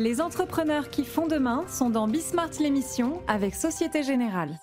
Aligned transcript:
Les 0.00 0.22
entrepreneurs 0.22 0.88
qui 0.88 1.04
font 1.04 1.26
demain 1.26 1.66
sont 1.68 1.90
dans 1.90 2.08
Bismart 2.08 2.52
l'émission 2.58 3.20
avec 3.28 3.54
Société 3.54 4.02
Générale. 4.02 4.58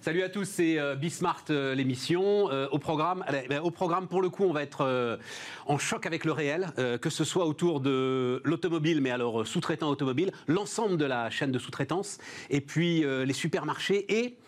Salut 0.00 0.24
à 0.24 0.28
tous, 0.28 0.46
c'est 0.46 0.80
euh, 0.80 0.96
Bismart 0.96 1.44
euh, 1.50 1.76
l'émission. 1.76 2.50
Euh, 2.50 2.66
au 2.72 2.80
programme, 2.80 3.24
ben, 3.48 3.60
au 3.60 3.70
programme 3.70 4.08
pour 4.08 4.20
le 4.20 4.30
coup, 4.30 4.42
on 4.42 4.52
va 4.52 4.64
être 4.64 5.20
en 5.66 5.78
choc 5.78 6.04
avec 6.04 6.24
le 6.24 6.32
réel, 6.32 6.66
que 7.00 7.10
ce 7.10 7.22
soit 7.22 7.46
autour 7.46 7.78
de 7.78 8.42
l'automobile, 8.44 9.00
mais 9.00 9.12
alors 9.12 9.46
sous-traitant 9.46 9.88
automobile, 9.88 10.32
l'ensemble 10.48 10.96
de 10.96 11.04
la 11.04 11.30
chaîne 11.30 11.52
de 11.52 11.60
sous-traitance, 11.60 12.18
et 12.50 12.60
puis 12.60 13.04
les 13.24 13.32
supermarchés 13.32 14.12
et 14.12 14.38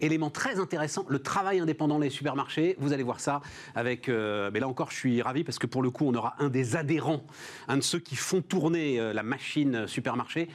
élément 0.00 0.30
très 0.30 0.58
intéressant, 0.58 1.04
le 1.08 1.18
travail 1.18 1.60
indépendant 1.60 1.98
des 1.98 2.10
supermarchés. 2.10 2.76
Vous 2.78 2.92
allez 2.92 3.02
voir 3.02 3.20
ça 3.20 3.40
avec. 3.74 4.08
euh, 4.08 4.50
mais 4.52 4.60
là 4.60 4.68
encore, 4.68 4.90
je 4.90 4.96
suis 4.96 5.22
ravi 5.22 5.44
parce 5.44 5.58
que 5.58 5.66
pour 5.66 5.82
le 5.82 5.90
coup, 5.90 6.06
on 6.06 6.14
aura 6.14 6.34
un 6.38 6.48
des 6.48 6.76
adhérents, 6.76 7.24
un 7.68 7.76
de 7.76 7.82
ceux 7.82 7.98
qui 7.98 8.16
font 8.16 8.42
tourner 8.42 9.00
euh, 9.00 9.12
la 9.12 9.22
machine 9.22 9.86
supermarché. 9.86 10.48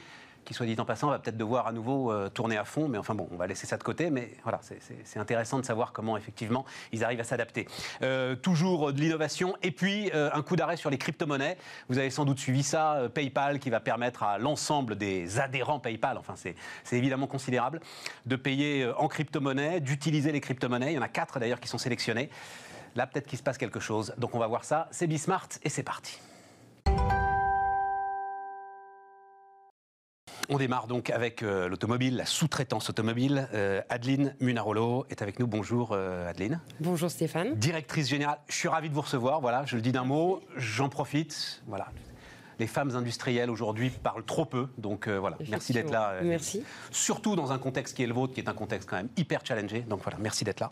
Qui, 0.46 0.54
soit 0.54 0.64
dit 0.64 0.76
en 0.78 0.84
passant, 0.84 1.10
va 1.10 1.18
peut-être 1.18 1.36
devoir 1.36 1.66
à 1.66 1.72
nouveau 1.72 2.12
euh, 2.12 2.28
tourner 2.28 2.56
à 2.56 2.64
fond, 2.64 2.86
mais 2.86 2.98
enfin 2.98 3.16
bon, 3.16 3.28
on 3.32 3.36
va 3.36 3.48
laisser 3.48 3.66
ça 3.66 3.76
de 3.76 3.82
côté. 3.82 4.10
Mais 4.10 4.30
voilà, 4.44 4.60
c'est- 4.62 5.18
intéressant 5.18 5.58
de 5.58 5.64
savoir 5.64 5.92
comment 5.92 6.16
effectivement 6.16 6.64
ils 6.92 7.02
arrivent 7.02 7.18
à 7.20 7.24
s'adapter. 7.24 7.66
Euh, 8.02 8.36
toujours 8.36 8.92
de 8.92 9.00
l'innovation 9.00 9.56
et 9.62 9.72
puis 9.72 10.10
euh, 10.14 10.30
un 10.32 10.42
coup 10.42 10.54
d'arrêt 10.54 10.76
sur 10.76 10.88
les 10.88 10.98
crypto-monnaies. 10.98 11.56
Vous 11.88 11.98
avez 11.98 12.10
sans 12.10 12.24
doute 12.24 12.38
suivi 12.38 12.62
ça, 12.62 13.08
PayPal 13.12 13.58
qui 13.58 13.70
va 13.70 13.80
permettre 13.80 14.22
à 14.22 14.38
l'ensemble 14.38 14.96
des 14.96 15.40
adhérents 15.40 15.80
PayPal, 15.80 16.16
enfin 16.16 16.34
c'est 16.36 16.54
évidemment 16.96 17.26
considérable, 17.26 17.80
de 18.26 18.36
payer 18.36 18.88
en 18.98 19.08
crypto-monnaie, 19.08 19.80
d'utiliser 19.80 20.30
les 20.30 20.40
crypto-monnaies. 20.40 20.92
Il 20.92 20.96
y 20.96 20.98
en 20.98 21.02
a 21.02 21.08
quatre 21.08 21.40
d'ailleurs 21.40 21.60
qui 21.60 21.68
sont 21.68 21.78
sélectionnés. 21.78 22.30
Là, 22.94 23.06
peut-être 23.06 23.26
qu'il 23.26 23.38
se 23.38 23.42
passe 23.42 23.58
quelque 23.58 23.80
chose. 23.80 24.14
Donc 24.16 24.34
on 24.34 24.38
va 24.38 24.46
voir 24.46 24.64
ça. 24.64 24.88
C'est 24.92 25.06
Bismart 25.08 25.48
et 25.64 25.68
c'est 25.68 25.82
parti. 25.82 26.20
On 30.48 30.58
démarre 30.58 30.86
donc 30.86 31.10
avec 31.10 31.42
euh, 31.42 31.68
l'automobile, 31.68 32.16
la 32.16 32.24
sous-traitance 32.24 32.88
automobile. 32.88 33.48
Euh, 33.52 33.82
Adeline 33.88 34.36
Munarolo 34.40 35.04
est 35.10 35.20
avec 35.20 35.40
nous. 35.40 35.48
Bonjour 35.48 35.90
euh, 35.90 36.30
Adeline. 36.30 36.60
Bonjour 36.78 37.10
Stéphane. 37.10 37.54
Directrice 37.56 38.08
générale, 38.08 38.38
je 38.46 38.54
suis 38.54 38.68
ravi 38.68 38.88
de 38.88 38.94
vous 38.94 39.00
recevoir. 39.00 39.40
Voilà, 39.40 39.64
je 39.64 39.74
le 39.74 39.82
dis 39.82 39.90
d'un 39.90 40.04
mot, 40.04 40.40
j'en 40.56 40.88
profite. 40.88 41.62
Voilà. 41.66 41.88
Les 42.60 42.68
femmes 42.68 42.94
industrielles 42.94 43.50
aujourd'hui 43.50 43.90
parlent 43.90 44.24
trop 44.24 44.44
peu, 44.46 44.68
donc 44.78 45.08
voilà, 45.08 45.36
merci 45.50 45.74
d'être 45.74 45.90
là. 45.90 46.14
Merci. 46.22 46.62
Surtout 46.90 47.36
dans 47.36 47.52
un 47.52 47.58
contexte 47.58 47.94
qui 47.94 48.02
est 48.02 48.06
le 48.06 48.14
vôtre, 48.14 48.32
qui 48.32 48.40
est 48.40 48.48
un 48.48 48.54
contexte 48.54 48.88
quand 48.88 48.96
même 48.96 49.10
hyper 49.18 49.44
challengé. 49.44 49.80
Donc 49.80 50.00
voilà, 50.02 50.16
merci 50.18 50.42
d'être 50.42 50.60
là. 50.60 50.70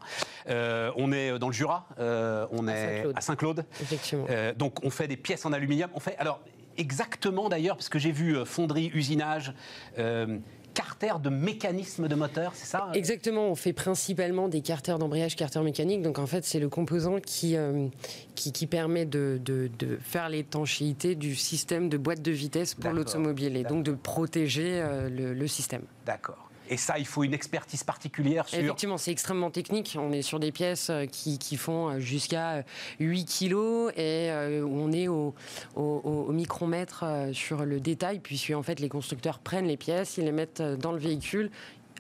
On 0.97 1.13
est 1.13 1.39
dans 1.39 1.49
le 1.49 1.53
Jura, 1.53 1.87
on 1.99 2.69
est 2.69 3.05
à 3.15 3.21
Saint-Claude. 3.21 3.67
Effectivement. 3.83 4.27
Donc 4.57 4.83
on 4.83 4.89
fait 4.89 5.09
des 5.09 5.19
pièces 5.19 5.45
en 5.45 5.53
aluminium. 5.53 5.91
On 5.93 6.01
fait 6.01 6.17
alors 6.17 6.41
exactement 6.79 7.49
d'ailleurs 7.49 7.77
parce 7.77 7.89
que 7.89 7.99
j'ai 7.99 8.13
vu 8.13 8.37
euh, 8.37 8.45
fonderie, 8.45 8.91
usinage, 8.95 9.53
euh, 9.99 10.39
carter 10.75 11.21
de 11.23 11.29
mécanisme 11.31 12.09
de 12.09 12.15
moteur, 12.17 12.51
c'est 12.57 12.67
ça 12.67 12.89
Exactement, 12.95 13.47
on 13.49 13.55
fait 13.55 13.73
principalement 13.73 14.49
des 14.49 14.61
carters 14.61 14.99
d'embrayage, 14.99 15.37
carters 15.37 15.63
mécaniques. 15.63 16.03
Donc 16.03 16.19
en 16.19 16.27
fait, 16.27 16.45
c'est 16.45 16.59
le 16.59 16.69
composant 16.69 17.21
qui, 17.21 17.57
euh, 17.57 17.87
qui, 18.35 18.51
qui 18.51 18.67
permet 18.67 19.05
de, 19.07 19.41
de- 19.45 19.71
de 19.79 19.99
faire 20.03 20.29
l'étanchéité 20.29 21.15
du 21.15 21.37
système 21.37 21.89
de 21.89 21.97
boîte 21.97 22.23
de 22.23 22.33
vitesse 22.33 22.75
pour 22.75 22.91
l'automobile 22.91 23.57
et 23.57 23.63
donc 23.63 23.85
de 23.85 23.93
protéger 23.93 24.81
euh, 24.81 25.09
le, 25.09 25.33
le 25.33 25.47
système. 25.47 25.83
D'accord. 26.07 26.51
Et 26.71 26.77
ça, 26.77 26.99
il 26.99 27.07
faut 27.07 27.25
une 27.25 27.35
expertise 27.35 27.85
particulière 27.85 28.49
sur. 28.49 28.59
Effectivement, 28.59 28.97
c'est 28.97 29.11
extrêmement 29.11 29.51
technique. 29.51 29.97
On 30.01 30.13
est 30.13 30.23
sur 30.23 30.41
des 30.41 30.51
pièces 30.51 30.89
euh, 30.91 31.05
qui, 31.07 31.39
qui 31.39 31.57
font 31.57 31.91
euh, 31.91 31.99
jusqu'à 32.01 32.51
euh, 32.53 32.63
8 33.01 33.25
kilos 33.27 33.93
et 33.97 34.31
euh, 34.31 34.67
on 34.67 34.91
est 34.93 35.09
au, 35.09 35.35
au- 35.77 36.33
micromètre 36.33 37.03
euh, 37.05 37.33
sur 37.33 37.65
le 37.65 37.81
détail, 37.81 38.19
puisque 38.21 38.51
en 38.51 38.63
fait 38.63 38.81
les 38.81 38.89
constructeurs 38.89 39.39
prennent 39.41 39.67
les 39.67 39.77
pièces, 39.77 40.17
ils 40.17 40.25
les 40.25 40.33
mettent 40.33 40.61
euh, 40.61 40.77
dans 40.77 40.93
le 40.93 40.99
véhicule, 40.99 41.51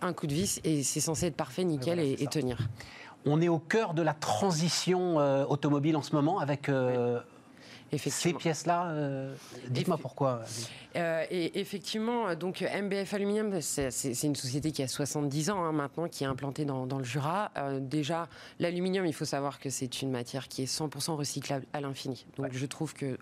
un 0.00 0.12
coup 0.12 0.26
de 0.26 0.34
vis 0.34 0.60
et 0.64 0.82
c'est 0.82 1.00
censé 1.00 1.26
être 1.26 1.36
parfait, 1.36 1.64
nickel 1.64 2.00
et, 2.00 2.16
tenir. 2.26 2.58
On 3.26 3.40
est 3.40 3.48
au 3.48 3.58
cœur 3.58 3.94
de 3.94 4.02
la 4.02 4.12
transition 4.12 5.18
euh, 5.20 5.44
automobile 5.46 5.96
en 5.96 6.02
ce 6.02 6.14
moment 6.14 6.38
avec 6.40 6.68
euh, 6.68 7.20
Effectivement. 7.92 8.38
pièces-là. 8.38 8.86
euh, 8.90 9.34
Dites-moi 9.68 9.98
pourquoi. 9.98 10.42
Euh, 10.96 11.24
et 11.30 11.60
effectivement, 11.60 12.28
euh, 12.28 12.34
donc 12.34 12.60
MBF 12.62 13.14
Aluminium, 13.14 13.60
c'est 13.60 14.22
une 14.24 14.34
société 14.36 14.72
qui 14.72 14.82
a 14.82 14.88
70 14.88 15.50
ans 15.50 15.62
hein, 15.64 15.72
maintenant, 15.72 16.08
qui 16.08 16.24
est 16.24 16.26
implantée 16.26 16.64
dans, 16.64 16.86
dans 16.86 16.98
le 16.98 17.04
Jura. 17.04 17.50
Euh, 17.56 17.78
déjà, 17.80 18.28
l'aluminium, 18.58 19.06
il 19.06 19.12
faut 19.14 19.24
savoir 19.24 19.58
que 19.60 19.70
c'est 19.70 20.02
une 20.02 20.10
matière 20.10 20.48
qui 20.48 20.62
est 20.62 20.66
100% 20.66 21.12
recyclable 21.16 21.66
à 21.72 21.80
l'infini. 21.80 22.26
Donc 22.36 22.46
Ouais. 22.46 22.52
je 22.52 22.66
trouve 22.66 22.94
que 22.94 23.16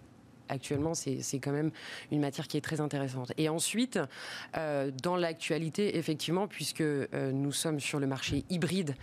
actuellement, 0.49 0.93
c'est 0.93 1.21
quand 1.39 1.53
même 1.53 1.71
une 2.11 2.21
matière 2.21 2.47
qui 2.47 2.59
est 2.59 2.61
très 2.61 2.81
intéressante. 2.81 3.33
Et 3.39 3.49
ensuite, 3.49 3.99
euh, 4.59 4.91
dans 5.03 5.17
l'actualité, 5.17 5.97
effectivement, 5.97 6.47
puisque 6.47 6.83
euh, 6.83 7.06
nous 7.33 7.53
sommes 7.53 7.81
sur 7.81 7.99
le 7.99 8.06
marché 8.06 8.45
hybride 8.51 8.95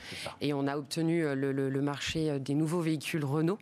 et 0.42 0.54
on 0.54 0.68
a 0.68 0.78
obtenu 0.78 1.24
le, 1.24 1.52
le- 1.52 1.70
le 1.70 1.82
marché 1.82 2.40
des 2.40 2.54
nouveaux 2.54 2.82
véhicules 2.82 3.26
Renault. 3.26 3.58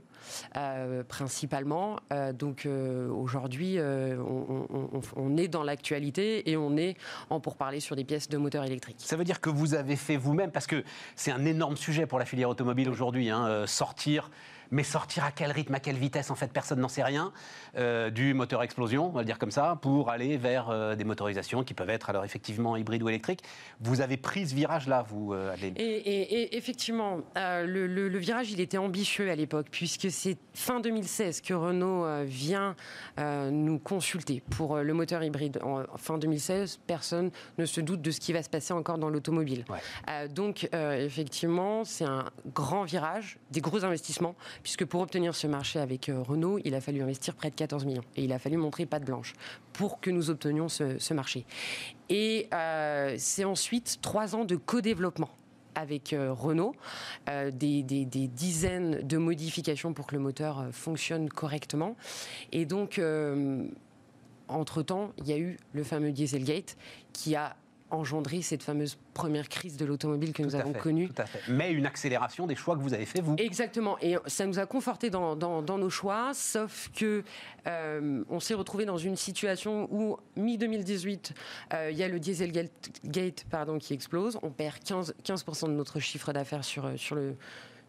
Euh, 0.56 1.04
principalement. 1.04 1.98
Euh, 2.12 2.34
donc 2.34 2.66
euh, 2.66 3.10
aujourd'hui, 3.10 3.78
on, 3.80 5.38
est 5.38 5.48
dans 5.48 5.64
l'actualité 5.64 6.50
et 6.50 6.58
on 6.58 6.78
est 6.78 6.96
en 7.30 7.40
pourparlers 7.40 7.80
sur 7.80 7.96
des 7.96 8.04
pièces 8.04 8.30
de 8.30 8.38
moteur 8.38 8.64
électrique. 8.64 8.98
Ça 9.00 9.16
veut 9.16 9.24
dire 9.24 9.42
que 9.42 9.50
vous 9.50 9.74
avez 9.74 9.96
fait 9.96 10.18
vous-même, 10.18 10.52
parce 10.52 10.68
que 10.68 10.84
c'est 11.16 11.32
un 11.32 11.46
énorme 11.46 11.78
sujet 11.78 12.06
pour 12.06 12.20
la 12.20 12.26
filière 12.26 12.50
automobile 12.50 12.90
aujourd'hui, 12.90 13.30
hein, 13.30 13.66
sortir, 13.68 14.30
mais 14.72 14.84
sortir 14.84 15.24
à 15.24 15.32
quel 15.32 15.52
rythme, 15.52 15.76
à 15.76 15.80
quelle 15.80 15.98
vitesse, 15.98 16.32
en 16.32 16.36
fait, 16.36 16.52
personne 16.52 16.80
n'en 16.80 16.88
sait 16.88 17.04
rien, 17.04 17.32
euh, 17.78 18.10
du 18.10 18.34
moteur 18.34 18.64
explosion, 18.64 19.08
on 19.08 19.12
va 19.12 19.22
le 19.22 19.26
dire 19.26 19.40
comme 19.40 19.52
ça, 19.52 19.78
pour 19.82 20.10
aller 20.10 20.38
vers 20.38 20.70
euh, 20.70 20.96
des 20.96 21.04
motorisations 21.04 21.64
qui 21.64 21.74
peuvent 21.74 21.90
être 21.90 22.10
alors 22.10 22.26
effectivement 22.26 22.76
hybrides 22.76 23.04
ou 23.04 23.10
électriques. 23.10 23.42
Vous 23.82 24.02
avez 24.02 24.18
pris 24.18 24.48
ce 24.48 24.56
virage-là, 24.56 25.06
vous, 25.08 25.34
euh, 25.34 25.54
Adeline 25.54 25.74
Et, 25.78 25.84
et- 25.84 26.34
et 26.42 26.58
effectivement, 26.58 27.22
le, 27.36 27.88
le- 27.88 28.10
le 28.10 28.18
virage, 28.20 28.52
il 28.52 28.60
était 28.60 28.78
ambitieux 28.78 29.30
à 29.30 29.36
l'époque, 29.36 29.68
puisque 29.72 30.10
c'est 30.12 30.38
fin 30.54 30.80
2016 30.80 31.42
que 31.42 31.54
Renault 31.54 32.06
vient 32.26 32.76
nous 33.18 33.80
consulter 33.80 34.42
pour 34.50 34.78
le 34.78 34.94
moteur 34.94 35.24
hybride. 35.24 35.60
En, 35.64 35.84
fin 35.98 36.18
2016, 36.18 36.80
personne 36.88 37.32
ne 37.58 37.66
se 37.66 37.82
doute 37.82 38.02
de 38.02 38.12
ce 38.12 38.20
qui 38.20 38.34
va 38.34 38.44
se 38.44 38.50
passer 38.50 38.74
encore 38.74 38.98
dans 38.98 39.10
l'automobile. 39.10 39.66
Ouais. 39.70 40.28
Donc, 40.30 40.70
effectivement, 40.74 41.84
c'est 41.84 42.06
un 42.06 42.26
grand 42.54 42.84
virage, 42.84 43.38
des 43.52 43.62
gros 43.62 43.84
investissements, 43.86 44.36
puisque 44.64 44.86
pour 44.86 45.02
obtenir 45.02 45.36
ce 45.36 45.48
marché 45.48 45.80
avec 45.80 46.10
euh, 46.10 46.22
Renault, 46.22 46.60
il 46.64 46.76
a 46.76 46.82
fallu 46.82 47.02
investir 47.02 47.36
près 47.36 47.50
de 47.50 47.56
14 47.56 47.86
millions. 47.86 48.04
Et 48.16 48.24
il 48.24 48.34
a 48.34 48.40
fallu 48.40 48.58
montrer 48.58 48.86
patte 48.86 49.06
blanche 49.06 49.34
pour 49.74 50.00
que 50.00 50.10
nous 50.10 50.30
obtenions 50.30 50.70
ce, 50.70 51.14
marché. 51.14 51.46
Et 52.10 52.48
euh, 52.54 53.16
c'est 53.18 53.44
ensuite 53.44 54.00
trois 54.02 54.36
ans 54.36 54.46
de 54.46 54.56
co-développement 54.56 55.30
avec 55.76 56.14
euh, 56.14 56.34
Renault, 56.34 56.76
des, 57.28 57.84
dizaines 57.84 59.06
de 59.06 59.18
modifications 59.18 59.94
pour 59.94 60.08
que 60.08 60.16
le 60.16 60.22
moteur 60.22 60.66
fonctionne 60.72 61.30
correctement. 61.30 61.96
Et 62.52 62.66
donc, 62.66 63.00
entre-temps, 64.48 65.12
il 65.18 65.28
y 65.28 65.34
a 65.34 65.38
eu 65.38 65.58
le 65.74 65.84
fameux 65.84 66.12
Dieselgate 66.12 66.78
qui 67.14 67.36
a 67.36 67.56
engendré 67.90 68.42
cette 68.42 68.64
fameuse 68.64 68.98
première 69.14 69.50
crise 69.50 69.78
de 69.78 69.86
l'automobile 69.86 70.34
que 70.34 70.44
nous 70.44 70.52
Tout 70.52 70.56
avons 70.58 70.74
fait, 70.74 70.80
connue. 70.80 71.08
Tout 71.10 71.22
à 71.22 71.26
fait. 71.26 71.40
Mais 71.52 71.72
une 71.72 71.86
accélération 71.86 72.46
des 72.48 72.56
choix 72.56 72.76
que 72.76 72.82
vous 72.82 72.94
avez 72.94 73.06
fait, 73.06 73.22
vous. 73.22 73.36
Exactement, 73.38 73.98
et 74.02 74.16
ça 74.28 74.46
nous 74.46 74.60
a 74.60 74.66
conforté 74.66 75.10
dans, 75.10 75.36
dans- 75.36 75.62
dans 75.62 75.78
nos 75.78 75.90
choix, 75.90 76.32
sauf 76.34 76.90
que 76.96 77.24
euh, 77.68 78.24
on 78.30 78.40
s'est 78.40 78.54
retrouvé 78.54 78.86
dans 78.86 78.98
une 78.98 79.16
situation 79.16 79.88
où 79.92 80.18
mi-2018, 80.36 81.32
euh, 81.74 81.90
il 81.92 81.98
y 81.98 82.04
a 82.04 82.08
le 82.08 82.20
Dieselgate 82.20 82.72
gate, 83.06 83.46
pardon, 83.50 83.78
qui 83.78 83.94
explose, 83.94 84.38
on 84.44 84.50
perd 84.52 84.78
15%, 84.78 85.12
15% 85.24 85.66
de 85.68 85.72
notre 85.72 86.00
chiffre 86.00 86.34
d'affaires 86.34 86.64
sur, 86.64 86.92
sur, 86.98 87.16
le, 87.16 87.36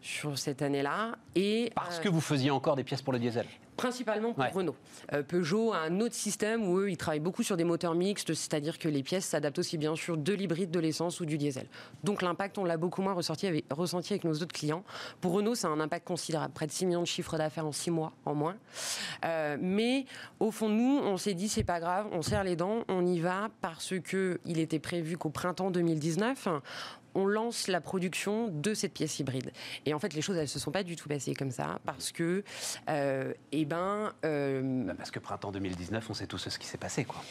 sur 0.01 0.37
cette 0.37 0.61
année-là, 0.61 1.15
et 1.35 1.71
Parce 1.75 1.99
euh, 1.99 2.01
que 2.03 2.09
vous 2.09 2.21
faisiez 2.21 2.51
encore 2.51 2.75
des 2.75 2.83
pièces 2.83 3.01
pour 3.01 3.13
le 3.13 3.19
diesel. 3.19 3.45
Principalement 3.75 4.33
pour 4.33 4.43
Ouais. 4.43 4.51
Renault. 4.51 4.75
Euh, 5.13 5.23
Peugeot 5.23 5.71
a 5.71 5.77
un 5.79 6.01
autre 6.01 6.13
système 6.13 6.67
où 6.67 6.79
eux, 6.79 6.89
ils 6.91 6.97
travaillent 6.97 7.21
beaucoup 7.21 7.43
sur 7.43 7.55
des 7.55 7.63
moteurs 7.63 7.95
mixtes, 7.95 8.33
c'est-à-dire 8.33 8.77
que 8.77 8.89
les 8.89 9.03
pièces 9.03 9.25
s'adaptent 9.25 9.59
aussi 9.59 9.77
bien 9.77 9.95
sûr 9.95 10.17
de 10.17 10.33
l'hybride, 10.33 10.69
de 10.69 10.79
l'essence 10.81 11.21
ou 11.21 11.25
du 11.25 11.37
diesel. 11.37 11.65
Donc 12.03 12.21
l'impact, 12.21 12.57
on 12.57 12.65
l'a 12.65 12.75
beaucoup 12.75 13.01
moins 13.01 13.13
ressenti 13.13 13.47
avec, 13.47 13.65
ressenti 13.69 14.11
avec 14.11 14.25
nos 14.25 14.33
autres 14.33 14.51
clients. 14.53 14.83
Pour 15.21 15.31
Renault, 15.31 15.55
c'est 15.55 15.67
un 15.67 15.79
impact 15.79 16.05
considérable, 16.05 16.53
près 16.53 16.67
de 16.67 16.73
6 16.73 16.87
millions 16.87 17.01
de 17.01 17.07
chiffres 17.07 17.37
d'affaires 17.37 17.65
en 17.65 17.71
6 17.71 17.91
mois 17.91 18.11
en 18.25 18.35
moins. 18.35 18.57
Euh, 19.23 19.55
mais 19.61 20.05
au 20.41 20.51
fond, 20.51 20.67
nous, 20.67 20.99
on 21.01 21.15
s'est 21.15 21.33
dit, 21.33 21.47
c'est 21.47 21.63
pas 21.63 21.79
grave, 21.79 22.07
on 22.11 22.21
serre 22.21 22.43
les 22.43 22.57
dents, 22.57 22.83
on 22.89 23.05
y 23.05 23.19
va, 23.21 23.47
parce 23.61 23.93
que 24.03 24.41
il 24.45 24.59
était 24.59 24.79
prévu 24.79 25.17
qu'au 25.17 25.29
printemps 25.29 25.71
2019, 25.71 26.49
on 27.19 27.25
lance 27.25 27.67
la 27.67 27.81
production 27.81 28.47
de 28.47 28.73
cette 28.73 28.93
pièce 28.93 29.19
hybride. 29.19 29.51
Et 29.85 29.93
en 29.93 29.99
fait, 29.99 30.13
les 30.13 30.21
choses, 30.21 30.37
elles 30.37 30.47
se 30.47 30.59
sont 30.59 30.71
pas 30.71 30.83
du 30.83 30.95
tout 30.95 31.07
passées 31.09 31.33
comme 31.35 31.51
ça, 31.51 31.79
parce 31.85 32.11
que, 32.11 32.43
euh, 32.89 33.33
eh 33.51 33.65
ben, 33.65 34.13
euh, 34.25 34.83
Bah, 34.85 34.93
Parce 34.97 35.11
que 35.11 35.19
printemps 35.19 35.51
2019, 35.51 36.09
on 36.09 36.13
sait 36.13 36.27
tous 36.27 36.37
ce 36.49 36.57
qui 36.59 36.67
s'est 36.67 36.77
passé, 36.77 37.05
quoi. 37.05 37.21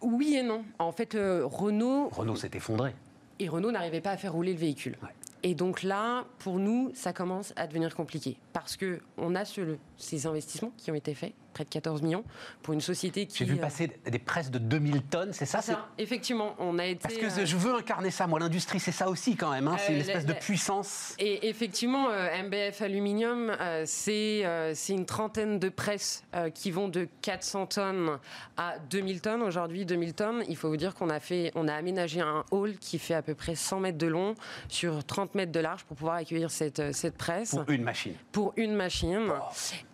oui 0.00 0.36
et 0.36 0.42
non. 0.42 0.64
En 0.78 0.92
fait, 0.92 1.14
euh, 1.14 1.42
Renault 1.44 2.08
Renault 2.08 2.36
s'est 2.36 2.50
effondré. 2.54 2.92
et 3.38 3.48
Renault 3.48 3.70
n'arrivaient 3.70 4.00
pas 4.00 4.10
à 4.12 4.16
faire 4.16 4.32
rouler 4.32 4.52
le 4.52 4.58
véhicule. 4.58 4.96
Ouais. 5.02 5.08
Et 5.42 5.54
donc 5.54 5.82
là, 5.82 6.24
pour 6.38 6.58
nous, 6.58 6.90
ça 6.94 7.12
commence 7.12 7.52
à 7.56 7.66
devenir 7.66 7.94
compliqué 7.94 8.38
parce 8.52 8.76
que 8.76 9.00
on 9.16 9.34
a 9.34 9.44
ce, 9.44 9.76
ces 9.96 10.26
investissements 10.26 10.72
qui 10.76 10.90
ont 10.90 10.94
été 10.94 11.14
faits, 11.14 11.32
près 11.52 11.64
de 11.64 11.68
14 11.68 12.02
millions, 12.02 12.24
pour 12.62 12.74
une 12.74 12.80
société 12.80 13.26
qui. 13.26 13.38
J'ai 13.38 13.44
vu 13.44 13.56
passer 13.56 13.90
des 14.04 14.18
presses 14.18 14.50
de 14.50 14.58
2000 14.58 15.02
tonnes, 15.02 15.32
c'est 15.32 15.46
ça, 15.46 15.60
ça 15.60 15.88
Effectivement, 15.98 16.54
on 16.58 16.78
a 16.78 16.86
été. 16.86 17.00
Parce 17.02 17.16
que 17.16 17.44
je 17.44 17.56
veux 17.56 17.74
incarner 17.74 18.10
ça, 18.10 18.26
moi, 18.26 18.38
l'industrie, 18.38 18.80
c'est 18.80 18.92
ça 18.92 19.08
aussi 19.08 19.36
quand 19.36 19.50
même, 19.50 19.68
hein, 19.68 19.76
c'est 19.78 19.94
une 19.94 20.00
espèce 20.00 20.26
de 20.26 20.32
puissance. 20.32 21.14
Et 21.18 21.48
effectivement, 21.48 22.08
MBF 22.08 22.82
Aluminium, 22.82 23.56
c'est 23.84 24.44
c'est 24.74 24.92
une 24.92 25.06
trentaine 25.06 25.58
de 25.58 25.68
presses 25.68 26.24
qui 26.54 26.70
vont 26.70 26.88
de 26.88 27.08
400 27.22 27.66
tonnes 27.66 28.18
à 28.56 28.78
2000 28.90 29.20
tonnes. 29.20 29.42
Aujourd'hui, 29.42 29.84
2000 29.84 30.14
tonnes, 30.14 30.44
il 30.48 30.56
faut 30.56 30.68
vous 30.68 30.76
dire 30.76 30.94
qu'on 30.94 31.10
a, 31.10 31.20
fait, 31.20 31.50
on 31.54 31.68
a 31.68 31.74
aménagé 31.74 32.20
un 32.20 32.44
hall 32.50 32.76
qui 32.76 32.98
fait 32.98 33.14
à 33.14 33.22
peu 33.22 33.34
près 33.34 33.54
100 33.54 33.80
mètres 33.80 33.98
de 33.98 34.06
long 34.06 34.34
sur 34.68 35.04
30 35.04 35.31
mètres 35.34 35.52
de 35.52 35.60
large 35.60 35.84
pour 35.84 35.96
pouvoir 35.96 36.16
accueillir 36.16 36.50
cette, 36.50 36.92
cette 36.92 37.16
presse. 37.16 37.50
Pour 37.50 37.70
une 37.70 37.82
machine. 37.82 38.14
Pour 38.32 38.52
une 38.56 38.74
machine. 38.74 39.30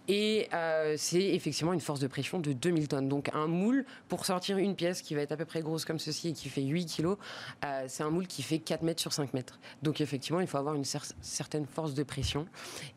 Et 0.08 0.48
euh, 0.54 0.94
c'est 0.96 1.22
effectivement 1.22 1.74
une 1.74 1.80
force 1.80 2.00
de 2.00 2.06
pression 2.06 2.40
de 2.40 2.54
2000 2.54 2.88
tonnes. 2.88 3.08
Donc 3.08 3.30
un 3.34 3.46
moule, 3.46 3.84
pour 4.08 4.24
sortir 4.24 4.56
une 4.56 4.74
pièce 4.74 5.02
qui 5.02 5.14
va 5.14 5.20
être 5.20 5.32
à 5.32 5.36
peu 5.36 5.44
près 5.44 5.60
grosse 5.60 5.84
comme 5.84 5.98
ceci 5.98 6.28
et 6.28 6.32
qui 6.32 6.48
fait 6.48 6.62
8 6.62 6.86
kilos, 6.86 7.18
euh, 7.64 7.84
c'est 7.88 8.02
un 8.02 8.10
moule 8.10 8.26
qui 8.26 8.42
fait 8.42 8.58
4 8.58 8.82
mètres 8.82 9.00
sur 9.00 9.12
5 9.12 9.34
mètres. 9.34 9.58
Donc 9.82 10.00
effectivement, 10.00 10.40
il 10.40 10.46
faut 10.46 10.56
avoir 10.56 10.74
une 10.74 10.84
certaine 10.84 11.66
force 11.66 11.92
de 11.92 12.02
pression. 12.02 12.46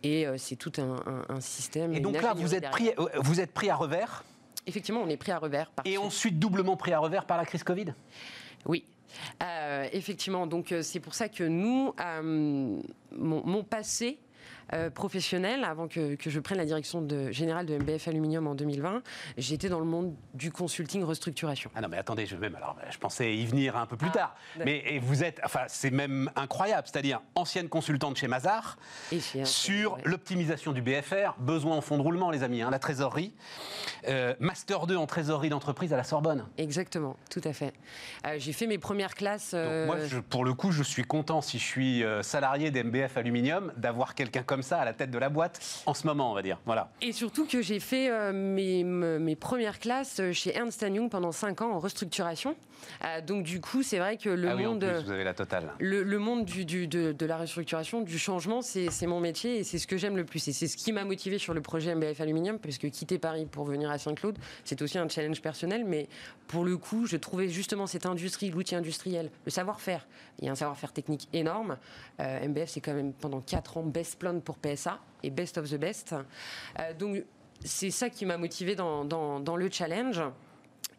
Et 0.03 0.25
euh, 0.25 0.37
c'est 0.37 0.55
tout 0.55 0.71
un, 0.77 1.41
système. 1.41 1.93
Et 1.93 1.99
donc 1.99 2.21
là, 2.21 2.33
vous 2.33 2.55
êtes, 2.55 2.69
pris, 2.69 2.91
vous 3.15 3.41
êtes 3.41 3.51
pris 3.51 3.69
à 3.69 3.75
revers? 3.75 4.23
Effectivement, 4.67 5.01
on 5.01 5.09
est 5.09 5.17
pris 5.17 5.31
à 5.31 5.39
revers. 5.39 5.71
et 5.85 5.97
ensuite 5.97 6.39
doublement 6.39 6.77
pris 6.77 6.93
à 6.93 6.99
revers 6.99 7.25
par 7.25 7.37
la 7.37 7.45
crise 7.45 7.63
Covid? 7.63 7.93
Oui. 8.65 8.85
Effectivement, 9.91 10.47
donc 10.47 10.73
c'est 10.81 10.99
pour 10.99 11.13
ça 11.13 11.29
que 11.29 11.43
nous, 11.43 11.93
mon, 13.11 13.63
passé 13.63 14.19
euh, 14.73 14.89
professionnel, 14.89 15.63
avant 15.65 15.87
que, 15.87 16.15
je 16.25 16.39
prenne 16.39 16.57
la 16.57 16.65
direction 16.65 17.01
de, 17.01 17.31
générale 17.31 17.65
de 17.65 17.77
MBF 17.77 18.07
Aluminium 18.07 18.47
en 18.47 18.55
2020, 18.55 19.01
j'étais 19.37 19.67
dans 19.67 19.79
le 19.79 19.85
monde 19.85 20.15
du 20.33 20.51
consulting 20.51 21.03
restructuration. 21.03 21.69
Ah 21.75 21.81
non, 21.81 21.89
mais 21.89 21.97
attendez, 21.97 22.25
je, 22.25 22.35
même, 22.37 22.55
alors, 22.55 22.77
je 22.89 22.97
pensais 22.97 23.35
y 23.35 23.45
venir 23.45 23.75
un 23.75 23.85
peu 23.85 23.97
plus 23.97 24.09
ah, 24.13 24.17
tard. 24.17 24.35
Mais 24.65 24.83
et 24.85 24.99
vous 24.99 25.23
êtes, 25.23 25.41
enfin, 25.43 25.61
c'est 25.67 25.91
même 25.91 26.31
incroyable, 26.35 26.87
c'est-à-dire 26.91 27.21
ancienne 27.35 27.67
consultante 27.67 28.17
chez 28.17 28.27
Mazar, 28.27 28.77
sur 29.43 29.97
l'optimisation 30.05 30.71
du 30.71 30.81
BFR, 30.81 31.35
besoin 31.39 31.75
en 31.75 31.81
fonds 31.81 31.97
de 31.97 32.03
roulement, 32.03 32.31
les 32.31 32.43
amis, 32.43 32.61
hein, 32.61 32.69
la 32.69 32.79
trésorerie, 32.79 33.33
euh, 34.07 34.33
Master 34.39 34.87
2 34.87 34.95
en 34.95 35.05
trésorerie 35.05 35.49
d'entreprise 35.49 35.91
à 35.91 35.97
la 35.97 36.03
Sorbonne. 36.03 36.45
Exactement, 36.57 37.17
tout 37.29 37.41
à 37.43 37.51
fait. 37.51 37.73
Euh, 38.25 38.35
j'ai 38.37 38.53
fait 38.53 38.67
mes 38.67 38.77
premières 38.77 39.15
classes. 39.15 39.53
moi, 39.53 39.97
pour 40.29 40.45
le 40.45 40.53
coup, 40.53 40.71
je 40.71 40.83
suis 40.83 41.03
content, 41.03 41.41
si 41.41 41.59
je 41.59 41.65
suis 41.65 42.03
salarié 42.21 42.71
d'MBF 42.71 43.17
Aluminium, 43.17 43.73
d'avoir 43.75 44.15
quelqu'un 44.15 44.43
comme 44.43 44.60
ça 44.61 44.79
à 44.79 44.85
la 44.85 44.93
tête 44.93 45.11
de 45.11 45.17
la 45.17 45.29
boîte 45.29 45.83
en 45.85 45.93
ce 45.93 46.07
moment, 46.07 46.31
on 46.31 46.35
va 46.35 46.41
dire. 46.41 46.59
Voilà. 46.65 46.91
Et 47.01 47.11
surtout 47.11 47.45
que 47.45 47.61
j'ai 47.61 47.79
fait 47.79 48.09
euh, 48.09 48.31
mes, 48.33 48.83
mes, 48.83 49.35
premières 49.35 49.79
classes 49.79 50.21
chez 50.33 50.55
Ernst 50.55 50.81
Young 50.81 51.09
pendant 51.09 51.31
5 51.31 51.61
ans 51.61 51.71
en 51.71 51.79
restructuration. 51.79 52.55
Euh, 53.05 53.21
donc 53.21 53.43
du 53.43 53.61
coup, 53.61 53.83
c'est 53.83 53.99
vrai 53.99 54.17
que 54.17 54.29
le 54.29 54.49
ah 54.49 54.55
monde, 54.55 54.83
vous 55.05 55.11
avez 55.11 55.23
la 55.23 55.33
totale. 55.33 55.71
Le, 55.79 56.03
le 56.03 56.19
monde 56.19 56.45
du, 56.45 56.65
du, 56.65 56.87
de, 56.87 57.11
de, 57.11 57.25
la 57.25 57.37
restructuration, 57.37 58.01
du 58.01 58.17
changement, 58.17 58.61
c'est 58.61 59.07
mon 59.07 59.19
métier 59.19 59.57
et 59.57 59.63
c'est 59.63 59.77
ce 59.77 59.87
que 59.87 59.97
j'aime 59.97 60.17
le 60.17 60.25
plus. 60.25 60.47
Et 60.47 60.53
c'est 60.53 60.67
ce 60.67 60.77
qui 60.77 60.91
m'a 60.91 61.03
motivé 61.03 61.37
sur 61.37 61.53
le 61.53 61.61
projet 61.61 61.93
MBF 61.95 62.21
Aluminium, 62.21 62.59
parce 62.59 62.77
que 62.77 62.87
quitter 62.87 63.17
Paris 63.17 63.47
pour 63.49 63.65
venir 63.65 63.89
à 63.89 63.97
Saint-Claude, 63.97 64.37
c'est 64.63 64.81
aussi 64.81 64.97
un 64.97 65.07
challenge 65.07 65.41
personnel. 65.41 65.85
Mais 65.85 66.07
pour 66.47 66.63
le 66.63 66.77
coup, 66.77 67.05
je 67.05 67.17
trouvais 67.17 67.47
justement 67.47 67.87
cette 67.87 68.05
industrie, 68.05 68.49
l'outil 68.49 68.75
industriel, 68.75 69.29
le 69.45 69.51
savoir-faire. 69.51 70.07
Il 70.39 70.45
y 70.45 70.49
a 70.49 70.51
un 70.51 70.55
savoir-faire 70.55 70.93
technique 70.93 71.27
énorme. 71.33 71.77
Euh, 72.19 72.47
MBF, 72.47 72.69
c'est 72.69 72.81
quand 72.81 72.93
même 72.93 73.13
pendant 73.13 73.41
4 73.41 73.77
ans 73.77 73.83
best 73.83 74.19
plan 74.19 74.39
pour 74.39 74.50
PSA 74.57 74.99
et 75.23 75.29
best 75.29 75.57
of 75.57 75.69
the 75.69 75.75
best. 75.75 76.15
Euh, 76.79 76.93
donc 76.93 77.23
c'est 77.63 77.91
ça 77.91 78.09
qui 78.09 78.25
m'a 78.25 78.37
motivé 78.37 78.75
dans, 78.75 79.05
dans, 79.05 79.39
dans 79.39 79.55
le 79.55 79.69
challenge. 79.69 80.21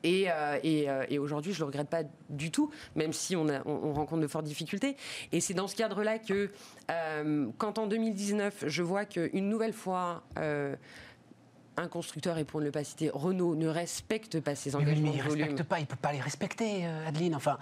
Et, 0.04 0.28
euh, 0.28 0.58
euh, 0.64 1.06
et, 1.08 1.18
aujourd'hui, 1.18 1.52
je 1.52 1.58
ne 1.58 1.60
le 1.60 1.66
regrette 1.66 1.88
pas 1.88 2.02
du 2.28 2.50
tout, 2.50 2.70
même 2.96 3.12
si 3.12 3.36
on, 3.36 3.46
on, 3.66 3.92
rencontre 3.92 4.22
de 4.22 4.26
fortes 4.26 4.44
difficultés. 4.44 4.96
Et 5.30 5.40
c'est 5.40 5.54
dans 5.54 5.68
ce 5.68 5.76
cadre-là 5.76 6.18
que, 6.18 6.50
euh, 6.90 7.46
quand 7.58 7.78
en 7.78 7.86
2019, 7.86 8.64
je 8.66 8.82
vois 8.82 9.04
qu'une 9.04 9.48
nouvelle 9.48 9.72
fois, 9.72 10.24
un 10.36 11.88
constructeur, 11.88 12.36
et 12.38 12.44
pour 12.44 12.60
ne 12.60 12.70
pas 12.70 12.84
citer, 12.84 13.10
Renault, 13.12 13.54
ne 13.54 13.68
respecte 13.68 14.40
pas 14.40 14.54
ses 14.54 14.76
engagements 14.76 15.12
mais, 15.12 15.18
il 15.18 15.18
ne 15.18 15.22
respecte 15.22 15.62
pas, 15.62 15.78
il 15.78 15.82
ne 15.82 15.86
peut 15.86 15.96
pas 15.96 16.12
les 16.12 16.20
respecter, 16.20 16.84
Adeline. 17.06 17.36
Enfin, 17.36 17.58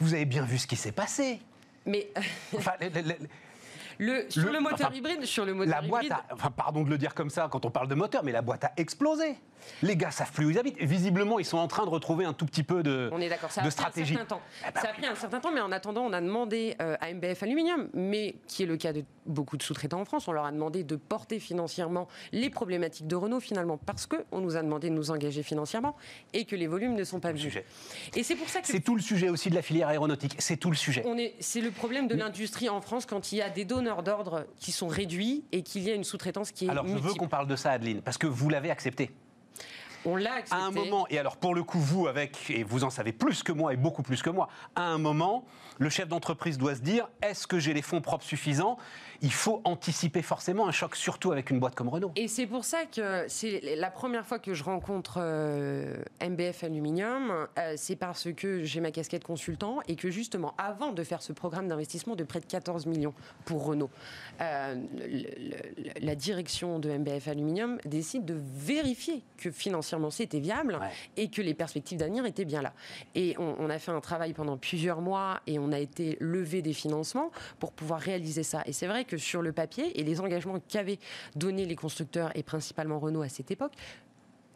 vous 0.00 0.12
avez 0.14 0.26
bien 0.26 0.44
vu 0.44 0.58
ce 0.58 0.66
qui 0.66 0.76
s'est 0.76 0.92
passé. 0.92 1.40
Mais. 1.86 2.10
enfin, 2.56 2.72
le, 2.80 3.14
sur 4.28 4.52
le, 4.52 4.60
moteur 4.60 4.94
hybride, 4.94 5.24
sur 5.24 5.44
le 5.44 5.54
moteur 5.54 5.80
la 5.82 5.86
boîte 5.86 6.06
enfin, 6.32 6.50
pardon 6.50 6.82
de 6.82 6.90
le 6.90 6.98
dire 6.98 7.14
comme 7.14 7.30
ça 7.30 7.48
quand 7.50 7.64
on 7.64 7.70
parle 7.70 7.88
de 7.88 7.94
moteur, 7.94 8.22
mais 8.24 8.32
la 8.32 8.42
boîte 8.42 8.64
a 8.64 8.72
explosé. 8.76 9.36
Les 9.82 9.96
gars 9.96 10.10
savent 10.10 10.32
plus 10.32 10.46
où 10.46 10.50
ils 10.50 10.58
habitent. 10.58 10.78
Visiblement, 10.80 11.38
ils 11.38 11.44
sont 11.44 11.58
en 11.58 11.66
train 11.66 11.84
de 11.84 11.90
retrouver 11.90 12.24
un 12.24 12.32
tout 12.32 12.46
petit 12.46 12.62
peu 12.62 12.82
de, 12.82 13.08
on 13.12 13.20
est 13.20 13.30
ça 13.48 13.62
de 13.62 13.70
stratégie. 13.70 14.16
Un 14.16 14.24
temps. 14.24 14.40
Eh 14.62 14.72
ben 14.72 14.80
ça 14.80 14.90
a 14.90 14.92
pris 14.92 15.06
un 15.06 15.14
certain 15.14 15.40
temps, 15.40 15.50
mais 15.52 15.60
en 15.60 15.72
attendant, 15.72 16.02
on 16.02 16.12
a 16.12 16.20
demandé 16.20 16.76
euh, 16.80 16.96
à 17.00 17.12
MBF 17.12 17.42
Aluminium, 17.42 17.88
mais 17.94 18.36
qui 18.46 18.62
est 18.62 18.66
le 18.66 18.76
cas 18.76 18.92
de 18.92 19.04
beaucoup 19.26 19.56
de 19.56 19.62
sous-traitants 19.62 20.00
en 20.00 20.04
France, 20.04 20.28
on 20.28 20.32
leur 20.32 20.44
a 20.44 20.52
demandé 20.52 20.84
de 20.84 20.96
porter 20.96 21.40
financièrement 21.40 22.08
les 22.32 22.50
problématiques 22.50 23.06
de 23.06 23.16
Renault 23.16 23.40
finalement, 23.40 23.76
parce 23.76 24.06
qu'on 24.06 24.40
nous 24.40 24.56
a 24.56 24.62
demandé 24.62 24.88
de 24.88 24.94
nous 24.94 25.10
engager 25.10 25.42
financièrement 25.42 25.96
et 26.32 26.44
que 26.44 26.56
les 26.56 26.66
volumes 26.66 26.94
ne 26.94 27.04
sont 27.04 27.20
pas 27.20 27.32
vus. 27.32 27.52
Et 28.14 28.22
c'est 28.22 28.36
pour 28.36 28.48
ça 28.48 28.60
que 28.60 28.66
c'est 28.66 28.80
tout 28.80 28.94
le 28.94 29.02
sujet 29.02 29.28
aussi 29.28 29.50
de 29.50 29.54
la 29.54 29.62
filière 29.62 29.88
aéronautique. 29.88 30.36
C'est 30.38 30.56
tout 30.56 30.70
le 30.70 30.76
sujet. 30.76 31.04
c'est 31.40 31.60
le 31.60 31.70
problème 31.70 32.08
de 32.08 32.14
l'industrie 32.14 32.68
en 32.68 32.80
France 32.80 33.06
quand 33.06 33.32
il 33.32 33.38
y 33.38 33.42
a 33.42 33.50
des 33.50 33.64
donneurs 33.86 34.02
d'ordre 34.02 34.46
qui 34.58 34.72
sont 34.72 34.88
réduits 34.88 35.44
et 35.52 35.62
qu'il 35.62 35.82
y 35.82 35.90
a 35.90 35.94
une 35.94 36.04
sous-traitance 36.04 36.50
qui 36.50 36.66
est. 36.66 36.70
Alors 36.70 36.86
je 36.86 36.94
veux 36.94 37.14
qu'on 37.14 37.28
parle 37.28 37.46
de 37.46 37.56
ça, 37.56 37.72
Adeline, 37.72 38.02
parce 38.02 38.18
que 38.18 38.26
vous 38.26 38.48
l'avez 38.48 38.70
accepté. 38.70 39.12
On 40.04 40.16
l'a 40.16 40.34
accepté. 40.34 40.62
À 40.62 40.66
un 40.66 40.70
moment, 40.70 41.06
et 41.08 41.18
alors 41.18 41.36
pour 41.36 41.54
le 41.54 41.64
coup, 41.64 41.80
vous, 41.80 42.06
avec, 42.06 42.50
et 42.50 42.62
vous 42.62 42.84
en 42.84 42.90
savez 42.90 43.12
plus 43.12 43.42
que 43.42 43.52
moi 43.52 43.72
et 43.72 43.76
beaucoup 43.76 44.02
plus 44.02 44.22
que 44.22 44.30
moi, 44.30 44.48
à 44.74 44.82
un 44.82 44.98
moment, 44.98 45.44
le 45.78 45.88
chef 45.88 46.08
d'entreprise 46.08 46.58
doit 46.58 46.74
se 46.74 46.80
dire 46.80 47.08
est-ce 47.22 47.46
que 47.46 47.58
j'ai 47.58 47.74
les 47.74 47.82
fonds 47.82 48.00
propres 48.00 48.24
suffisants? 48.24 48.76
Il 49.22 49.32
faut 49.32 49.60
anticiper 49.64 50.22
forcément 50.22 50.68
un 50.68 50.72
choc, 50.72 50.96
surtout 50.96 51.32
avec 51.32 51.50
une 51.50 51.58
boîte 51.58 51.74
comme 51.74 51.88
Renault. 51.88 52.12
Et 52.16 52.28
c'est 52.28 52.46
pour 52.46 52.64
ça 52.64 52.84
que 52.84 53.24
c'est 53.28 53.76
la 53.76 53.90
première 53.90 54.26
fois 54.26 54.38
que 54.38 54.54
je 54.54 54.64
rencontre 54.64 55.18
euh, 55.18 55.96
MBF 56.22 56.64
Aluminium, 56.64 57.46
euh, 57.58 57.74
c'est 57.76 57.96
parce 57.96 58.32
que 58.32 58.64
j'ai 58.64 58.80
ma 58.80 58.90
casquette 58.90 59.24
consultant 59.24 59.78
et 59.88 59.96
que 59.96 60.10
justement, 60.10 60.54
avant 60.58 60.92
de 60.92 61.02
faire 61.02 61.22
ce 61.22 61.32
programme 61.32 61.68
d'investissement 61.68 62.16
de 62.16 62.24
près 62.24 62.40
de 62.40 62.46
14 62.46 62.86
millions 62.86 63.14
pour 63.44 63.64
Renault, 63.64 63.90
euh, 64.40 64.76
la 66.00 66.14
direction 66.14 66.78
de 66.78 66.90
MBF 66.90 67.28
Aluminium 67.28 67.78
décide 67.84 68.24
de 68.24 68.38
vérifier 68.54 69.22
que 69.38 69.50
financièrement 69.50 70.10
c'était 70.10 70.40
viable 70.40 70.78
et 71.16 71.28
que 71.28 71.42
les 71.42 71.54
perspectives 71.54 71.98
d'avenir 71.98 72.26
étaient 72.26 72.44
bien 72.44 72.62
là. 72.62 72.72
Et 73.14 73.34
on, 73.38 73.56
on 73.58 73.70
a 73.70 73.78
fait 73.78 73.92
un 73.92 74.00
travail 74.00 74.32
pendant 74.32 74.56
plusieurs 74.56 75.00
mois 75.00 75.40
et 75.46 75.58
on 75.58 75.72
a 75.72 75.78
été 75.78 76.16
levé 76.20 76.62
des 76.62 76.72
financements 76.72 77.30
pour 77.58 77.72
pouvoir 77.72 78.00
réaliser 78.00 78.42
ça. 78.42 78.62
Et 78.66 78.72
c'est 78.72 78.86
vrai 78.86 79.05
que 79.06 79.16
sur 79.16 79.42
le 79.42 79.52
papier 79.52 79.98
et 79.98 80.04
les 80.04 80.20
engagements 80.20 80.60
qu'avaient 80.60 80.98
donnés 81.34 81.64
les 81.64 81.76
constructeurs 81.76 82.30
et 82.36 82.42
principalement 82.42 82.98
Renault 82.98 83.22
à 83.22 83.28
cette 83.28 83.50
époque 83.50 83.72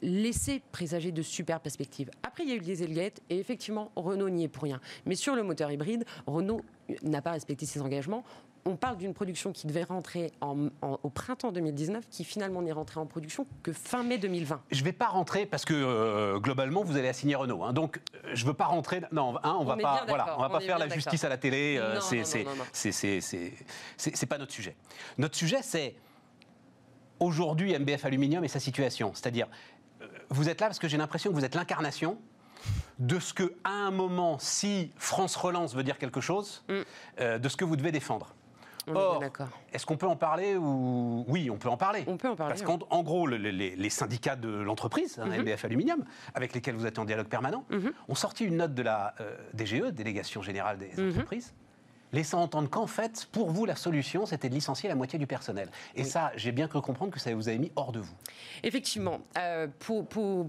laissaient 0.02 0.62
présager 0.72 1.12
de 1.12 1.22
super 1.22 1.60
perspectives. 1.60 2.10
Après, 2.22 2.44
il 2.44 2.48
y 2.48 2.52
a 2.52 2.54
eu 2.54 2.58
le 2.58 2.64
Dieselgate 2.64 3.20
et 3.28 3.38
effectivement, 3.38 3.90
Renault 3.96 4.30
n'y 4.30 4.44
est 4.44 4.48
pour 4.48 4.64
rien. 4.64 4.80
Mais 5.06 5.14
sur 5.14 5.34
le 5.34 5.42
moteur 5.42 5.70
hybride, 5.70 6.04
Renault 6.26 6.62
n'a 7.02 7.22
pas 7.22 7.32
respecté 7.32 7.66
ses 7.66 7.80
engagements 7.82 8.24
on 8.64 8.76
parle 8.76 8.96
d'une 8.96 9.14
production 9.14 9.52
qui 9.52 9.66
devait 9.66 9.84
rentrer 9.84 10.32
au 10.40 11.10
printemps 11.10 11.52
2019, 11.52 12.04
qui 12.10 12.24
finalement 12.24 12.62
n'est 12.62 12.72
rentrée 12.72 13.00
en 13.00 13.06
production 13.06 13.46
que 13.62 13.72
fin 13.72 14.02
mai 14.02 14.18
2020. 14.18 14.62
Je 14.70 14.80
ne 14.80 14.84
vais 14.84 14.92
pas 14.92 15.08
rentrer 15.08 15.46
parce 15.46 15.64
que 15.64 15.74
euh, 15.74 16.38
globalement 16.38 16.82
vous 16.82 16.96
allez 16.96 17.08
assigner 17.08 17.34
Renault. 17.34 17.64
Hein. 17.64 17.72
donc 17.72 18.00
euh, 18.14 18.30
je 18.34 18.44
ne 18.44 18.48
veux 18.48 18.54
pas 18.54 18.66
rentrer. 18.66 19.00
Non, 19.12 19.36
hein, 19.42 19.56
on, 19.58 19.64
va 19.64 19.76
pas. 19.76 20.04
Voilà, 20.06 20.38
on 20.38 20.42
va 20.42 20.50
pas 20.50 20.60
faire 20.60 20.78
la 20.78 20.88
justice 20.88 21.24
à 21.24 21.28
la 21.28 21.38
télé. 21.38 21.78
Euh, 21.78 22.00
c'est 22.00 22.44
pas 24.26 24.38
notre 24.38 24.52
sujet. 24.52 24.76
Notre 25.18 25.36
sujet 25.36 25.60
c'est 25.62 25.96
aujourd'hui 27.18 27.78
MBF 27.78 28.04
Aluminium 28.04 28.44
et 28.44 28.48
sa 28.48 28.60
situation. 28.60 29.12
C'est-à-dire 29.14 29.46
vous 30.28 30.48
êtes 30.48 30.60
là 30.60 30.68
parce 30.68 30.78
que 30.78 30.88
j'ai 30.88 30.96
l'impression 30.96 31.30
que 31.30 31.36
vous 31.36 31.44
êtes 31.44 31.54
l'incarnation 31.54 32.18
de 32.98 33.18
ce 33.18 33.32
que, 33.32 33.54
à 33.64 33.70
un 33.70 33.90
moment, 33.90 34.38
si 34.38 34.92
France 34.96 35.34
relance 35.34 35.74
veut 35.74 35.82
dire 35.82 35.96
quelque 35.96 36.20
chose, 36.20 36.62
mm. 36.68 37.38
de 37.38 37.48
ce 37.48 37.56
que 37.56 37.64
vous 37.64 37.76
devez 37.76 37.90
défendre. 37.90 38.34
Or, 38.94 39.22
est-ce 39.72 39.86
qu'on 39.86 39.96
peut 39.96 40.06
en 40.06 40.16
parler 40.16 40.56
ou 40.56 41.24
oui, 41.28 41.50
on 41.50 41.56
peut 41.56 41.68
en 41.68 41.76
parler. 41.76 42.04
On 42.06 42.16
peut 42.16 42.28
en 42.28 42.36
parler. 42.36 42.54
Parce 42.54 42.62
qu'en 42.62 43.02
gros, 43.02 43.26
les, 43.26 43.90
syndicats 43.90 44.36
de 44.36 44.48
l'entreprise, 44.48 45.18
hein, 45.18 45.26
MBF 45.26 45.64
mhm. 45.64 45.66
Aluminium, 45.66 46.04
avec 46.34 46.54
lesquels 46.54 46.74
vous 46.74 46.86
êtes 46.86 46.98
en 46.98 47.04
dialogue 47.04 47.28
permanent, 47.28 47.64
mhm. 47.70 47.92
ont 48.08 48.14
sorti 48.14 48.44
une 48.44 48.56
note 48.56 48.74
de 48.74 48.82
la 48.82 49.14
euh, 49.20 49.36
DGE, 49.54 49.92
Délégation 49.92 50.42
générale 50.42 50.78
des 50.78 50.92
mhm. 50.96 51.10
entreprises, 51.10 51.54
laissant 52.12 52.42
entendre 52.42 52.68
qu'en 52.68 52.86
fait, 52.86 53.28
pour 53.32 53.50
vous, 53.50 53.64
la 53.64 53.76
solution, 53.76 54.26
c'était 54.26 54.48
de 54.48 54.54
licencier 54.54 54.88
la 54.88 54.94
moitié 54.94 55.18
du 55.18 55.26
personnel. 55.26 55.70
Et 55.94 56.04
ça, 56.04 56.32
j'ai 56.36 56.52
bien 56.52 56.68
cru 56.68 56.80
comprendre 56.80 57.12
que 57.12 57.20
ça 57.20 57.34
vous 57.34 57.48
avait 57.48 57.58
mis 57.58 57.72
hors 57.76 57.92
de 57.92 58.00
vous. 58.00 58.14
Effectivement. 58.62 59.20
Euh, 59.38 59.66
pour, 59.78 60.06
pour, 60.06 60.46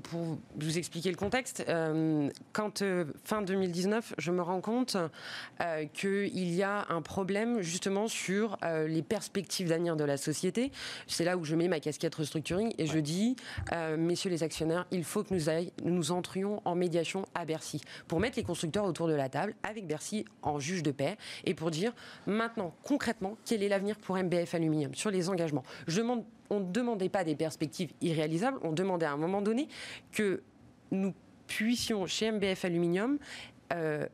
vous 0.55 0.77
expliquer 0.77 1.09
le 1.09 1.17
contexte, 1.17 1.63
euh, 1.67 2.29
quand 2.53 2.81
euh, 2.81 3.05
fin 3.23 3.41
2019, 3.41 4.13
je 4.17 4.31
me 4.31 4.41
rends 4.41 4.61
compte 4.61 4.97
qu'il 5.93 6.53
y 6.53 6.63
a 6.63 6.85
un 6.89 7.01
problème 7.01 7.61
justement 7.61 8.07
sur 8.07 8.57
les 8.87 9.01
perspectives 9.01 9.69
d'avenir 9.69 9.95
de 9.95 10.03
la 10.03 10.17
société. 10.17 10.71
C'est 11.07 11.23
là 11.23 11.37
où 11.37 11.43
je 11.43 11.55
mets 11.55 11.67
ma 11.67 11.79
casquette 11.79 12.15
restructuring 12.15 12.73
et 12.77 12.85
je 12.85 12.99
dis, 12.99 13.35
messieurs 13.97 14.29
les 14.29 14.43
actionnaires, 14.43 14.85
il 14.91 15.03
faut 15.03 15.23
que 15.23 15.33
nous, 15.33 15.41
nous 15.83 16.11
entrions 16.11 16.61
en 16.65 16.75
médiation 16.75 17.25
à 17.35 17.45
Bercy 17.45 17.81
pour 18.07 18.19
mettre 18.19 18.37
les 18.37 18.43
constructeurs 18.43 18.85
autour 18.85 19.07
de 19.07 19.13
la 19.13 19.29
table 19.29 19.55
avec 19.63 19.87
Bercy 19.87 20.25
en 20.41 20.59
juge 20.59 20.83
de 20.83 20.91
paix 20.91 21.17
et 21.45 21.50
pour 21.53 21.71
dire 21.71 21.93
maintenant 22.27 22.73
concrètement 22.83 23.37
quel 23.45 23.63
est 23.63 23.69
l'avenir 23.69 23.97
pour 23.97 24.17
MBF 24.17 24.55
Aluminium 24.55 24.95
sur 24.95 25.11
les 25.11 25.29
engagements. 25.29 25.63
On 26.49 26.59
ne 26.59 26.71
demandait 26.71 27.09
pas 27.09 27.23
des 27.23 27.35
perspectives 27.35 27.93
irréalisables, 28.01 28.59
on 28.63 28.73
demandait 28.73 29.05
à 29.05 29.13
un 29.13 29.17
moment 29.17 29.41
donné 29.41 29.69
que 30.11 30.43
nous 30.91 31.13
puissions 31.47 32.05
chez 32.05 32.31
MBF 32.31 32.65
Aluminium 32.65 33.17
euh, 33.73 34.05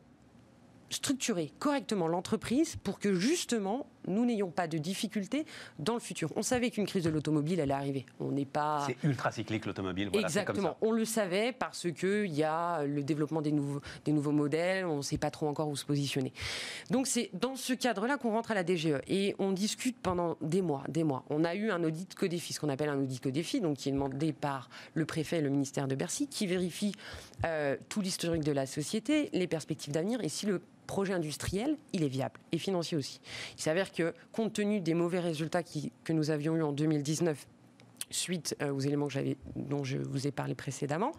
structurer 0.90 1.52
correctement 1.60 2.08
l'entreprise 2.08 2.76
pour 2.78 3.00
que 3.00 3.16
justement 3.16 3.88
nous 4.08 4.26
n'ayons 4.26 4.50
pas 4.50 4.68
de 4.68 4.78
difficultés 4.78 5.46
dans 5.80 5.94
le 5.94 6.00
futur. 6.00 6.32
On 6.36 6.42
savait 6.42 6.72
qu'une 6.72 6.86
crise 6.86 7.04
de 7.04 7.10
l'automobile 7.10 7.62
allait 7.62 7.74
arriver. 7.74 8.06
On 8.20 8.32
n'est 8.32 8.46
pas. 8.46 8.84
C'est 8.88 8.98
ultra 9.04 9.32
cyclique 9.32 9.66
l'automobile. 9.66 10.10
Exactement. 10.14 10.78
On 10.82 10.92
le 10.92 11.06
savait 11.06 11.52
parce 11.52 11.92
qu'il 11.92 12.34
y 12.34 12.44
a 12.44 12.84
le 12.84 13.04
développement 13.04 13.42
des 13.42 13.52
nouveaux, 13.52 13.82
des 14.06 14.12
nouveaux 14.12 14.32
modèles. 14.32 14.86
On 14.86 14.98
ne 14.98 15.02
sait 15.02 15.18
pas 15.18 15.32
trop 15.32 15.48
encore 15.48 15.70
où 15.70 15.76
se 15.76 15.86
positionner. 15.86 16.34
Donc 16.90 17.08
c'est 17.08 17.30
dans 17.34 17.56
ce 17.56 17.74
cadre-là 17.74 18.18
qu'on 18.18 18.32
rentre 18.32 18.52
à 18.52 18.56
la 18.56 18.64
DGE 18.64 19.00
et 19.08 19.36
on 19.40 19.52
discute 19.52 19.98
pendant 20.02 20.38
des 20.42 20.62
mois, 20.62 20.84
des 20.88 21.04
mois. 21.04 21.24
On 21.30 21.44
a 21.44 21.56
eu 21.56 21.72
un 21.72 21.84
audit 21.84 22.14
Codéfi, 22.16 22.54
ce 22.54 22.60
qu'on 22.60 22.70
appelle 22.70 22.90
un 22.90 23.00
audit 23.00 23.20
Codéfi, 23.22 23.62
donc 23.62 23.78
qui 23.78 23.90
est 23.90 23.92
demandé 23.92 24.34
par 24.34 24.70
le 24.94 25.06
préfet 25.06 25.38
et 25.38 25.42
le 25.42 25.50
ministère 25.50 25.88
de 25.88 25.96
Bercy, 25.96 26.28
qui 26.28 26.48
vérifie 26.48 26.94
euh, 27.46 27.76
tout 27.90 28.02
l'historique 28.02 28.44
de 28.44 28.52
la 28.52 28.66
société, 28.66 29.30
les 29.34 29.48
perspectives 29.48 29.94
d'avenir 29.94 30.22
et 30.24 30.30
si 30.30 30.46
le 30.46 30.62
projet 30.88 31.14
industriel, 31.14 31.78
il 31.94 32.04
est 32.04 32.08
viable 32.08 32.40
et 32.52 32.58
financier 32.58 32.98
aussi. 32.98 33.20
Il 33.58 33.62
s'avère 33.62 33.92
que, 33.92 34.14
compte 34.32 34.54
tenu 34.54 34.80
des 34.80 34.94
mauvais 34.94 35.20
résultats 35.20 35.62
que 35.62 36.14
nous 36.14 36.32
avions 36.32 36.56
eus 36.56 36.64
en 36.64 36.72
2019, 36.72 37.46
suite 38.10 38.56
euh, 38.62 38.72
aux 38.72 38.80
éléments 38.80 39.10
dont 39.56 39.84
je 39.84 39.98
vous 39.98 40.28
ai 40.28 40.32
parlé 40.32 40.56
précédemment, 40.56 41.12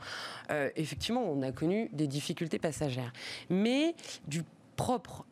euh, 0.50 0.70
effectivement, 0.76 1.22
on 1.22 1.42
a 1.42 1.52
connu 1.52 1.90
des 1.92 2.06
difficultés 2.06 2.58
passagères. 2.58 3.12
Mais 3.50 3.94
du 4.26 4.42
propre 4.76 5.26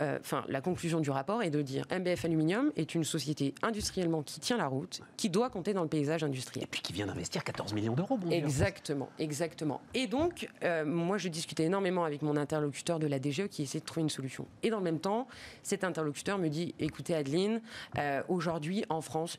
enfin, 0.00 0.44
la 0.48 0.60
conclusion 0.60 1.00
du 1.00 1.10
rapport 1.10 1.42
est 1.42 1.50
de 1.50 1.62
dire 1.62 1.84
MBF 1.90 2.24
Aluminium 2.24 2.72
est 2.76 2.94
une 2.94 3.04
société 3.04 3.54
industriellement 3.62 4.22
qui 4.22 4.40
tient 4.40 4.56
la 4.56 4.66
route, 4.66 5.00
qui 5.16 5.30
doit 5.30 5.50
compter 5.50 5.72
dans 5.72 5.82
le 5.82 5.88
paysage 5.88 6.24
industriel. 6.24 6.64
Et 6.64 6.68
puis 6.68 6.80
qui 6.80 6.92
vient 6.92 7.06
d'investir 7.06 7.44
14 7.44 7.72
millions 7.72 7.94
d'euros, 7.94 8.16
bon 8.16 8.30
Exactement, 8.30 9.08
exactement. 9.18 9.80
Et 9.94 10.06
donc, 10.06 10.48
euh, 10.62 10.84
moi, 10.84 11.18
je 11.18 11.28
discutais 11.28 11.64
énormément 11.64 12.04
avec 12.04 12.22
mon 12.22 12.36
interlocuteur 12.36 12.98
de 12.98 13.06
la 13.06 13.18
DGE 13.20 13.48
qui 13.48 13.62
essaie 13.62 13.80
de 13.80 13.84
trouver 13.84 14.02
une 14.02 14.10
solution. 14.10 14.46
Et 14.62 14.70
dans 14.70 14.78
le 14.78 14.84
même 14.84 15.00
temps, 15.00 15.26
cet 15.62 15.84
interlocuteur 15.84 16.38
me 16.38 16.48
dit 16.48 16.74
écoutez, 16.78 17.14
Adeline, 17.14 17.60
euh, 17.98 18.22
aujourd'hui, 18.28 18.84
en 18.88 19.00
France, 19.00 19.38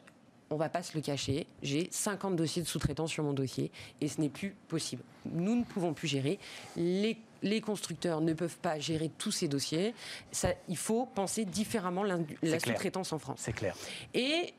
on 0.52 0.56
va 0.56 0.70
pas 0.70 0.82
se 0.82 0.96
le 0.96 1.02
cacher, 1.02 1.46
j'ai 1.62 1.88
50 1.92 2.36
dossiers 2.36 2.62
de 2.62 2.68
sous-traitants 2.68 3.08
sur 3.08 3.24
mon 3.24 3.34
dossier 3.34 3.72
et 4.02 4.08
ce 4.08 4.20
n'est 4.20 4.30
plus 4.30 4.56
possible. 4.68 5.04
Nous 5.26 5.56
ne 5.56 5.64
pouvons 5.64 5.94
plus 5.94 6.08
gérer. 6.08 6.40
Les 6.76 7.18
les 7.42 7.62
constructeurs 7.62 8.22
ne 8.22 8.34
peuvent 8.34 8.58
pas 8.58 8.80
gérer 8.80 9.10
tous 9.18 9.32
ces 9.32 9.48
dossiers. 9.48 9.94
Ça, 10.32 10.50
il 10.68 10.78
faut 10.78 11.06
penser 11.06 11.46
différemment 11.46 12.04
la 12.04 12.60
sous-traitance 12.60 13.14
en 13.14 13.20
France. 13.20 13.40
C'est 13.42 13.54
clair. 13.54 13.76
Et 14.14 14.54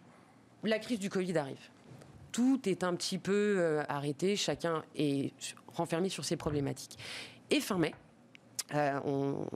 la 0.64 0.78
crise 0.78 0.98
du 0.98 1.10
Covid 1.10 1.36
arrive. 1.38 1.68
Tout 2.32 2.68
est 2.68 2.84
un 2.84 2.94
petit 2.94 3.18
peu 3.18 3.56
euh, 3.58 3.82
arrêté, 3.88 4.36
chacun 4.36 4.84
est 4.94 5.32
renfermé 5.74 6.08
sur 6.08 6.24
ses 6.24 6.36
problématiques. 6.36 6.96
Et 7.50 7.60
fin 7.60 7.76
mai, 7.76 7.92
euh, 8.74 9.00
on, 9.04 9.46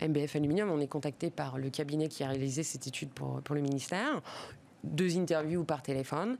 MBF 0.00 0.36
Aluminium, 0.36 0.70
on 0.70 0.80
est 0.80 0.86
contacté 0.86 1.30
par 1.30 1.58
le 1.58 1.68
cabinet 1.68 2.08
qui 2.08 2.24
a 2.24 2.28
réalisé 2.28 2.62
cette 2.62 2.86
étude 2.86 3.10
pour, 3.10 3.42
pour 3.42 3.54
le 3.54 3.60
ministère 3.60 4.22
deux 4.84 5.18
interviews 5.18 5.64
par 5.64 5.82
téléphone. 5.82 6.36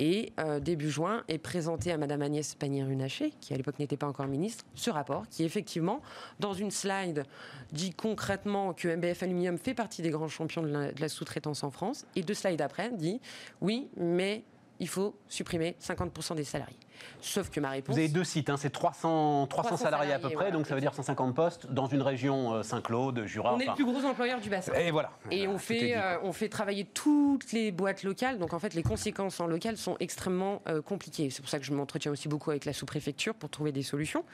Et 0.00 0.32
euh, 0.40 0.58
début 0.58 0.90
juin 0.90 1.22
est 1.28 1.38
présenté 1.38 1.92
à 1.92 1.96
Madame 1.96 2.22
Agnès 2.22 2.54
Pannier-Runacher, 2.56 3.32
qui 3.40 3.54
à 3.54 3.56
l'époque 3.56 3.78
n'était 3.78 3.96
pas 3.96 4.08
encore 4.08 4.26
ministre, 4.26 4.64
ce 4.74 4.90
rapport 4.90 5.28
qui 5.28 5.44
effectivement, 5.44 6.02
dans 6.40 6.52
une 6.52 6.72
slide, 6.72 7.24
dit 7.72 7.92
concrètement 7.92 8.72
que 8.72 8.88
MBF 8.88 9.22
Aluminium 9.22 9.58
fait 9.58 9.74
partie 9.74 10.02
des 10.02 10.10
grands 10.10 10.28
champions 10.28 10.62
de 10.62 10.68
la, 10.68 10.92
de 10.92 11.00
la 11.00 11.08
sous-traitance 11.08 11.62
en 11.62 11.70
France. 11.70 12.06
Et 12.16 12.22
deux 12.22 12.34
slides 12.34 12.60
après, 12.60 12.90
dit 12.90 13.20
oui, 13.60 13.88
mais 13.96 14.42
il 14.80 14.88
faut 14.88 15.16
supprimer 15.28 15.76
50% 15.80 16.34
des 16.36 16.44
salariés. 16.44 16.78
Sauf 17.20 17.50
que 17.50 17.60
ma 17.60 17.70
réponse. 17.70 17.94
Vous 17.94 17.98
avez 17.98 18.08
deux 18.08 18.24
sites, 18.24 18.50
hein, 18.50 18.56
c'est 18.56 18.70
300, 18.70 19.46
300, 19.48 19.76
salariés, 19.76 20.12
à 20.12 20.18
peu 20.18 20.30
près, 20.30 20.52
donc 20.52 20.66
ça 20.66 20.74
veut 20.74 20.80
dire 20.80 20.94
150 20.94 21.34
postes 21.34 21.66
dans 21.66 21.86
une 21.86 22.02
région 22.02 22.54
euh, 22.54 22.62
Saint-Claude, 22.62 23.24
Jura. 23.26 23.54
On 23.54 23.60
est 23.60 23.66
le 23.66 23.74
plus 23.74 23.84
gros 23.84 24.04
employeur 24.04 24.40
du 24.40 24.48
bassin. 24.48 24.72
Et 24.74 24.90
voilà. 24.90 25.10
Et 25.30 25.46
on, 25.46 25.58
fait, 25.58 25.96
euh, 25.96 26.18
on 26.22 26.32
fait 26.32 26.48
travailler 26.48 26.84
toutes 26.84 27.52
les 27.52 27.72
boîtes 27.72 28.02
locales, 28.02 28.38
donc 28.38 28.52
en 28.52 28.58
fait 28.58 28.74
les 28.74 28.82
conséquences 28.82 29.40
en 29.40 29.46
local 29.46 29.76
sont 29.76 29.96
extrêmement 30.00 30.62
euh, 30.68 30.82
compliquées. 30.82 31.30
C'est 31.30 31.42
pour 31.42 31.50
ça 31.50 31.58
que 31.58 31.64
je 31.64 31.72
m'entretiens 31.72 32.12
aussi 32.12 32.28
beaucoup 32.28 32.50
avec 32.50 32.64
la 32.64 32.72
sous-préfecture 32.72 33.34
pour 33.34 33.50
trouver 33.50 33.72
des 33.72 33.82
solutions. 33.82 34.24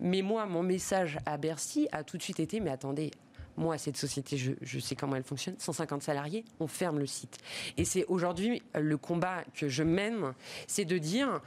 Mais 0.00 0.22
moi, 0.22 0.46
mon 0.46 0.62
message 0.62 1.18
à 1.26 1.36
Bercy 1.36 1.88
a 1.92 2.04
tout 2.04 2.16
de 2.16 2.22
suite 2.22 2.40
été 2.40 2.60
mais 2.60 2.70
attendez, 2.70 3.10
moi, 3.56 3.78
cette 3.78 3.96
société, 3.96 4.36
je, 4.36 4.78
sais 4.78 4.96
comment 4.96 5.16
elle 5.16 5.24
fonctionne. 5.24 5.54
150 5.58 6.02
salariés, 6.02 6.44
on 6.60 6.66
ferme 6.66 6.98
le 6.98 7.06
site. 7.06 7.38
Et 7.76 7.84
c'est 7.84 8.04
aujourd'hui 8.06 8.62
le 8.74 8.96
combat 8.96 9.44
que 9.54 9.68
je 9.68 9.82
mène, 9.82 10.32
c'est 10.66 10.84
de 10.84 10.98
dire 10.98 11.40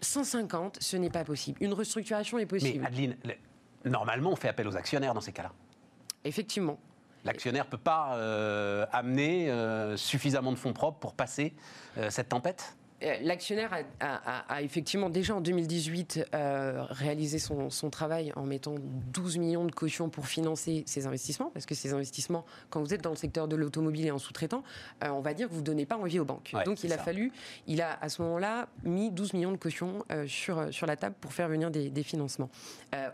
150, 0.00 0.78
ce 0.80 0.96
n'est 0.96 1.10
pas 1.10 1.24
possible. 1.24 1.58
Une 1.62 1.72
restructuration 1.72 2.38
est 2.38 2.46
possible. 2.46 2.80
Mais 2.80 2.86
Adeline, 2.86 3.16
normalement, 3.84 4.30
on 4.30 4.36
fait 4.36 4.48
appel 4.48 4.68
aux 4.68 4.76
actionnaires 4.76 5.14
dans 5.14 5.20
ces 5.20 5.32
cas-là. 5.32 5.52
Effectivement. 6.24 6.78
L'actionnaire 7.24 7.64
ne 7.64 7.70
peut 7.70 7.78
pas 7.78 8.16
euh, 8.16 8.86
amener 8.92 9.50
euh, 9.50 9.96
suffisamment 9.96 10.52
de 10.52 10.58
fonds 10.58 10.74
propres 10.74 10.98
pour 10.98 11.14
passer 11.14 11.54
euh, 11.96 12.10
cette 12.10 12.28
tempête? 12.28 12.76
L'actionnaire 13.22 13.84
a, 14.00 14.62
effectivement 14.62 15.10
déjà 15.10 15.34
en 15.34 15.40
2018 15.40 16.26
euh, 16.34 16.84
réalisé 16.90 17.38
son, 17.38 17.68
travail 17.90 18.32
en 18.36 18.44
mettant 18.44 18.74
12 19.12 19.38
millions 19.38 19.64
de 19.64 19.72
cautions 19.72 20.08
pour 20.08 20.26
financer 20.26 20.84
ses 20.86 21.06
investissements, 21.06 21.50
parce 21.52 21.66
que 21.66 21.74
ces 21.74 21.92
investissements, 21.92 22.44
quand 22.70 22.80
vous 22.80 22.94
êtes 22.94 23.02
dans 23.02 23.10
le 23.10 23.16
secteur 23.16 23.46
de 23.46 23.56
l'automobile 23.56 24.06
et 24.06 24.10
en 24.10 24.18
sous-traitant, 24.18 24.62
euh, 25.02 25.08
on 25.08 25.20
va 25.20 25.34
dire 25.34 25.48
que 25.48 25.52
vous 25.52 25.60
ne 25.60 25.64
donnez 25.64 25.86
pas 25.86 25.96
envie 25.96 26.18
aux 26.18 26.24
banques. 26.24 26.54
Donc 26.64 26.82
il 26.82 26.92
a 26.92 26.98
fallu, 26.98 27.32
il 27.66 27.82
a 27.82 27.98
à 28.00 28.08
ce 28.08 28.22
moment-là 28.22 28.68
mis 28.84 29.10
12 29.10 29.34
millions 29.34 29.52
de 29.52 29.56
cautions 29.56 30.04
sur, 30.26 30.72
sur 30.72 30.86
la 30.86 30.96
table 30.96 31.16
pour 31.20 31.32
faire 31.32 31.48
venir 31.48 31.70
des, 31.70 32.02
financements. 32.02 32.50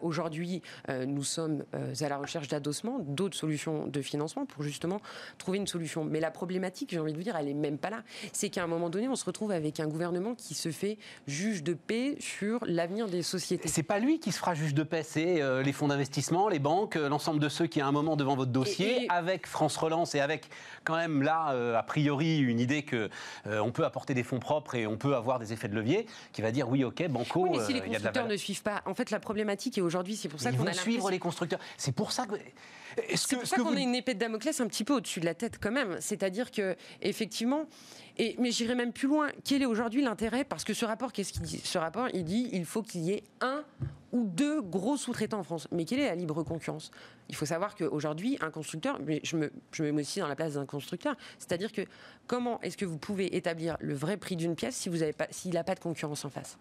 Aujourd'hui, 0.03 0.63
nous 0.89 1.23
sommes 1.23 1.65
à 1.73 2.09
la 2.09 2.17
recherche 2.17 2.49
d'adossement, 2.49 2.99
d'autres 3.01 3.37
solutions 3.37 3.87
de 3.87 4.03
financement 4.03 4.47
pour 4.47 4.63
justement 4.63 5.01
trouver 5.39 5.59
une 5.59 5.67
solution. 5.67 6.05
Mais 6.05 6.21
la 6.21 6.31
problématique, 6.31 6.91
j'ai 6.91 6.99
envie 6.99 7.13
de 7.13 7.17
vous 7.17 7.23
dire, 7.23 7.37
elle 7.37 7.47
n'est 7.47 7.55
même 7.55 7.79
pas 7.79 7.91
là. 7.91 8.03
C'est 8.33 8.51
qu'à 8.51 8.65
un 8.65 8.67
moment 8.67 8.91
donné, 8.91 9.09
on 9.09 9.17
se 9.17 9.25
retrouve 9.25 9.51
avec 9.51 9.80
un 9.81 9.89
gouvernement 9.89 10.35
qui 10.35 10.55
se 10.55 10.71
fait 10.71 10.99
juge 11.27 11.63
de 11.63 11.75
paix 11.75 12.17
sur 12.21 12.61
l'avenir 12.67 13.09
des 13.09 13.23
sociétés. 13.23 13.69
C'est 13.69 13.83
pas 13.83 13.99
lui 13.99 14.21
qui 14.21 14.33
se 14.33 14.39
fera 14.39 14.55
juge 14.55 14.75
de 14.75 14.83
paix, 14.83 15.03
c'est 15.03 15.43
euh, 15.43 15.63
les 15.63 15.73
fonds 15.73 15.89
d'investissement, 15.89 16.49
les 16.49 16.59
banques, 16.59 16.97
euh, 16.97 17.09
l'ensemble 17.09 17.41
de 17.41 17.49
ceux 17.49 17.67
qui 17.67 17.81
à 17.81 17.87
un 17.87 17.93
moment 17.93 18.17
devant 18.17 18.37
votre 18.37 18.53
dossier, 18.53 19.07
avec 19.11 19.47
France 19.47 19.77
Relance 19.77 20.15
et 20.15 20.21
avec 20.21 20.49
quand 20.85 20.97
même 20.97 21.23
là, 21.23 21.53
euh, 21.53 21.77
a 21.77 21.83
priori, 21.83 22.39
une 22.39 22.61
idée 22.61 22.83
que 22.83 23.09
on 23.47 23.73
peut 23.73 23.85
apporter 23.85 24.15
des 24.15 24.23
fonds 24.23 24.39
propres 24.39 24.75
et 24.75 24.87
on 24.87 24.97
peut 24.97 25.15
avoir 25.15 25.39
des 25.39 25.53
effets 25.53 25.69
de 25.69 25.75
levier, 25.75 26.07
qui 26.33 26.43
va 26.43 26.51
dire 26.53 26.69
oui, 26.69 26.85
ok, 26.85 27.07
banco. 27.09 27.43
Oui, 27.43 27.51
mais 27.53 27.65
si 27.65 27.73
les 27.73 27.81
constructeurs 27.81 28.29
ne 28.29 28.37
suivent 28.37 28.63
pas, 28.63 28.83
en 28.87 28.95
fait, 28.95 29.11
la 29.11 29.21
problématique 29.21 29.79
est 29.79 29.81
aujourd'hui, 29.81 30.17
c'est 30.17 30.29
pour 30.29 30.41
ça 30.41 30.53
qu'on 30.53 30.67
a 30.67 30.73
suivre 30.73 31.11
les 31.11 31.19
constructeurs. 31.19 31.61
C'est 31.77 31.93
pour 31.95 32.13
ça 32.13 32.27
que. 32.27 32.35
C'est 33.15 33.37
pour 33.37 33.47
ça 33.47 33.57
qu'on 33.57 33.77
a 33.77 33.81
une 33.81 33.95
épée 33.95 34.15
de 34.15 34.19
Damoclès 34.19 34.61
un 34.61 34.67
petit 34.67 34.85
peu 34.85 34.95
au-dessus 34.95 35.21
de 35.21 35.25
la 35.25 35.35
tête 35.35 35.59
quand 35.61 35.71
même. 35.71 35.97
C'est-à-dire 36.01 36.51
que 36.51 36.77
effectivement, 37.03 37.67
et, 38.19 38.37
mais 38.39 38.51
j'irai 38.51 38.75
même 38.75 38.93
plus 38.93 39.09
loin. 39.09 39.29
Quel 39.45 39.63
est 39.63 39.67
aujourd'hui 39.67 40.03
l'intérêt? 40.03 40.45
Parce 40.45 40.65
que 40.65 40.75
ce 40.75 40.85
rapport, 40.85 41.13
qu'est-ce 41.13 41.33
qu'il 41.33 41.43
dit? 41.43 41.61
Ce 41.63 41.79
rapport, 41.79 42.09
il 42.13 42.25
dit 42.25 42.49
il 42.53 42.65
faut 42.65 42.83
qu'il 42.83 43.03
y 43.03 43.13
ait 43.13 43.25
un 43.41 43.65
ou 44.13 44.25
deux 44.25 44.61
gros 44.61 44.97
sous-traitants 44.97 45.39
en 45.39 45.45
France. 45.45 45.69
Mais 45.71 45.85
quelle 45.85 46.01
est 46.01 46.07
la 46.07 46.15
libre 46.15 46.43
concurrence? 46.43 46.91
Il 47.31 47.37
faut 47.37 47.47
savoir 47.47 47.77
qu'aujourd'hui, 47.77 48.37
un 48.41 48.51
constructeur, 48.51 48.99
mais 49.07 49.21
je 49.23 49.37
me, 49.37 49.53
je 49.71 49.85
me 49.85 49.93
mets 49.93 50.03
aussi 50.03 50.19
dans 50.19 50.27
la 50.27 50.35
place 50.35 50.55
d'un 50.55 50.67
constructeur, 50.67 51.15
c'est-à-dire 51.39 51.71
que 51.71 51.83
comment 52.27 52.61
est-ce 52.61 52.77
que 52.77 52.85
vous 52.85 52.99
pouvez 52.99 53.37
établir 53.37 53.77
le 53.81 53.95
vrai 53.95 54.17
prix 54.17 54.35
d'une 54.35 54.57
pièce 54.57 54.75
si 54.75 54.89
vous 54.89 55.03
avez 55.03 55.13
pas, 55.13 55.29
s'il 55.31 55.53
n'a 55.53 55.63
pas 55.63 55.77
de 55.77 55.81
concurrence 55.81 56.25
en 56.25 56.31
face? 56.31 56.59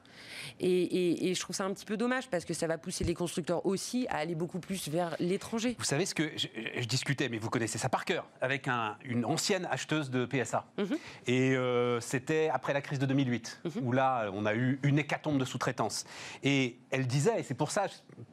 Et, 0.59 1.33
je 1.33 1.39
trouve 1.39 1.55
ça 1.55 1.65
un 1.65 1.73
petit 1.73 1.85
peu 1.85 1.97
dommage 1.97 2.29
parce 2.29 2.45
que 2.45 2.53
ça 2.53 2.67
va 2.67 2.77
pousser 2.77 3.03
les 3.03 3.13
constructeurs 3.13 3.65
aussi 3.65 4.07
à 4.09 4.17
aller 4.17 4.35
beaucoup 4.35 4.59
plus 4.59 4.89
vers 4.89 5.15
l'étranger. 5.19 5.75
Vous 5.79 5.85
savez 5.85 6.05
ce 6.05 6.13
que 6.13 6.31
je, 6.35 6.85
discutais, 6.85 7.29
mais 7.29 7.37
vous 7.37 7.49
connaissez 7.49 7.77
ça 7.77 7.89
par 7.89 8.05
cœur, 8.05 8.27
avec 8.41 8.67
une 9.03 9.25
ancienne 9.25 9.67
acheteuse 9.71 10.09
de 10.09 10.25
PSA. 10.25 10.65
Mhm. 10.77 10.97
Et 11.27 11.55
euh, 11.55 11.99
c'était 11.99 12.49
après 12.53 12.73
la 12.73 12.81
crise 12.81 12.99
de 12.99 13.05
2008, 13.05 13.61
mhm. 13.63 13.71
où 13.83 13.91
là, 13.91 14.29
on 14.33 14.45
a 14.45 14.55
eu 14.55 14.79
une 14.83 14.99
hécatombe 14.99 15.39
de 15.39 15.45
sous-traitance. 15.45 16.05
Et 16.43 16.77
elle 16.91 17.07
disait, 17.07 17.39
et 17.39 17.43
c'est 17.43 17.53
pour 17.53 17.71
ça, 17.71 17.87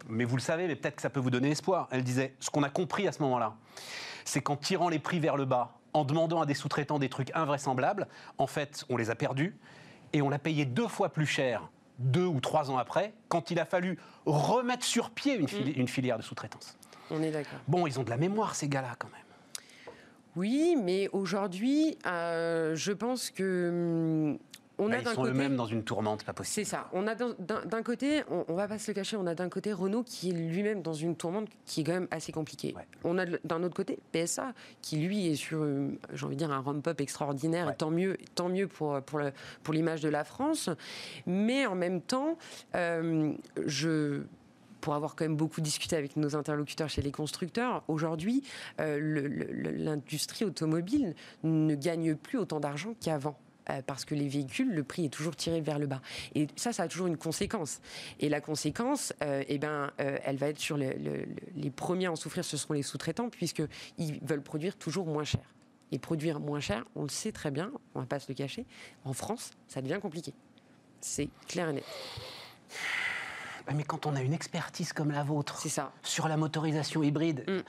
mais 0.08 0.24
vous 0.24 0.36
le 0.36 0.42
savez, 0.42 0.66
mais 0.66 0.76
peut-être 0.76 0.96
que 0.96 1.02
ça 1.02 1.10
peut 1.10 1.20
vous 1.20 1.30
donner 1.30 1.50
espoir, 1.50 1.88
elle 1.90 2.02
disait, 2.02 2.25
ce 2.40 2.50
qu'on 2.50 2.62
a 2.62 2.70
compris 2.70 3.06
à 3.06 3.12
ce 3.12 3.22
moment-là, 3.22 3.54
c'est 4.24 4.40
qu'en 4.40 4.56
tirant 4.56 4.88
les 4.88 4.98
prix 4.98 5.20
vers 5.20 5.36
le 5.36 5.44
bas, 5.44 5.72
en 5.92 6.04
demandant 6.04 6.40
à 6.42 6.46
des 6.46 6.54
sous-traitants 6.54 6.98
des 6.98 7.08
trucs 7.08 7.30
invraisemblables, 7.34 8.06
en 8.38 8.46
fait, 8.46 8.84
on 8.88 8.96
les 8.96 9.10
a 9.10 9.14
perdus 9.14 9.56
et 10.12 10.20
on 10.22 10.28
l'a 10.28 10.38
payé 10.38 10.64
deux 10.64 10.88
fois 10.88 11.08
plus 11.08 11.26
cher 11.26 11.70
deux 11.98 12.26
ou 12.26 12.40
trois 12.40 12.70
ans 12.70 12.76
après, 12.76 13.14
quand 13.28 13.50
il 13.50 13.58
a 13.58 13.64
fallu 13.64 13.98
remettre 14.26 14.84
sur 14.84 15.10
pied 15.10 15.34
une, 15.34 15.48
une 15.76 15.88
filière 15.88 16.18
de 16.18 16.22
sous-traitance. 16.22 16.76
On 17.10 17.22
est 17.22 17.30
d'accord. 17.30 17.58
Bon, 17.68 17.86
ils 17.86 17.98
ont 17.98 18.02
de 18.02 18.10
la 18.10 18.18
mémoire, 18.18 18.54
ces 18.54 18.68
gars-là, 18.68 18.96
quand 18.98 19.08
même. 19.08 19.94
Oui, 20.34 20.76
mais 20.78 21.08
aujourd'hui, 21.12 21.96
euh, 22.04 22.76
je 22.76 22.92
pense 22.92 23.30
que 23.30 24.36
on 24.78 24.90
a 24.92 25.00
bah, 25.00 25.10
ils 25.10 25.14
sont 25.14 25.24
eux-mêmes 25.24 25.56
dans 25.56 25.66
une 25.66 25.84
tourmente, 25.84 26.24
pas 26.24 26.32
possible. 26.32 26.66
C'est 26.66 26.70
ça. 26.70 26.88
On 26.92 27.06
a 27.06 27.14
d'un 27.14 27.82
côté, 27.82 28.22
on, 28.30 28.44
ne 28.48 28.56
va 28.56 28.68
pas 28.68 28.78
se 28.78 28.90
le 28.90 28.94
cacher, 28.94 29.16
on 29.16 29.26
a 29.26 29.34
d'un 29.34 29.48
côté 29.48 29.72
Renault 29.72 30.02
qui 30.02 30.30
est 30.30 30.32
lui-même 30.32 30.82
dans 30.82 30.92
une 30.92 31.16
tourmente 31.16 31.48
qui 31.64 31.80
est 31.80 31.84
quand 31.84 31.92
même 31.92 32.08
assez 32.10 32.32
compliquée. 32.32 32.74
On 33.04 33.18
a 33.18 33.24
d'un 33.44 33.62
autre 33.62 33.74
côté 33.74 33.98
PSA 34.12 34.52
qui 34.82 34.98
lui 34.98 35.28
est 35.28 35.36
sur, 35.36 35.62
euh, 35.62 35.98
j'ai 36.12 36.26
envie 36.26 36.36
de 36.36 36.40
dire, 36.40 36.52
un 36.52 36.60
ramp-up 36.60 37.00
extraordinaire. 37.00 37.74
tant 37.76 37.90
mieux, 37.90 38.18
tant 38.34 38.48
mieux 38.48 38.68
pour 38.68 39.00
pour 39.02 39.20
pour 39.62 39.74
l'image 39.74 40.02
de 40.02 40.08
la 40.08 40.24
France. 40.24 40.70
Mais 41.26 41.66
en 41.66 41.74
même 41.74 42.00
temps, 42.00 42.36
euh, 42.74 43.32
je 43.64 44.22
pour 44.86 44.94
avoir 44.94 45.16
quand 45.16 45.24
même 45.24 45.36
beaucoup 45.36 45.60
discuté 45.60 45.96
avec 45.96 46.16
nos 46.16 46.36
interlocuteurs 46.36 46.88
chez 46.88 47.02
les 47.02 47.10
constructeurs, 47.10 47.82
aujourd'hui, 47.88 48.44
euh, 48.80 49.00
l'industrie 49.76 50.44
automobile 50.44 51.16
ne 51.42 51.74
gagne 51.74 52.14
plus 52.14 52.38
autant 52.38 52.60
d'argent 52.60 52.94
qu'avant 53.00 53.36
euh, 53.70 53.82
parce 53.86 54.04
que 54.04 54.14
les 54.14 54.28
véhicules, 54.28 54.72
le 54.72 54.84
prix 54.84 55.06
est 55.06 55.10
toujours 55.10 55.36
tiré 55.36 55.60
vers 55.60 55.78
le 55.78 55.86
bas. 55.86 56.00
Et 56.34 56.46
ça, 56.56 56.72
ça 56.72 56.84
a 56.84 56.88
toujours 56.88 57.06
une 57.06 57.16
conséquence. 57.16 57.80
Et 58.20 58.28
la 58.28 58.40
conséquence, 58.40 59.12
euh, 59.22 59.44
eh 59.48 59.58
ben, 59.58 59.90
elle 59.98 60.36
va 60.36 60.48
être 60.48 60.58
sur 60.58 60.76
les, 60.76 61.26
les 61.54 61.70
premiers 61.70 62.06
à 62.06 62.12
en 62.12 62.16
souffrir, 62.16 62.44
ce 62.44 62.56
seront 62.56 62.74
les 62.74 62.82
sous-traitants, 62.82 63.28
puisqu'ils 63.28 64.20
veulent 64.22 64.42
produire 64.42 64.76
toujours 64.76 65.06
moins 65.06 65.24
cher. 65.24 65.42
Et 65.92 65.98
produire 65.98 66.40
moins 66.40 66.60
cher, 66.60 66.84
on 66.96 67.02
le 67.02 67.08
sait 67.08 67.32
très 67.32 67.50
bien, 67.50 67.70
on 67.94 68.00
ne 68.00 68.04
va 68.04 68.08
pas 68.08 68.18
se 68.18 68.26
le 68.28 68.34
cacher, 68.34 68.66
en 69.04 69.12
France, 69.12 69.52
ça 69.68 69.80
devient 69.80 69.98
compliqué. 70.02 70.32
C'est 71.00 71.28
clair 71.46 71.68
et 71.68 71.74
net. 71.74 71.84
Mais 73.74 73.84
quand 73.84 74.06
on 74.06 74.14
a 74.14 74.22
une 74.22 74.32
expertise 74.32 74.92
comme 74.92 75.10
la 75.10 75.22
vôtre 75.22 75.60
ça. 75.68 75.92
sur 76.02 76.28
la 76.28 76.36
motorisation 76.36 77.02
hybride, 77.02 77.44
mm. 77.48 77.62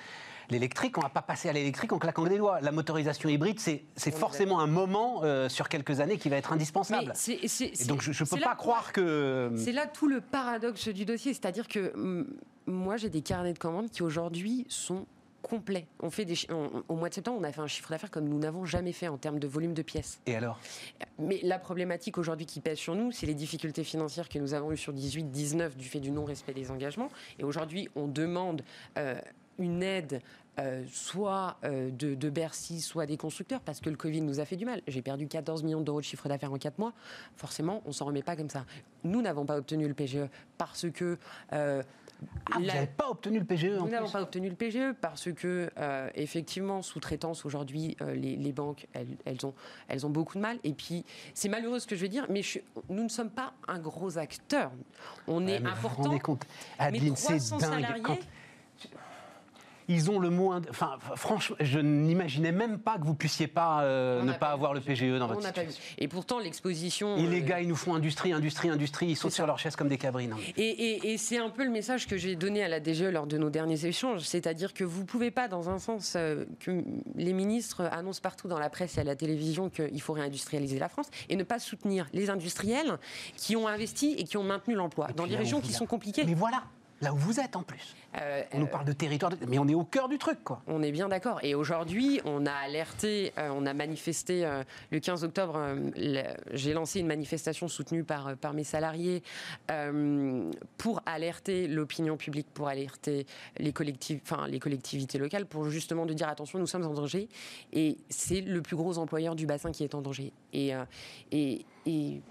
L'électrique, 0.49 0.97
on 0.97 1.01
ne 1.01 1.05
va 1.05 1.09
pas 1.09 1.21
passer 1.21 1.49
à 1.49 1.53
l'électrique 1.53 1.93
en 1.93 1.99
claquant 1.99 2.25
des 2.25 2.37
doigts. 2.37 2.61
La 2.61 2.71
motorisation 2.71 3.29
hybride, 3.29 3.59
c'est 3.59 4.11
forcément 4.11 4.59
un 4.59 4.67
moment 4.67 5.21
euh, 5.23 5.49
sur 5.49 5.69
quelques 5.69 5.99
années 5.99 6.17
qui 6.17 6.29
va 6.29 6.37
être 6.37 6.53
indispensable. 6.53 7.13
Et 7.27 7.85
donc 7.85 8.01
je 8.01 8.11
ne 8.11 8.29
peux 8.29 8.39
pas 8.39 8.55
croire 8.55 8.93
que... 8.93 9.51
C'est 9.57 9.71
là 9.71 9.87
tout 9.87 10.07
le 10.07 10.21
paradoxe 10.21 10.87
du 10.89 11.05
dossier, 11.05 11.33
c'est-à-dire 11.33 11.67
que 11.67 11.95
mm, 11.95 12.25
moi 12.67 12.97
j'ai 12.97 13.09
des 13.09 13.21
carnets 13.21 13.53
de 13.53 13.59
commandes 13.59 13.89
qui 13.89 14.03
aujourd'hui 14.03 14.65
sont 14.69 15.05
complet. 15.47 15.87
On 16.01 16.09
fait 16.09 16.25
des, 16.25 16.35
au 16.87 16.95
mois 16.95 17.09
de 17.09 17.13
septembre, 17.13 17.37
on 17.39 17.43
a 17.43 17.51
fait 17.51 17.61
un 17.61 17.67
chiffre 17.67 17.89
d'affaires 17.89 18.11
comme 18.11 18.27
nous 18.27 18.39
n'avons 18.39 18.65
jamais 18.65 18.91
fait 18.91 19.07
en 19.07 19.17
termes 19.17 19.39
de 19.39 19.47
volume 19.47 19.73
de 19.73 19.81
pièces. 19.81 20.19
Et 20.25 20.35
alors? 20.35 20.59
Mais 21.19 21.39
la 21.43 21.59
problématique 21.59 22.17
aujourd'hui 22.17 22.45
qui 22.45 22.59
pèse 22.59 22.77
sur 22.77 22.95
nous, 22.95 23.11
c'est 23.11 23.25
les 23.25 23.33
difficultés 23.33 23.83
financières 23.83 24.29
que 24.29 24.39
nous 24.39 24.53
avons 24.53 24.71
eues 24.71 24.77
sur 24.77 24.93
18-19 24.93 25.75
du 25.75 25.87
fait 25.87 25.99
du 25.99 26.11
non-respect 26.11 26.53
des 26.53 26.69
engagements. 26.71 27.09
Et 27.39 27.43
aujourd'hui, 27.43 27.89
on 27.95 28.07
demande 28.07 28.63
euh, 28.97 29.19
une 29.59 29.83
aide 29.83 30.21
euh, 30.59 30.83
soit 30.91 31.57
euh, 31.63 31.91
de, 31.91 32.15
de, 32.15 32.29
Bercy, 32.29 32.81
soit 32.81 33.05
des 33.05 33.17
constructeurs, 33.17 33.61
parce 33.61 33.79
que 33.79 33.89
le 33.89 33.95
Covid 33.95 34.21
nous 34.21 34.39
a 34.39 34.45
fait 34.45 34.55
du 34.55 34.65
mal. 34.65 34.81
J'ai 34.87 35.01
perdu 35.01 35.27
14 35.27 35.63
millions 35.63 35.81
d'euros 35.81 35.99
de 35.99 36.05
chiffre 36.05 36.27
d'affaires 36.27 36.51
en 36.51 36.57
4 36.57 36.79
mois. 36.79 36.93
Forcément, 37.35 37.83
on 37.85 37.91
s'en 37.91 38.05
remet 38.05 38.23
pas 38.23 38.35
comme 38.35 38.49
ça. 38.49 38.65
Nous 39.03 39.21
n'avons 39.21 39.45
pas 39.45 39.57
obtenu 39.57 39.87
le 39.87 39.93
PGE 39.93 40.27
parce 40.57 40.87
que 40.89 41.17
ah, 42.49 42.55
vous 42.55 42.65
n'avez 42.65 42.87
pas 42.87 43.09
obtenu 43.09 43.39
le 43.39 43.45
PGE 43.45 43.65
Nous 43.65 43.89
n'avons 43.89 44.09
pas 44.09 44.21
obtenu 44.21 44.49
le 44.49 44.55
PGE 44.55 44.93
parce 44.99 45.31
que, 45.31 45.69
euh, 45.77 46.09
effectivement, 46.15 46.81
sous-traitance, 46.81 47.45
aujourd'hui, 47.45 47.95
euh, 48.01 48.15
les, 48.15 48.51
banques, 48.51 48.87
elles, 48.93 49.45
ont, 49.45 49.53
elles 49.87 50.05
ont 50.05 50.09
beaucoup 50.09 50.35
de 50.35 50.41
mal. 50.41 50.57
Et 50.63 50.73
puis, 50.73 51.05
c'est 51.33 51.49
malheureux 51.49 51.79
ce 51.79 51.87
que 51.87 51.95
je 51.95 52.01
vais 52.01 52.09
dire, 52.09 52.25
mais 52.29 52.41
nous 52.89 53.03
ne 53.03 53.09
sommes 53.09 53.29
pas 53.29 53.53
un 53.67 53.79
gros 53.79 54.17
acteur. 54.17 54.71
On 55.27 55.45
est 55.47 55.57
important. 55.57 55.79
Vous 55.81 55.89
vous 55.89 56.03
rendez 56.03 56.19
compte 56.19 56.45
Adeline, 56.79 57.15
c'est 57.15 57.37
dingue 57.57 57.85
ils 59.87 60.11
ont 60.11 60.19
le 60.19 60.29
moins. 60.29 60.61
Enfin, 60.69 60.97
franchement, 61.15 61.55
je 61.59 61.79
n'imaginais 61.79 62.51
même 62.51 62.79
pas 62.79 62.97
que 62.97 63.05
vous 63.05 63.13
puissiez 63.13 63.47
pas 63.47 63.81
euh, 63.83 64.23
ne 64.23 64.33
pas, 64.33 64.49
avoir 64.49 64.73
le 64.73 64.81
PGE 64.81 65.17
dans 65.17 65.27
votre 65.27 65.43
situation. 65.43 65.81
Et 65.97 66.07
pourtant, 66.07 66.39
l'exposition. 66.39 67.17
Et 67.17 67.27
les 67.27 67.41
euh, 67.41 67.45
gars, 67.45 67.61
ils 67.61 67.67
nous 67.67 67.75
font 67.75 67.95
industrie, 67.95 68.33
industrie, 68.33 68.69
industrie. 68.69 69.07
Ils 69.07 69.15
sautent 69.15 69.31
sur 69.31 69.47
leur 69.47 69.59
chaise 69.59 69.75
comme 69.75 69.87
des 69.87 69.97
cabrines. 69.97 70.35
Et, 70.57 71.15
c'est 71.17 71.37
un 71.37 71.49
peu 71.49 71.63
le 71.63 71.71
message 71.71 72.07
que 72.07 72.17
j'ai 72.17 72.35
donné 72.35 72.63
à 72.63 72.67
la 72.67 72.79
DGE 72.79 73.03
lors 73.03 73.27
de 73.27 73.37
nos 73.37 73.49
derniers 73.49 73.85
échanges. 73.85 74.21
C'est-à-dire 74.21 74.73
que 74.73 74.83
vous 74.83 75.05
pouvez 75.05 75.31
pas, 75.31 75.47
dans 75.47 75.69
un 75.69 75.79
sens, 75.79 76.13
euh, 76.15 76.45
que 76.59 76.83
les 77.15 77.33
ministres 77.33 77.83
annoncent 77.91 78.21
partout 78.21 78.47
dans 78.47 78.59
la 78.59 78.69
presse 78.69 78.97
et 78.97 79.01
à 79.01 79.03
la 79.03 79.15
télévision 79.15 79.69
qu'il 79.69 80.01
faut 80.01 80.13
réindustrialiser 80.13 80.79
la 80.79 80.89
France 80.89 81.07
et 81.29 81.35
ne 81.35 81.43
pas 81.43 81.59
soutenir 81.59 82.07
les 82.13 82.29
industriels 82.29 82.97
qui 83.35 83.55
ont 83.55 83.67
investi 83.67 84.15
et 84.17 84.23
qui 84.23 84.37
ont 84.37 84.43
maintenu 84.43 84.75
l'emploi 84.75 85.07
dans 85.15 85.27
des 85.27 85.35
régions 85.35 85.61
qui 85.61 85.73
sont 85.73 85.85
compliquées. 85.85 86.23
Mais 86.25 86.33
voilà, 86.33 86.63
là 87.01 87.13
où 87.13 87.17
vous 87.17 87.39
êtes 87.39 87.55
en 87.55 87.63
plus. 87.63 87.95
Euh, 88.19 88.43
on 88.53 88.59
nous 88.59 88.67
parle 88.67 88.85
de 88.85 88.93
territoire, 88.93 89.31
mais 89.47 89.59
on 89.59 89.67
est 89.67 89.75
au 89.75 89.83
cœur 89.83 90.09
du 90.09 90.17
truc, 90.17 90.43
quoi. 90.43 90.61
On 90.67 90.81
est 90.81 90.91
bien 90.91 91.07
d'accord. 91.07 91.39
Et 91.43 91.53
aujourd'hui, 91.53 92.19
on 92.25 92.45
a 92.45 92.51
alerté, 92.51 93.33
euh, 93.37 93.49
on 93.53 93.65
a 93.65 93.73
manifesté 93.73 94.45
euh, 94.45 94.63
le 94.91 94.99
15 94.99 95.23
octobre. 95.23 95.59
J'ai 96.53 96.73
lancé 96.73 96.99
une 96.99 97.07
manifestation 97.07 97.67
soutenue 97.67 98.03
par, 98.03 98.35
par 98.37 98.53
mes 98.53 98.63
salariés 98.63 99.23
pour 100.77 101.01
alerter 101.05 101.67
l'opinion 101.67 102.17
publique, 102.17 102.47
pour 102.53 102.67
alerter 102.67 103.25
les, 103.57 103.73
enfin, 104.23 104.47
les 104.47 104.59
collectivités 104.59 105.17
locales, 105.17 105.45
pour 105.45 105.69
justement 105.69 106.05
de 106.05 106.13
dire 106.13 106.27
attention, 106.27 106.59
nous 106.59 106.67
sommes 106.67 106.85
en 106.85 106.93
danger. 106.93 107.29
Et 107.73 107.97
c'est 108.09 108.41
le 108.41 108.61
plus 108.61 108.75
gros 108.75 108.97
employeur 108.97 109.35
du 109.35 109.45
bassin 109.45 109.71
qui 109.71 109.83
est 109.83 109.93
en 109.93 110.01
danger. 110.01 110.31
Et, 110.53 110.71
et, 111.31 111.65
et 111.85 112.21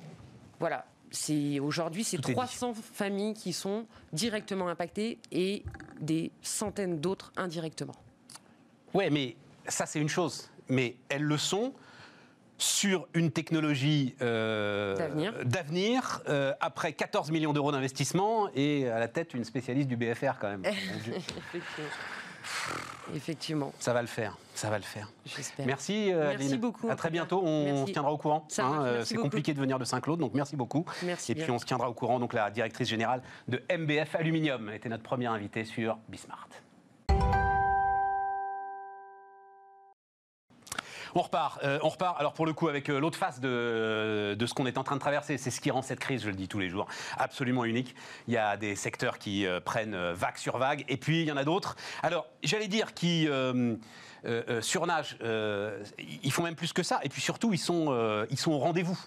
voilà, 0.59 0.87
c'est 1.11 1.61
aujourd'hui 1.61 2.05
c'est 2.05 2.21
300 2.21 2.75
familles 2.75 3.35
qui 3.35 3.53
sont 3.53 3.87
directement 4.12 4.69
impactées 4.69 5.19
et 5.33 5.62
des 6.01 6.31
centaines 6.42 7.01
d'autres 7.01 7.33
indirectement. 7.37 7.95
Ouais, 8.95 9.11
mais 9.11 9.37
ça 9.69 9.87
c'est 9.87 10.01
une 10.01 10.09
chose, 10.09 10.51
mais 10.69 10.97
elles 11.09 11.23
le 11.23 11.38
sont 11.38 11.73
sur 12.59 13.07
une 13.12 13.31
technologie 13.31 14.14
euh, 14.23 14.97
d'avenir, 15.45 16.23
euh, 16.29 16.55
après 16.61 16.95
14 16.95 17.31
millions 17.31 17.53
d'euros 17.53 17.71
d'investissement 17.71 18.49
et 18.55 18.88
à 18.88 18.99
la 18.99 19.09
tête 19.09 19.35
une 19.35 19.45
spécialiste 19.45 19.88
du 19.88 19.97
BFR 19.97 20.38
quand 20.40 20.49
même. 20.49 20.62
Effectivement. 23.14 23.73
Ça 23.79 23.92
va 23.92 24.01
le 24.01 24.09
faire. 24.09 24.37
Ça 24.55 24.71
va 24.71 24.79
le 24.79 24.85
faire. 24.85 25.11
J'espère. 25.25 25.66
Merci, 25.66 26.12
euh, 26.12 26.35
merci 26.38 26.57
beaucoup. 26.57 26.88
À 26.88 26.97
très 26.97 27.11
bientôt. 27.11 27.42
On 27.45 27.87
se 27.87 27.92
tiendra 27.92 28.12
au 28.12 28.16
courant. 28.16 28.47
Hein, 28.59 28.83
euh, 28.85 29.05
c'est 29.05 29.16
compliqué 29.16 29.53
de 29.55 29.61
venir 29.61 29.79
de 29.79 29.85
Saint-Claude, 29.85 30.19
donc 30.19 30.35
merci 30.35 30.57
beaucoup. 30.57 30.85
Merci 31.03 31.33
Et 31.33 31.35
puis 31.35 31.51
on 31.51 31.59
se 31.59 31.66
tiendra 31.66 31.88
au 31.88 31.95
courant. 31.95 32.19
Donc 32.19 32.33
la 32.33 32.51
directrice 32.51 32.88
générale 32.88 33.23
de 33.49 33.62
MBF 33.71 34.14
Aluminium 34.14 34.71
était 34.71 34.88
notre 34.88 35.03
première 35.03 35.33
invitée 35.33 35.64
sur 35.64 35.99
Bismart. 36.09 36.49
On 41.17 41.23
repart, 41.23 41.65
euh, 41.65 41.79
on 41.83 41.89
repart. 41.89 42.21
Alors 42.21 42.35
pour 42.35 42.45
le 42.45 42.53
coup, 42.53 42.69
avec 42.69 42.91
euh, 42.91 43.01
l'autre 43.01 43.17
face 43.17 43.41
de, 43.41 44.37
ce 44.39 44.53
qu'on 44.53 44.67
est 44.67 44.77
en 44.77 44.85
train 44.85 44.97
de 44.97 45.01
traverser, 45.01 45.39
c'est 45.39 45.51
ce 45.51 45.63
qui 45.63 45.71
rend 45.71 45.81
cette 45.81 45.99
crise, 45.99 46.23
je 46.23 46.29
le 46.29 46.35
dis 46.35 46.47
tous 46.47 46.59
les 46.59 46.69
jours, 46.69 46.87
absolument 47.17 47.65
unique. 47.65 47.95
Il 48.29 48.35
y 48.35 48.37
a 48.37 48.59
des 48.59 48.77
secteurs 48.77 49.17
qui 49.17 49.47
euh, 49.47 49.59
prennent 49.59 49.97
vague 50.13 50.37
sur 50.37 50.59
vague, 50.59 50.85
et 50.89 50.99
puis 50.99 51.23
il 51.23 51.27
y 51.27 51.33
en 51.33 51.39
a 51.39 51.45
d'autres. 51.45 51.75
Alors 52.03 52.27
j'allais 52.43 52.69
dire 52.69 52.93
qui 52.93 53.29
surnagent, 54.61 55.17
ils 55.23 56.33
font 56.33 56.43
même 56.43 56.55
plus 56.55 56.75
que 56.75 56.83
ça, 56.83 57.01
et 57.03 57.09
puis 57.09 57.23
surtout 57.23 57.55
ils 57.55 57.59
sont, 57.59 58.27
ils 58.31 58.39
sont 58.39 58.53
au 58.53 58.59
rendez-vous. 58.59 58.99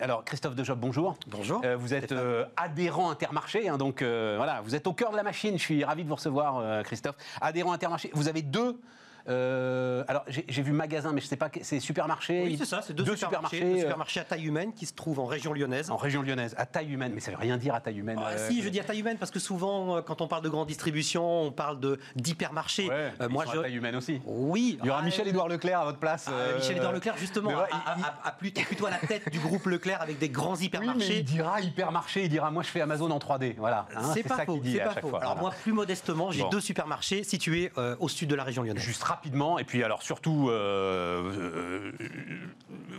alors 0.00 0.22
Christophe 0.22 0.54
Dejob, 0.54 0.78
bonjour. 0.78 1.16
Bonjour. 1.28 1.62
vous 1.78 1.94
êtes 1.94 2.14
adhérent 2.58 3.10
Intermarché, 3.10 3.70
hein, 3.70 3.78
donc 3.78 4.02
voilà, 4.02 4.60
vous 4.62 4.74
êtes 4.74 4.86
au 4.86 4.92
cœur 4.92 5.12
de 5.12 5.16
la 5.16 5.22
machine. 5.22 5.56
Je 5.56 5.62
suis 5.62 5.82
ravi 5.82 6.04
de 6.04 6.08
vous 6.10 6.16
recevoir, 6.16 6.82
Christophe. 6.82 7.16
Adhérent 7.40 7.72
Intermarché. 7.72 8.10
Vous 8.12 8.28
avez 8.28 8.42
deux 8.42 8.78
euh, 9.28 10.04
alors, 10.08 10.24
j'ai 10.28 10.62
vu 10.62 10.72
magasin, 10.72 11.12
mais 11.12 11.20
je 11.20 11.26
ne 11.26 11.30
sais 11.30 11.36
pas, 11.36 11.50
c'est 11.62 11.80
supermarché 11.80 12.42
Oui, 12.44 12.56
c'est 12.58 12.64
ça, 12.64 12.82
c'est 12.82 12.94
deux, 12.94 13.16
supermarchés. 13.16 13.60
Deux 13.60 13.66
euh, 13.66 13.80
supermarchés 13.80 14.20
à 14.20 14.24
taille 14.24 14.44
humaine 14.44 14.72
qui 14.72 14.86
se 14.86 14.94
trouvent 14.94 15.20
en 15.20 15.26
région 15.26 15.52
lyonnaise. 15.52 15.90
En 15.90 15.96
région 15.96 16.22
lyonnaise, 16.22 16.54
à 16.58 16.66
taille 16.66 16.92
humaine, 16.92 17.12
mais 17.14 17.20
ça 17.20 17.30
ne 17.30 17.36
veut 17.36 17.42
rien 17.42 17.56
dire 17.56 17.74
à 17.74 17.80
taille 17.80 17.98
humaine. 17.98 18.18
Ah, 18.24 18.36
si, 18.38 18.62
je 18.62 18.68
dis 18.68 18.80
à 18.80 18.84
taille 18.84 19.00
humaine 19.00 19.18
parce 19.18 19.30
que 19.30 19.38
souvent, 19.38 20.02
quand 20.02 20.20
on 20.20 20.28
parle 20.28 20.42
de 20.42 20.48
grande 20.48 20.68
distribution, 20.68 21.42
on 21.42 21.52
parle 21.52 21.78
d'hypermarché. 22.14 22.88
Ouais, 22.88 23.28
moi, 23.28 23.44
je... 23.52 23.58
à 23.58 23.62
taille 23.62 23.76
humaine 23.76 23.96
aussi. 23.96 24.20
Oui. 24.24 24.78
Il 24.80 24.86
y 24.86 24.90
aura 24.90 25.00
ah, 25.00 25.04
Michel-Édouard 25.04 25.48
Leclerc 25.48 25.80
à 25.80 25.84
votre 25.84 25.98
place. 25.98 26.26
Ah, 26.28 26.56
Michel-Édouard 26.56 26.92
Leclerc, 26.92 27.16
justement, 27.18 27.50
a, 27.50 28.32
plutôt, 28.32 28.62
plutôt, 28.62 28.86
à 28.86 28.90
la 28.90 28.98
tête 28.98 29.30
du 29.30 29.38
groupe 29.38 29.66
Leclerc 29.66 30.00
avec 30.02 30.18
des 30.18 30.28
grands 30.28 30.56
hypermarchés. 30.56 31.00
Oui, 31.00 31.08
mais 31.08 31.16
il 31.18 31.24
dira 31.24 31.60
hypermarché, 31.60 32.24
il 32.24 32.28
dira 32.28 32.50
moi 32.50 32.62
je 32.62 32.68
fais 32.68 32.80
Amazon 32.80 33.10
en 33.10 33.18
3D. 33.18 33.54
Voilà. 33.58 33.86
Hein, 33.94 34.12
c'est 34.14 34.22
pas 34.22 34.44
faux. 34.44 34.58
Dit 34.58 34.80
à 34.80 34.94
chaque 34.94 35.06
Fois. 35.06 35.20
Alors 35.20 35.36
moi, 35.36 35.52
plus 35.62 35.72
modestement, 35.72 36.30
j'ai 36.30 36.44
deux 36.50 36.60
supermarchés 36.60 37.24
situés 37.24 37.72
euh, 37.78 37.96
au 38.00 38.08
sud 38.08 38.28
de 38.28 38.34
la 38.34 38.44
région 38.44 38.62
lyonnaise. 38.62 38.82
Juste 38.82 39.02
rapidement, 39.16 39.58
et 39.58 39.64
puis 39.64 39.82
alors 39.82 40.02
surtout, 40.02 40.50
euh, 40.50 41.32
euh, 41.32 41.92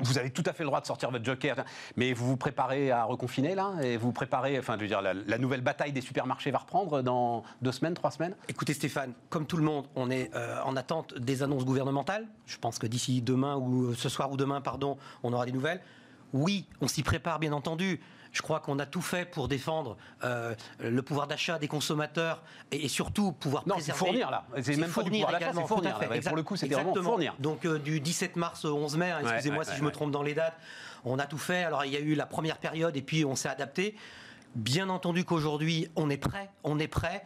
vous 0.01 0.17
avez 0.17 0.31
tout 0.31 0.43
à 0.47 0.53
fait 0.53 0.63
le 0.63 0.67
droit 0.67 0.81
de 0.81 0.87
sortir 0.87 1.11
votre 1.11 1.23
joker, 1.23 1.63
mais 1.95 2.13
vous 2.13 2.25
vous 2.25 2.37
préparez 2.37 2.89
à 2.89 3.03
reconfiner 3.03 3.53
là 3.53 3.73
Et 3.83 3.97
vous 3.97 4.11
préparez, 4.11 4.57
enfin, 4.57 4.75
je 4.77 4.81
veux 4.81 4.87
dire, 4.87 5.01
la, 5.01 5.37
nouvelle 5.37 5.61
bataille 5.61 5.91
des 5.91 6.01
supermarchés 6.01 6.49
va 6.49 6.57
reprendre 6.57 7.03
dans 7.03 7.43
deux 7.61 7.71
semaines, 7.71 7.93
trois 7.93 8.09
semaines? 8.09 8.35
Écoutez 8.49 8.73
Stéphane, 8.73 9.13
comme 9.29 9.45
tout 9.45 9.57
le 9.57 9.63
monde, 9.63 9.85
on 9.95 10.09
est 10.09 10.33
euh, 10.35 10.59
en 10.65 10.75
attente 10.75 11.13
des 11.17 11.43
annonces 11.43 11.65
gouvernementales. 11.65 12.27
Je 12.47 12.57
pense 12.57 12.79
que 12.79 12.87
d'ici 12.87 13.21
demain 13.21 13.55
ou 13.55 13.93
ce 13.93 14.09
soir 14.09 14.31
ou 14.31 14.37
demain, 14.37 14.59
pardon, 14.59 14.97
on 15.21 15.33
aura 15.33 15.45
des 15.45 15.51
nouvelles. 15.51 15.81
Oui, 16.33 16.65
on 16.81 16.87
s'y 16.87 17.03
prépare 17.03 17.39
bien 17.39 17.53
entendu. 17.53 17.99
Je 18.33 18.41
crois 18.41 18.59
qu'on 18.59 18.77
a 18.79 18.85
tout 18.85 19.01
fait 19.01 19.25
pour 19.25 19.47
défendre 19.47 19.97
euh, 20.23 20.53
le 20.79 21.01
pouvoir 21.01 21.27
d'achat 21.27 21.57
des 21.57 21.67
consommateurs 21.67 22.43
et, 22.71 22.87
surtout 22.87 23.31
pouvoir 23.31 23.63
non, 23.67 23.75
préserver. 23.75 23.97
fournir 23.97 24.29
là. 24.29 24.45
C'est 24.61 24.75
même 24.75 24.89
fournir 24.89 25.25
pas 25.25 25.39
du 25.39 25.39
pouvoir 25.39 25.39
d'achat, 25.39 25.51
c'est 25.55 25.67
fournir. 25.67 26.21
Pour 26.27 26.35
le 26.35 26.43
coup, 26.43 26.55
c'est 26.55 26.67
vraiment 26.67 26.93
fournir. 26.93 27.35
Donc 27.39 27.65
euh, 27.65 27.79
du 27.79 27.99
17 27.99 28.35
mars 28.35 28.65
au 28.65 28.75
11 28.75 28.97
mai, 28.97 29.11
hein, 29.11 29.19
excusez-moi 29.23 29.63
si 29.63 29.75
je 29.75 29.83
me 29.83 29.91
trompe 29.91 30.11
dans 30.11 30.23
les 30.23 30.33
dates, 30.33 30.57
on 31.05 31.19
a 31.19 31.25
tout 31.25 31.37
fait. 31.37 31.63
Alors 31.63 31.85
il 31.85 31.93
y 31.93 31.97
a 31.97 31.99
eu 31.99 32.15
la 32.15 32.25
première 32.25 32.57
période 32.57 32.95
et 32.95 33.01
puis 33.01 33.25
on 33.25 33.35
s'est 33.35 33.49
adapté. 33.49 33.95
Bien 34.55 34.89
entendu 34.89 35.23
qu'aujourd'hui, 35.23 35.89
on 35.95 36.09
est 36.09 36.17
prêt, 36.17 36.49
on 36.63 36.79
est 36.79 36.87
prêt 36.87 37.25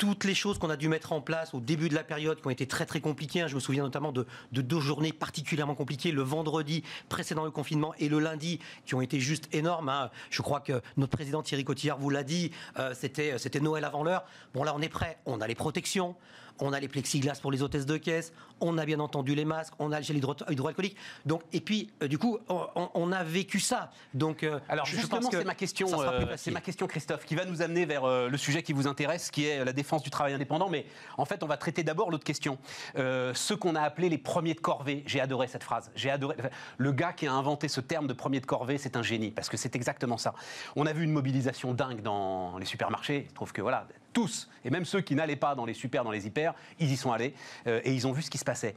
toutes 0.00 0.24
les 0.24 0.34
choses 0.34 0.58
qu'on 0.58 0.70
a 0.70 0.78
dû 0.78 0.88
mettre 0.88 1.12
en 1.12 1.20
place 1.20 1.52
au 1.52 1.60
début 1.60 1.90
de 1.90 1.94
la 1.94 2.02
période 2.02 2.40
qui 2.40 2.46
ont 2.46 2.50
été 2.50 2.66
très 2.66 2.86
très 2.86 3.02
compliquées. 3.02 3.42
Hein. 3.42 3.48
Je 3.48 3.54
me 3.54 3.60
souviens 3.60 3.82
notamment 3.82 4.12
de, 4.12 4.26
deux 4.50 4.80
journées 4.80 5.12
particulièrement 5.12 5.74
compliquées, 5.74 6.10
le 6.10 6.22
vendredi 6.22 6.82
précédent 7.10 7.44
le 7.44 7.50
confinement 7.50 7.92
et 7.98 8.08
le 8.08 8.18
lundi, 8.18 8.60
qui 8.86 8.94
ont 8.94 9.02
été 9.02 9.20
juste 9.20 9.54
énormes. 9.54 9.90
Hein. 9.90 10.10
Je 10.30 10.40
crois 10.40 10.60
que 10.60 10.80
notre 10.96 11.12
président 11.12 11.42
Thierry 11.42 11.64
Cotillard 11.64 11.98
vous 11.98 12.08
l'a 12.08 12.22
dit, 12.22 12.50
euh, 12.78 12.94
c'était, 12.94 13.36
c'était 13.36 13.60
Noël 13.60 13.84
avant 13.84 14.02
l'heure. 14.02 14.24
Bon 14.54 14.64
là 14.64 14.72
on 14.74 14.80
est 14.80 14.88
prêt, 14.88 15.18
on 15.26 15.42
a 15.42 15.46
les 15.46 15.54
protections, 15.54 16.16
on 16.60 16.72
a 16.72 16.80
les 16.80 16.88
plexiglas 16.88 17.38
pour 17.40 17.50
les 17.50 17.62
hôtesses 17.62 17.86
de 17.86 17.96
caisse, 17.96 18.32
on 18.60 18.78
a 18.78 18.84
bien 18.84 19.00
entendu 19.00 19.34
les 19.34 19.44
masques, 19.44 19.74
on 19.78 19.92
a 19.92 19.98
le 19.98 20.04
gel 20.04 20.16
hydroalcoolique. 20.16 20.96
Donc, 21.26 21.42
et 21.52 21.60
puis, 21.60 21.90
euh, 22.02 22.08
du 22.08 22.18
coup, 22.18 22.38
on, 22.48 23.12
a 23.12 23.24
vécu 23.24 23.60
ça. 23.60 23.90
Donc, 24.14 24.42
euh, 24.42 24.60
alors 24.68 24.86
justement, 24.86 25.30
c'est 25.30 25.44
ma 25.44 25.54
question, 25.54 26.00
euh, 26.00 26.34
c'est 26.36 26.50
ma 26.50 26.60
question, 26.60 26.86
Christophe, 26.86 27.24
qui 27.24 27.34
va 27.34 27.44
nous 27.44 27.62
amener 27.62 27.84
vers 27.84 28.06
le 28.06 28.36
sujet 28.36 28.62
qui 28.62 28.72
vous 28.72 28.86
intéresse, 28.86 29.30
qui 29.30 29.46
est 29.46 29.64
la 29.64 29.72
défense 29.72 30.02
du 30.02 30.10
travail 30.10 30.34
indépendant. 30.34 30.68
Mais 30.68 30.86
en 31.16 31.24
fait, 31.24 31.42
on 31.42 31.46
va 31.46 31.56
traiter 31.56 31.82
d'abord 31.82 32.10
l'autre 32.10 32.24
question. 32.24 32.58
ceux 32.94 33.56
qu'on 33.56 33.74
a 33.74 33.82
appelés 33.82 34.08
les 34.08 34.18
premiers 34.18 34.54
de 34.54 34.60
corvée. 34.60 35.02
J'ai 35.06 35.20
adoré 35.20 35.46
cette 35.46 35.64
phrase. 35.64 35.90
J'ai 35.94 36.10
adoré. 36.10 36.36
Le 36.78 36.92
gars 36.92 37.12
qui 37.12 37.26
a 37.26 37.32
inventé 37.32 37.68
ce 37.68 37.80
terme 37.80 38.06
de 38.06 38.12
premier 38.12 38.40
de 38.40 38.46
corvée, 38.46 38.78
c'est 38.78 38.96
un 38.96 39.02
génie 39.02 39.30
parce 39.30 39.48
que 39.48 39.56
c'est 39.56 39.74
exactement 39.76 40.18
ça. 40.18 40.34
On 40.76 40.86
a 40.86 40.92
vu 40.92 41.04
une 41.04 41.12
mobilisation 41.12 41.74
dingue 41.74 42.02
dans 42.02 42.58
les 42.58 42.66
supermarchés. 42.66 43.26
Je 43.28 43.34
trouve 43.34 43.52
que 43.52 43.62
voilà, 43.62 43.86
tous, 44.12 44.48
et 44.64 44.70
même 44.70 44.84
ceux 44.84 45.00
qui 45.00 45.14
n'allaient 45.14 45.36
pas 45.36 45.54
dans 45.54 45.64
les 45.64 45.74
super, 45.74 46.04
dans 46.04 46.10
les 46.10 46.26
hyper, 46.26 46.54
ils 46.78 46.90
y 46.90 46.96
sont 46.96 47.12
allés 47.12 47.34
euh, 47.66 47.80
et 47.84 47.92
ils 47.94 48.06
ont 48.06 48.12
vu 48.12 48.22
ce 48.22 48.30
qui 48.30 48.38
se 48.38 48.44
passait. 48.44 48.74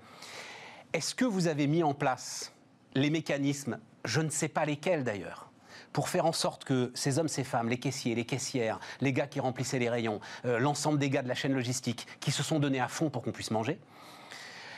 Est-ce 0.94 1.16
que 1.16 1.26
vous 1.26 1.48
avez 1.48 1.68
mis 1.68 1.84
en 1.84 1.94
place 1.94 2.54
les 2.96 3.10
mécanismes, 3.10 3.80
je 4.06 4.22
ne 4.22 4.30
sais 4.30 4.48
pas 4.48 4.66
lesquels 4.66 5.04
d'ailleurs, 5.04 5.50
pour 5.92 6.10
faire 6.10 6.26
en 6.26 6.32
sorte 6.32 6.64
que 6.64 6.92
ces 6.94 7.20
hommes, 7.20 7.28
ces 7.28 7.44
femmes, 7.44 7.70
les 7.70 7.80
caissiers, 7.80 8.16
les 8.16 8.26
caissières, 8.26 8.80
les 9.02 9.14
gars 9.14 9.28
qui 9.28 9.40
remplissaient 9.40 9.80
les 9.80 9.90
rayons, 9.90 10.20
euh, 10.46 10.60
l'ensemble 10.60 11.00
des 11.00 11.10
gars 11.10 11.22
de 11.22 11.28
la 11.28 11.36
chaîne 11.36 11.54
logistique, 11.54 12.08
qui 12.20 12.32
se 12.32 12.44
sont 12.44 12.60
donnés 12.60 12.80
à 12.80 12.88
fond 12.88 13.10
pour 13.10 13.22
qu'on 13.22 13.32
puisse 13.32 13.52
manger, 13.52 13.80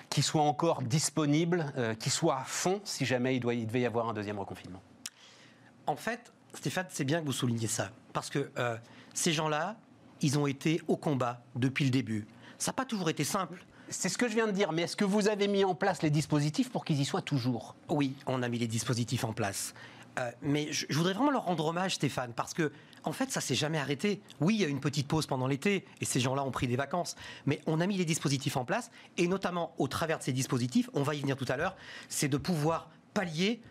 qui 0.09 0.21
soient 0.21 0.43
encore 0.43 0.81
disponibles, 0.81 1.73
euh, 1.77 1.95
qui 1.95 2.09
soient 2.09 2.37
à 2.37 2.43
fond 2.43 2.79
si 2.83 3.05
jamais 3.05 3.35
il, 3.35 3.41
devait 3.41 3.81
y 3.81 3.85
avoir 3.85 4.07
un 4.07 4.13
deuxième 4.13 4.39
reconfinement? 4.39 4.81
En 5.87 5.95
fait, 5.95 6.31
Stéphane, 6.53 6.87
c'est 6.89 7.03
bien 7.03 7.19
que 7.19 7.25
vous 7.25 7.33
souligniez 7.33 7.67
ça, 7.67 7.89
parce 8.13 8.29
que 8.29 8.49
ces 9.13 9.33
gens-là, 9.33 9.75
ils 10.21 10.39
ont 10.39 10.47
été 10.47 10.81
au 10.87 10.97
combat 10.97 11.41
depuis 11.55 11.85
le 11.85 11.91
début. 11.91 12.27
Ça 12.57 12.71
n'a 12.71 12.73
pas 12.73 12.85
toujours 12.85 13.09
été 13.09 13.23
simple. 13.23 13.65
C'est 13.89 14.09
ce 14.09 14.17
que 14.17 14.27
je 14.27 14.33
viens 14.33 14.47
de 14.47 14.51
dire, 14.51 14.71
mais 14.71 14.83
est-ce 14.83 14.95
que 14.95 15.05
vous 15.05 15.27
avez 15.27 15.47
mis 15.47 15.63
en 15.63 15.75
place 15.75 16.01
les 16.01 16.09
dispositifs 16.09 16.69
pour 16.69 16.85
qu'ils 16.85 16.99
y 16.99 17.05
soient 17.05 17.21
toujours? 17.21 17.75
Oui, 17.89 18.15
on 18.25 18.41
a 18.41 18.49
mis 18.49 18.57
les 18.57 18.67
dispositifs 18.67 19.23
en 19.23 19.33
place. 19.33 19.73
Euh, 20.17 20.31
mais 20.41 20.71
je, 20.71 20.85
voudrais 20.91 21.13
vraiment 21.13 21.31
leur 21.31 21.45
rendre 21.45 21.65
hommage, 21.65 21.95
Stéphane, 21.95 22.31
parce 22.33 22.53
que 22.53 22.71
en 23.03 23.11
fait, 23.11 23.29
ça 23.31 23.41
s'est 23.41 23.55
jamais 23.55 23.77
arrêté. 23.77 24.21
Oui, 24.39 24.55
il 24.55 24.61
y 24.61 24.65
a 24.65 24.67
eu 24.67 24.71
une 24.71 24.79
petite 24.79 25.07
pause 25.07 25.27
pendant 25.27 25.45
l'été, 25.45 25.85
et 26.01 26.05
ces 26.05 26.19
gens-là 26.19 26.43
ont 26.43 26.51
pris 26.51 26.67
des 26.67 26.75
vacances, 26.75 27.15
mais 27.45 27.61
on 27.67 27.79
a 27.79 27.85
mis 27.85 27.97
les 27.97 28.05
dispositifs 28.05 28.57
en 28.57 28.65
place, 28.65 28.89
et 29.17 29.27
notamment 29.27 29.75
au 29.77 29.87
travers 29.87 30.17
de 30.17 30.23
ces 30.23 30.31
dispositifs, 30.31 30.89
on 30.93 31.03
va 31.03 31.13
y 31.13 31.21
venir 31.21 31.35
tout 31.35 31.45
à 31.49 31.57
l'heure, 31.57 31.75
c'est 32.09 32.29
de 32.29 32.37
pouvoir 32.37 32.89
pallier 33.13 33.61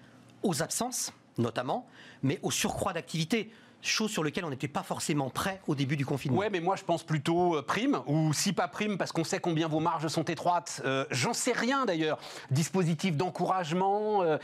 aux 0.43 0.63
absences, 0.63 1.13
notamment, 1.39 1.89
mais 2.23 2.39
au 2.43 2.53
surcroît 2.53 2.93
d'activité 2.93 3.51
chose 3.89 4.11
sur 4.11 4.25
laquelle 4.25 4.45
on 4.45 4.51
n'était 4.51 4.69
pas 4.69 4.83
forcément 4.83 5.31
prêt 5.31 5.61
au 5.67 5.75
début 5.75 5.97
du 5.97 6.07
confinement. 6.07 6.39
Ouais, 6.39 6.51
mais 6.51 6.61
moi 6.61 6.77
je 6.77 6.85
pense 6.85 7.03
plutôt 7.03 7.57
euh, 7.57 7.63
prime, 7.63 8.01
ou 8.07 8.33
si 8.33 8.53
pas 8.53 8.69
prime, 8.69 8.99
parce 8.99 9.13
qu'on 9.13 9.25
sait 9.25 9.41
combien 9.41 9.69
vos 9.69 9.81
marges 9.81 10.09
sont 10.09 10.25
étroites. 10.25 10.83
Euh, 10.85 11.05
j'en 11.11 11.33
sais 11.33 11.53
rien 11.53 11.85
d'ailleurs. 11.85 12.19
Dispositif 12.51 13.17
d'encouragement. 13.17 14.23
Euh, 14.23 14.39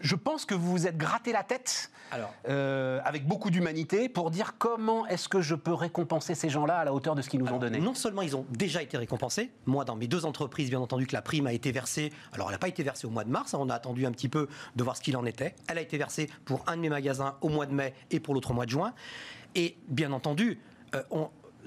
je 0.00 0.14
pense 0.14 0.44
que 0.44 0.54
vous 0.54 0.70
vous 0.70 0.86
êtes 0.86 0.96
gratté 0.96 1.32
la 1.32 1.42
tête 1.42 1.90
Alors. 2.12 2.32
avec 3.04 3.26
beaucoup 3.26 3.50
d'humanité 3.50 4.08
pour 4.08 4.30
dire 4.30 4.54
comment 4.58 5.06
est-ce 5.06 5.28
que 5.28 5.40
je 5.40 5.54
peux 5.54 5.74
récompenser 5.74 6.34
ces 6.34 6.48
gens-là 6.48 6.78
à 6.78 6.84
la 6.84 6.92
hauteur 6.92 7.14
de 7.14 7.22
ce 7.22 7.28
qu'ils 7.28 7.40
nous 7.40 7.52
ont 7.52 7.58
donné. 7.58 7.78
Non 7.78 7.94
seulement 7.94 8.22
ils 8.22 8.36
ont 8.36 8.46
déjà 8.50 8.82
été 8.82 8.96
récompensés, 8.96 9.50
moi 9.66 9.84
dans 9.84 9.96
mes 9.96 10.06
deux 10.06 10.24
entreprises, 10.26 10.70
bien 10.70 10.80
entendu 10.80 11.06
que 11.06 11.12
la 11.12 11.22
prime 11.22 11.46
a 11.46 11.52
été 11.52 11.72
versée. 11.72 12.12
Alors 12.32 12.48
elle 12.48 12.54
n'a 12.54 12.58
pas 12.58 12.68
été 12.68 12.82
versée 12.82 13.06
au 13.06 13.10
mois 13.10 13.24
de 13.24 13.30
mars, 13.30 13.54
hein, 13.54 13.58
on 13.60 13.68
a 13.68 13.74
attendu 13.74 14.06
un 14.06 14.12
petit 14.12 14.28
peu 14.28 14.48
de 14.76 14.84
voir 14.84 14.96
ce 14.96 15.02
qu'il 15.02 15.16
en 15.16 15.24
était. 15.24 15.54
Elle 15.68 15.78
a 15.78 15.82
été 15.82 15.98
versée 15.98 16.30
pour 16.44 16.64
un 16.66 16.76
de 16.76 16.82
mes 16.82 16.88
magasins 16.88 17.36
au 17.40 17.48
mois 17.48 17.66
de 17.66 17.74
mai 17.74 17.94
et 18.10 18.20
pour 18.20 18.34
l'autre 18.34 18.39
mois 18.48 18.66
de 18.66 18.70
juin. 18.70 18.94
Et 19.54 19.76
bien 19.88 20.12
entendu, 20.12 20.58
euh, 20.94 21.02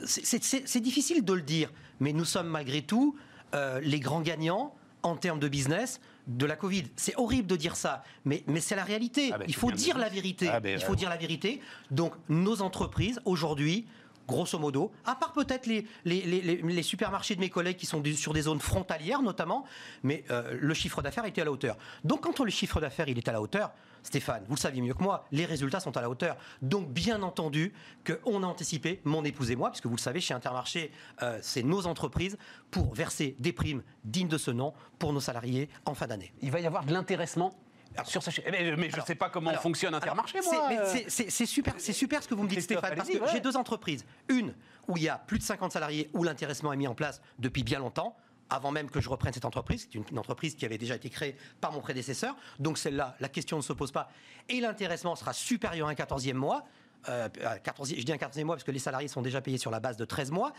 c'est 0.05 0.81
difficile 0.81 1.23
de 1.23 1.33
le 1.33 1.41
dire, 1.41 1.71
mais 1.99 2.13
nous 2.13 2.25
sommes 2.25 2.47
malgré 2.47 2.81
tout 2.81 3.15
euh, 3.53 3.79
les 3.81 3.99
grands 3.99 4.21
gagnants 4.21 4.73
en 5.03 5.15
termes 5.15 5.39
de 5.39 5.47
business 5.47 5.99
de 6.27 6.45
la 6.45 6.55
Covid. 6.55 6.85
C'est 6.95 7.15
horrible 7.17 7.47
de 7.47 7.55
dire 7.55 7.75
ça, 7.75 8.03
mais, 8.25 8.43
mais 8.47 8.61
c'est 8.61 8.75
la 8.75 8.85
réalité. 8.85 9.31
Ah 9.33 9.37
ben, 9.37 9.45
Il 9.47 9.55
faut 9.55 9.71
dire 9.71 9.97
la 9.97 10.09
vérité. 10.09 10.49
Ah 10.51 10.59
ben, 10.59 10.77
Il 10.79 10.83
faut 10.83 10.95
dire 10.95 11.09
la 11.09 11.17
vérité. 11.17 11.61
Donc 11.91 12.13
nos 12.29 12.61
entreprises, 12.61 13.19
aujourd'hui, 13.25 13.85
grosso 14.27 14.57
modo, 14.57 14.91
à 15.05 15.15
part 15.15 15.33
peut-être 15.33 15.67
les, 15.67 15.85
les, 16.05 16.83
supermarchés 16.83 17.35
de 17.35 17.41
mes 17.41 17.49
collègues 17.49 17.75
qui 17.75 17.85
sont 17.85 18.01
sur 18.15 18.33
des 18.33 18.43
zones 18.43 18.61
frontalières 18.61 19.21
notamment, 19.21 19.65
mais 20.01 20.23
euh, 20.31 20.57
le 20.59 20.73
chiffre 20.73 21.01
d'affaires 21.01 21.25
était 21.25 21.41
à 21.41 21.45
la 21.45 21.51
hauteur. 21.51 21.77
Donc 22.03 22.21
quand 22.21 22.39
on, 22.39 22.43
le 22.43 22.51
chiffre 22.51 22.79
d'affaires 22.79 23.09
il 23.09 23.17
est 23.17 23.27
à 23.27 23.33
la 23.33 23.41
hauteur, 23.41 23.71
Stéphane, 24.03 24.43
vous 24.47 24.55
le 24.55 24.59
saviez 24.59 24.81
mieux 24.81 24.93
que 24.93 25.03
moi, 25.03 25.25
les 25.31 25.45
résultats 25.45 25.79
sont 25.79 25.95
à 25.97 26.01
la 26.01 26.09
hauteur. 26.09 26.37
Donc, 26.61 26.89
bien 26.89 27.21
entendu, 27.23 27.73
qu'on 28.05 28.43
a 28.43 28.45
anticipé, 28.45 29.01
mon 29.05 29.23
épouse 29.23 29.49
et 29.49 29.55
moi, 29.55 29.69
puisque 29.71 29.85
vous 29.85 29.95
le 29.95 30.01
savez, 30.01 30.19
chez 30.19 30.33
Intermarché, 30.33 30.91
euh, 31.21 31.39
c'est 31.41 31.63
nos 31.63 31.87
entreprises, 31.87 32.37
pour 32.69 32.93
verser 32.93 33.35
des 33.39 33.53
primes 33.53 33.83
dignes 34.03 34.27
de 34.27 34.37
ce 34.37 34.51
nom 34.51 34.73
pour 34.99 35.13
nos 35.13 35.21
salariés 35.21 35.69
en 35.85 35.93
fin 35.93 36.07
d'année. 36.07 36.33
Il 36.41 36.51
va 36.51 36.59
y 36.59 36.65
avoir 36.65 36.85
de 36.85 36.93
l'intéressement 36.93 37.57
sur 38.05 38.23
ce... 38.23 38.31
mais, 38.49 38.89
je 38.89 38.99
ne 38.99 39.05
sais 39.05 39.15
pas 39.15 39.29
comment 39.29 39.53
fonctionne 39.53 39.93
Intermarché, 39.93 40.39
moi. 40.41 40.83
C'est 41.07 41.45
super, 41.45 41.79
super 41.79 42.23
ce 42.23 42.27
que 42.27 42.35
vous 42.35 42.43
me 42.43 42.49
dites, 42.49 42.61
Stéphane, 42.61 42.95
parce 42.95 43.09
que 43.09 43.19
j'ai 43.31 43.39
deux 43.39 43.55
entreprises. 43.55 44.05
Une 44.29 44.53
où 44.87 44.97
il 44.97 45.03
y 45.03 45.09
a 45.09 45.17
plus 45.17 45.39
de 45.39 45.43
50 45.43 45.71
salariés, 45.71 46.09
où 46.13 46.23
l'intéressement 46.23 46.73
est 46.73 46.77
mis 46.77 46.87
en 46.87 46.95
place 46.95 47.21
depuis 47.39 47.63
bien 47.63 47.79
longtemps 47.79 48.17
avant 48.49 48.71
même 48.71 48.89
que 48.89 49.01
je 49.01 49.09
reprenne 49.09 49.33
cette 49.33 49.45
entreprise. 49.45 49.87
C'est 49.91 50.11
une, 50.11 50.19
entreprise 50.19 50.55
qui 50.55 50.65
avait 50.65 50.77
déjà 50.77 50.95
été 50.95 51.09
créée 51.09 51.35
par 51.61 51.71
mon 51.71 51.81
prédécesseur. 51.81 52.35
Donc 52.59 52.77
celle-là, 52.77 53.15
la 53.19 53.29
question 53.29 53.57
ne 53.57 53.61
se 53.61 53.73
pose 53.73 53.91
pas. 53.91 54.09
Et 54.49 54.59
l'intéressement 54.59 55.15
sera 55.15 55.33
supérieur 55.33 55.87
à 55.87 55.91
un 55.91 55.95
14e 55.95 56.33
mois. 56.33 56.63
Euh, 57.09 57.27
je 57.35 58.03
dis 58.03 58.11
un 58.11 58.17
14e 58.17 58.45
mois 58.45 58.55
parce 58.55 58.63
que 58.63 58.71
les 58.71 58.79
salariés 58.79 59.07
sont 59.07 59.21
déjà 59.21 59.41
payés 59.41 59.57
sur 59.57 59.71
la 59.71 59.79
base 59.79 59.97
de 59.97 60.05
13 60.05 60.31
mois. 60.31 60.53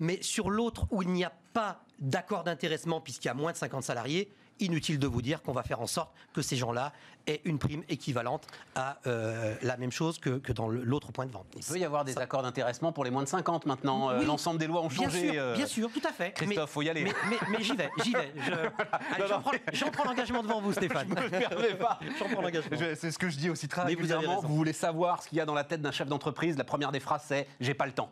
Mais 0.00 0.20
sur 0.22 0.50
l'autre, 0.50 0.86
où 0.90 1.02
il 1.02 1.08
n'y 1.10 1.24
a 1.24 1.32
pas 1.52 1.84
d'accord 1.98 2.44
d'intéressement 2.44 3.00
puisqu'il 3.00 3.28
y 3.28 3.30
a 3.30 3.34
moins 3.34 3.52
de 3.52 3.56
50 3.56 3.82
salariés, 3.82 4.30
inutile 4.60 4.98
de 4.98 5.06
vous 5.06 5.22
dire 5.22 5.42
qu'on 5.42 5.52
va 5.52 5.62
faire 5.62 5.80
en 5.80 5.86
sorte 5.86 6.10
que 6.32 6.42
ces 6.42 6.56
gens-là 6.56 6.92
aient 7.26 7.40
une 7.44 7.58
prime 7.58 7.82
équivalente 7.88 8.46
à 8.74 8.98
euh, 9.06 9.54
la 9.62 9.76
même 9.76 9.90
chose 9.90 10.18
que, 10.18 10.40
dans 10.52 10.68
l'autre 10.68 11.12
point 11.12 11.26
de 11.26 11.32
vente. 11.32 11.46
Il 11.56 11.64
peut 11.64 11.78
y 11.78 11.84
avoir 11.84 12.04
des 12.04 12.16
accords 12.18 12.42
d'intéressement 12.42 12.92
pour 12.92 13.04
les 13.04 13.10
moins 13.10 13.22
de 13.22 13.28
50 13.28 13.66
maintenant. 13.66 14.10
Euh, 14.10 14.22
l'ensemble 14.22 14.58
des 14.58 14.66
lois 14.66 14.82
ont 14.82 14.88
changé. 14.88 15.30
Bien 15.30 15.32
sûr, 15.32 15.52
bien 15.54 15.66
sûr, 15.66 15.90
tout 15.92 16.08
à 16.08 16.12
fait. 16.12 16.32
Christophe, 16.32 16.70
il 16.70 16.72
faut 16.72 16.82
y 16.82 16.90
aller. 16.90 17.04
Mais, 17.04 17.62
j'y 17.62 17.76
vais, 17.76 17.90
j'y 18.04 18.12
vais. 18.12 18.32
J'en 19.72 19.90
prends, 19.90 20.04
l'engagement 20.04 20.42
devant 20.42 20.60
vous, 20.60 20.72
Stéphane. 20.72 21.08
Je 21.16 21.24
me 21.24 21.28
permets 21.28 21.74
pas. 21.74 21.98
J'en 22.18 22.28
prends 22.28 22.42
l'engagement. 22.42 22.76
C'est 22.94 23.10
ce 23.10 23.18
que 23.18 23.28
je 23.28 23.36
dis 23.36 23.50
aussi 23.50 23.68
très 23.68 23.82
régulièrement. 23.82 24.40
Vous, 24.40 24.48
vous 24.48 24.56
voulez 24.56 24.72
savoir 24.72 25.22
ce 25.22 25.28
qu'il 25.28 25.38
y 25.38 25.40
a 25.40 25.44
dans 25.44 25.54
la 25.54 25.64
tête 25.64 25.82
d'un 25.82 25.92
chef 25.92 26.08
d'entreprise. 26.08 26.56
La 26.56 26.64
première 26.64 26.92
des 26.92 27.00
phrases, 27.00 27.24
c'est 27.26 27.48
«j'ai 27.60 27.74
pas 27.74 27.86
le 27.86 27.92
temps». 27.92 28.10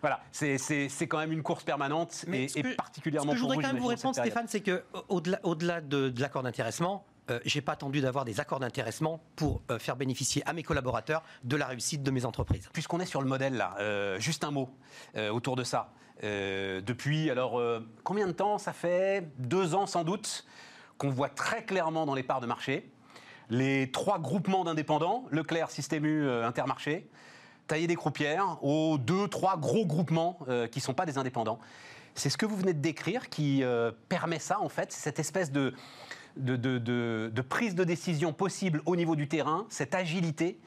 Voilà, 0.00 0.20
c'est 0.32 1.06
quand 1.08 1.18
même 1.18 1.32
une 1.32 1.42
course 1.42 1.64
permanente 1.64 2.24
et, 2.32 2.48
particulièrement 2.74 3.32
ce 3.32 3.36
que 3.36 3.38
je 3.38 3.42
voudrais 3.42 3.62
quand 3.62 3.72
même 3.72 3.82
vous 3.82 3.88
répondre, 3.88 4.14
Stéphane, 4.14 4.46
c'est 4.48 4.60
que 4.60 4.84
au-delà 5.08 5.40
au 5.42 5.54
-delà 5.54 5.80
de, 5.86 6.12
l'accord 6.20 6.42
d'intéressement, 6.42 7.06
euh, 7.30 7.40
j'ai 7.46 7.62
pas 7.62 7.72
attendu 7.72 8.02
d'avoir 8.02 8.26
des 8.26 8.38
accords 8.38 8.60
d'intéressement 8.60 9.20
pour 9.34 9.62
euh, 9.70 9.78
faire 9.78 9.96
bénéficier 9.96 10.42
à 10.46 10.52
mes 10.52 10.62
collaborateurs 10.62 11.22
de 11.42 11.56
la 11.56 11.66
réussite 11.66 12.02
de 12.02 12.10
mes 12.10 12.26
entreprises. 12.26 12.68
Puisqu'on 12.72 13.00
est 13.00 13.06
sur 13.06 13.22
le 13.22 13.28
modèle 13.28 13.54
là, 13.54 13.76
euh, 13.78 14.18
juste 14.20 14.44
un 14.44 14.50
mot 14.50 14.68
autour 15.30 15.56
de 15.56 15.64
ça. 15.64 15.90
depuis, 16.22 17.30
alors, 17.30 17.60
combien 18.02 18.26
de 18.26 18.32
temps 18.32 18.58
ça 18.58 18.72
fait? 18.72 19.28
Deux 19.38 19.74
ans 19.74 19.86
sans 19.86 20.04
doute 20.04 20.44
qu'on 20.98 21.10
voit 21.10 21.28
très 21.28 21.64
clairement 21.64 22.06
dans 22.06 22.14
les 22.14 22.22
parts 22.22 22.40
de 22.40 22.46
marché 22.46 22.90
les 23.50 23.90
trois 23.90 24.18
groupements 24.18 24.64
d'indépendants, 24.64 25.26
Leclerc, 25.30 25.70
Système 25.70 26.06
U, 26.06 26.30
Intermarché, 26.30 27.06
tailler 27.66 27.86
des 27.86 27.96
croupières 27.96 28.58
aux 28.62 28.98
deux, 28.98 29.28
trois 29.28 29.56
gros 29.56 29.86
groupements 29.86 30.38
euh, 30.48 30.66
qui 30.66 30.78
ne 30.78 30.82
sont 30.82 30.94
pas 30.94 31.06
des 31.06 31.18
indépendants. 31.18 31.58
C'est 32.14 32.30
ce 32.30 32.36
que 32.36 32.46
vous 32.46 32.56
venez 32.56 32.72
de 32.74 32.80
décrire 32.80 33.28
qui 33.28 33.62
euh, 33.64 33.90
permet 34.08 34.38
ça, 34.38 34.60
en 34.60 34.68
fait, 34.68 34.92
cette 34.92 35.18
espèce 35.18 35.50
de, 35.50 35.74
de, 36.36 36.56
de- 36.56 37.42
prise 37.42 37.74
de 37.74 37.84
décision 37.84 38.32
possible 38.32 38.82
au 38.86 38.96
niveau 38.96 39.16
du 39.16 39.28
terrain, 39.28 39.66
cette 39.68 39.94
agilité 39.94 40.58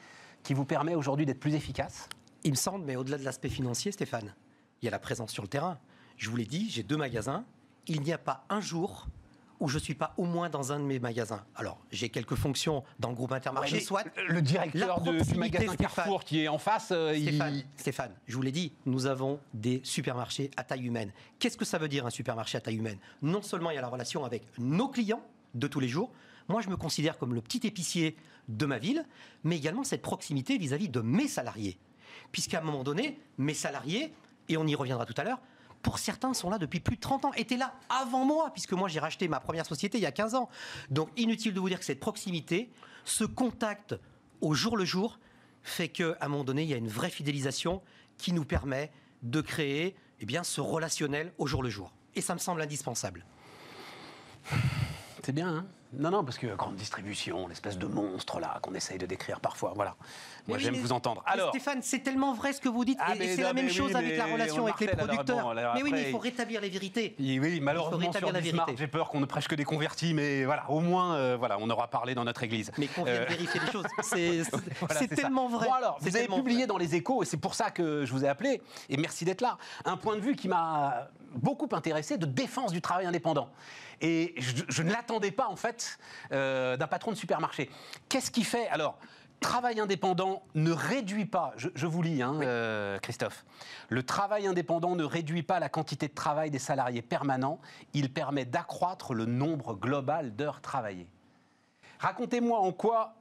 qui 0.42 0.54
vous 0.54 0.64
permet 0.64 0.94
aujourd'hui 0.94 1.26
d'être 1.26 1.40
plus 1.40 1.54
efficace 1.54 2.08
Il 2.44 2.50
me 2.52 2.56
semble, 2.56 2.84
mais 2.84 2.96
au-delà 2.96 3.18
de 3.18 3.24
l'aspect 3.24 3.48
financier, 3.48 3.92
Stéphane, 3.92 4.34
il 4.82 4.84
y 4.84 4.88
a 4.88 4.90
la 4.90 4.98
présence 4.98 5.30
sur 5.32 5.42
le 5.42 5.48
terrain. 5.48 5.78
Je 6.16 6.30
vous 6.30 6.36
l'ai 6.36 6.46
dit, 6.46 6.68
j'ai 6.70 6.82
deux 6.82 6.96
magasins. 6.96 7.44
Il 7.86 8.02
n'y 8.02 8.12
a 8.12 8.18
pas 8.18 8.44
un 8.48 8.60
jour 8.60 9.06
où 9.60 9.68
je 9.68 9.74
ne 9.74 9.80
suis 9.82 9.94
pas 9.94 10.14
au 10.16 10.24
moins 10.24 10.48
dans 10.48 10.72
un 10.72 10.78
de 10.78 10.84
mes 10.84 10.98
magasins. 10.98 11.44
Alors, 11.56 11.78
j'ai 11.90 12.08
quelques 12.08 12.34
fonctions 12.36 12.84
dans 12.98 13.08
le 13.10 13.14
groupe 13.14 13.32
Intermarché, 13.32 13.80
soit. 13.80 14.04
Le 14.28 14.40
directeur 14.42 15.00
de- 15.00 15.20
du 15.20 15.34
magasin 15.34 15.72
Stéphane. 15.72 15.94
Carrefour 15.94 16.24
qui 16.24 16.40
est 16.42 16.48
en 16.48 16.58
face, 16.58 16.90
euh, 16.92 17.14
il- 17.16 17.22
Stéphane, 17.28 17.62
Stéphane, 17.76 18.12
je 18.26 18.36
vous 18.36 18.42
l'ai 18.42 18.52
dit, 18.52 18.72
nous 18.86 19.06
avons 19.06 19.40
des 19.54 19.80
supermarchés 19.84 20.50
à 20.56 20.64
taille 20.64 20.86
humaine. 20.86 21.12
Qu'est-ce 21.38 21.56
que 21.56 21.64
ça 21.64 21.78
veut 21.78 21.88
dire 21.88 22.06
un 22.06 22.10
supermarché 22.10 22.58
à 22.58 22.60
taille 22.60 22.76
humaine? 22.76 22.98
Non 23.22 23.42
seulement 23.42 23.70
il 23.70 23.74
y 23.74 23.78
a 23.78 23.82
la 23.82 23.88
relation 23.88 24.24
avec 24.24 24.42
nos 24.58 24.88
clients 24.88 25.22
de 25.54 25.66
tous 25.66 25.80
les 25.80 25.88
jours, 25.88 26.12
moi 26.48 26.60
je 26.62 26.68
me 26.68 26.76
considère 26.76 27.18
comme 27.18 27.34
le 27.34 27.40
petit 27.40 27.66
épicier 27.66 28.16
de 28.48 28.64
ma 28.66 28.78
ville, 28.78 29.04
mais 29.44 29.56
également 29.56 29.84
cette 29.84 30.02
proximité 30.02 30.56
vis-à-vis 30.56 30.88
de 30.88 31.00
mes 31.00 31.28
salariés. 31.28 31.78
Puisqu'à 32.32 32.58
un 32.60 32.62
moment 32.62 32.84
donné, 32.84 33.18
mes 33.38 33.54
salariés, 33.54 34.12
et 34.48 34.56
on 34.56 34.66
y 34.66 34.74
reviendra 34.74 35.04
tout 35.04 35.14
à 35.16 35.24
l'heure, 35.24 35.40
pour 35.88 35.98
certains 35.98 36.34
sont 36.34 36.50
là 36.50 36.58
depuis 36.58 36.80
plus 36.80 36.96
de 36.96 37.00
30 37.00 37.24
ans, 37.24 37.32
étaient 37.32 37.56
là 37.56 37.72
avant 37.88 38.26
moi, 38.26 38.50
puisque 38.52 38.74
moi 38.74 38.88
j'ai 38.88 39.00
racheté 39.00 39.26
ma 39.26 39.40
première 39.40 39.64
société 39.64 39.96
il 39.96 40.02
y 40.02 40.06
a 40.06 40.12
15 40.12 40.34
ans. 40.34 40.50
Donc 40.90 41.08
inutile 41.16 41.54
de 41.54 41.60
vous 41.60 41.68
dire 41.70 41.78
que 41.78 41.84
cette 41.86 41.98
proximité, 41.98 42.68
ce 43.06 43.24
contact 43.24 43.94
au 44.42 44.52
jour 44.52 44.76
le 44.76 44.84
jour, 44.84 45.18
fait 45.62 45.88
qu'à 45.88 46.14
un 46.20 46.28
moment 46.28 46.44
donné, 46.44 46.62
il 46.64 46.68
y 46.68 46.74
a 46.74 46.76
une 46.76 46.88
vraie 46.88 47.08
fidélisation 47.08 47.80
qui 48.18 48.34
nous 48.34 48.44
permet 48.44 48.92
de 49.22 49.40
créer 49.40 49.96
eh 50.20 50.26
bien, 50.26 50.44
ce 50.44 50.60
relationnel 50.60 51.32
au 51.38 51.46
jour 51.46 51.62
le 51.62 51.70
jour. 51.70 51.94
Et 52.14 52.20
ça 52.20 52.34
me 52.34 52.38
semble 52.38 52.60
indispensable. 52.60 53.24
C'est 55.24 55.32
bien, 55.32 55.48
hein? 55.48 55.66
Non, 55.94 56.10
non, 56.10 56.22
parce 56.22 56.36
que 56.36 56.46
grande 56.54 56.74
distribution, 56.76 57.48
l'espèce 57.48 57.78
de 57.78 57.86
monstre 57.86 58.40
là 58.40 58.58
qu'on 58.60 58.74
essaye 58.74 58.98
de 58.98 59.06
décrire 59.06 59.40
parfois, 59.40 59.72
voilà. 59.74 59.94
Moi 60.46 60.58
j'aime 60.58 60.74
vous 60.74 60.92
entendre. 60.92 61.22
Alors, 61.26 61.48
Stéphane, 61.48 61.80
c'est 61.82 62.00
tellement 62.00 62.34
vrai 62.34 62.52
ce 62.52 62.60
que 62.60 62.68
vous 62.68 62.84
dites, 62.84 62.98
Ah, 63.00 63.16
et- 63.16 63.34
c'est 63.36 63.42
la 63.42 63.54
même 63.54 63.70
chose 63.70 63.96
avec 63.96 64.16
la 64.18 64.26
relation 64.26 64.64
on 64.64 64.66
avec 64.66 64.80
les 64.80 64.88
alors, 64.88 65.06
producteurs. 65.06 65.42
bon, 65.44 65.48
alors 65.50 65.74
mais 65.74 65.82
oui, 65.82 65.90
mais 65.92 66.02
il 66.02 66.10
faut 66.10 66.18
rétablir 66.18 66.60
les 66.60 66.68
vérités. 66.68 67.14
Oui, 67.18 67.38
oui, 67.38 67.60
malheureusement 67.60 68.12
sur 68.12 68.30
la 68.32 68.40
Bismarck, 68.42 68.72
j'ai 68.76 68.86
peur 68.86 69.08
qu'on 69.08 69.20
ne 69.20 69.26
prêche 69.26 69.48
que 69.48 69.54
des 69.54 69.64
convertis, 69.64 70.12
mais 70.12 70.44
voilà, 70.44 70.70
au 70.70 70.80
moins, 70.80 71.14
euh, 71.16 71.36
voilà, 71.38 71.56
on 71.58 71.70
aura 71.70 71.88
parlé 71.88 72.14
dans 72.14 72.24
notre 72.24 72.42
église. 72.42 72.70
Mais 72.76 72.86
qu'on 72.88 73.04
vienne 73.04 73.22
Euh, 73.22 73.26
vérifier 73.26 73.60
les 73.64 73.72
choses. 73.72 73.86
C'est 74.02 74.42
Voilà, 74.80 75.00
ça. 75.00 75.06
tellement 75.08 75.48
vrai. 75.48 75.68
Bon 75.68 75.72
alors, 75.72 75.96
C'est 76.02 76.10
vous 76.10 76.16
avez 76.16 76.26
publié 76.28 76.58
vrai. 76.58 76.66
dans 76.66 76.76
les 76.78 76.94
échos, 76.96 77.22
et 77.22 77.26
c'est 77.26 77.36
pour 77.38 77.54
ça 77.54 77.70
que 77.70 78.04
je 78.04 78.12
vous 78.12 78.24
ai 78.26 78.28
appelé, 78.28 78.60
et 78.90 78.96
merci 78.98 79.24
d'être 79.24 79.40
là, 79.40 79.56
un 79.86 79.96
point 79.96 80.16
de 80.16 80.20
vue 80.20 80.36
qui 80.36 80.48
m'a 80.48 81.08
beaucoup 81.34 81.68
intéressé 81.72 82.18
de 82.18 82.26
défense 82.26 82.72
du 82.72 82.80
travail 82.80 83.06
indépendant. 83.06 83.50
Et 84.00 84.34
je, 84.38 84.62
je 84.68 84.82
ne 84.82 84.90
l'attendais 84.90 85.30
pas, 85.30 85.48
en 85.48 85.56
fait, 85.56 85.98
euh, 86.32 86.76
d'un 86.76 86.86
patron 86.86 87.12
de 87.12 87.16
supermarché. 87.16 87.70
Qu'est-ce 88.08 88.30
qui 88.30 88.44
fait 88.44 88.68
Alors, 88.68 88.98
travail 89.40 89.80
indépendant 89.80 90.42
ne 90.54 90.72
réduit 90.72 91.26
pas, 91.26 91.52
je, 91.56 91.68
je 91.74 91.86
vous 91.86 92.02
lis, 92.02 92.22
hein, 92.22 92.40
euh, 92.42 92.98
Christophe, 92.98 93.44
le 93.88 94.02
travail 94.02 94.46
indépendant 94.46 94.96
ne 94.96 95.04
réduit 95.04 95.42
pas 95.42 95.60
la 95.60 95.68
quantité 95.68 96.08
de 96.08 96.14
travail 96.14 96.50
des 96.50 96.58
salariés 96.58 97.02
permanents, 97.02 97.60
il 97.94 98.12
permet 98.12 98.44
d'accroître 98.44 99.14
le 99.14 99.26
nombre 99.26 99.74
global 99.74 100.34
d'heures 100.34 100.60
travaillées. 100.60 101.08
Racontez-moi 101.98 102.58
en 102.58 102.72
quoi 102.72 103.14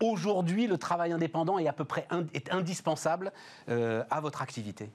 aujourd'hui 0.00 0.66
le 0.66 0.78
travail 0.78 1.12
indépendant 1.12 1.58
est 1.58 1.68
à 1.68 1.72
peu 1.72 1.84
près 1.84 2.06
est 2.34 2.52
indispensable 2.52 3.32
euh, 3.68 4.04
à 4.10 4.20
votre 4.20 4.42
activité? 4.42 4.90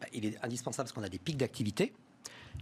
Bah, 0.00 0.06
il 0.12 0.26
est 0.26 0.44
indispensable 0.44 0.86
parce 0.86 0.92
qu'on 0.92 1.02
a 1.02 1.08
des 1.08 1.18
pics 1.18 1.36
d'activité. 1.38 1.94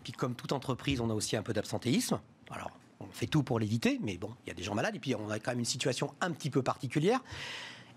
Puis 0.03 0.12
comme 0.12 0.35
toute 0.35 0.53
entreprise, 0.53 1.00
on 1.00 1.11
a 1.11 1.14
aussi 1.14 1.37
un 1.37 1.42
peu 1.42 1.53
d'absentéisme. 1.53 2.20
Alors, 2.50 2.70
on 3.00 3.07
fait 3.12 3.26
tout 3.26 3.42
pour 3.42 3.59
l'éviter, 3.59 3.98
mais 4.03 4.16
bon, 4.18 4.31
il 4.44 4.48
y 4.48 4.50
a 4.50 4.55
des 4.55 4.62
gens 4.62 4.74
malades 4.74 4.96
et 4.96 4.98
puis 4.98 5.14
on 5.14 5.31
a 5.31 5.38
quand 5.38 5.53
même 5.53 5.61
une 5.61 5.64
situation 5.64 6.14
un 6.20 6.31
petit 6.33 6.50
peu 6.50 6.62
particulière. 6.62 7.20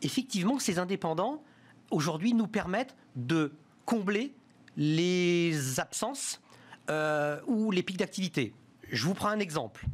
Effectivement, 0.01 0.59
ces 0.59 0.79
indépendants, 0.79 1.43
aujourd'hui, 1.91 2.33
nous 2.33 2.47
permettent 2.47 2.95
de 3.15 3.53
combler 3.85 4.33
les 4.77 5.79
absences 5.79 6.41
euh, 6.89 7.39
ou 7.47 7.71
les 7.71 7.83
pics 7.83 7.97
d'activité. 7.97 8.53
Je 8.91 9.05
vous 9.05 9.13
prends 9.13 9.29
un 9.29 9.39
exemple. 9.39 9.85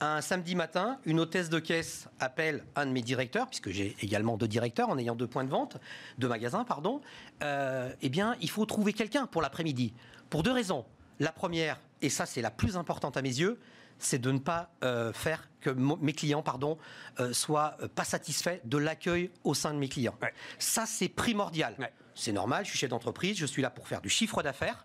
Un 0.00 0.20
samedi 0.20 0.56
matin, 0.56 0.98
une 1.04 1.20
hôtesse 1.20 1.48
de 1.48 1.60
caisse 1.60 2.08
appelle 2.18 2.64
un 2.74 2.86
de 2.86 2.90
mes 2.90 3.02
directeurs, 3.02 3.46
puisque 3.46 3.70
j'ai 3.70 3.94
également 4.00 4.36
deux 4.36 4.48
directeurs 4.48 4.88
en 4.88 4.98
ayant 4.98 5.14
deux 5.14 5.28
points 5.28 5.44
de 5.44 5.50
vente, 5.50 5.76
deux 6.18 6.26
magasins, 6.26 6.64
pardon. 6.64 7.00
Euh, 7.44 7.92
eh 8.02 8.08
bien, 8.08 8.34
il 8.40 8.50
faut 8.50 8.66
trouver 8.66 8.92
quelqu'un 8.92 9.26
pour 9.26 9.42
l'après-midi. 9.42 9.92
Pour 10.28 10.42
deux 10.42 10.50
raisons. 10.50 10.84
La 11.22 11.30
première, 11.30 11.78
et 12.00 12.08
ça 12.08 12.26
c'est 12.26 12.42
la 12.42 12.50
plus 12.50 12.76
importante 12.76 13.16
à 13.16 13.22
mes 13.22 13.28
yeux, 13.28 13.60
c'est 14.00 14.18
de 14.18 14.32
ne 14.32 14.40
pas 14.40 14.70
euh, 14.82 15.12
faire 15.12 15.48
que 15.60 15.70
mes 15.70 16.14
clients, 16.14 16.42
pardon, 16.42 16.78
euh, 17.20 17.32
soient 17.32 17.76
euh, 17.80 17.86
pas 17.86 18.02
satisfaits 18.02 18.58
de 18.64 18.76
l'accueil 18.76 19.30
au 19.44 19.54
sein 19.54 19.72
de 19.72 19.78
mes 19.78 19.88
clients. 19.88 20.16
Ouais. 20.20 20.34
Ça 20.58 20.84
c'est 20.84 21.08
primordial. 21.08 21.76
Ouais. 21.78 21.92
C'est 22.16 22.32
normal, 22.32 22.64
je 22.64 22.70
suis 22.70 22.78
chef 22.80 22.90
d'entreprise, 22.90 23.38
je 23.38 23.46
suis 23.46 23.62
là 23.62 23.70
pour 23.70 23.86
faire 23.86 24.00
du 24.00 24.08
chiffre 24.08 24.42
d'affaires, 24.42 24.84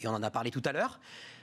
et 0.00 0.08
on 0.08 0.12
en 0.12 0.22
a 0.22 0.30
parlé 0.30 0.50
tout 0.50 0.62
à 0.64 0.72
l'heure. 0.72 1.00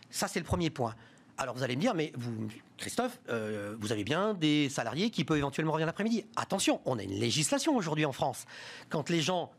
Ça 0.09 0.27
c'est 0.27 0.39
le 0.39 0.45
premier 0.45 0.71
point. 0.71 0.95
Alors 1.37 1.53
vous 1.53 1.61
allez 1.61 1.75
me 1.75 1.81
dire, 1.81 1.93
mais 1.93 2.11
vous, 2.15 2.47
Christophe, 2.77 3.19
euh, 3.29 3.75
vous 3.79 3.91
avez 3.91 4.03
bien 4.03 4.33
des 4.33 4.69
salariés 4.69 5.11
qui 5.11 5.23
peuvent 5.23 5.37
éventuellement 5.37 5.73
revenir 5.73 5.85
l'après-midi. 5.85 6.25
Attention, 6.35 6.81
on 6.85 6.97
a 6.97 7.03
une 7.03 7.13
législation 7.13 7.75
aujourd'hui 7.75 8.05
en 8.05 8.11
France. 8.11 8.45
Quand 8.89 9.07
les 9.11 9.21
gens, 9.21 9.51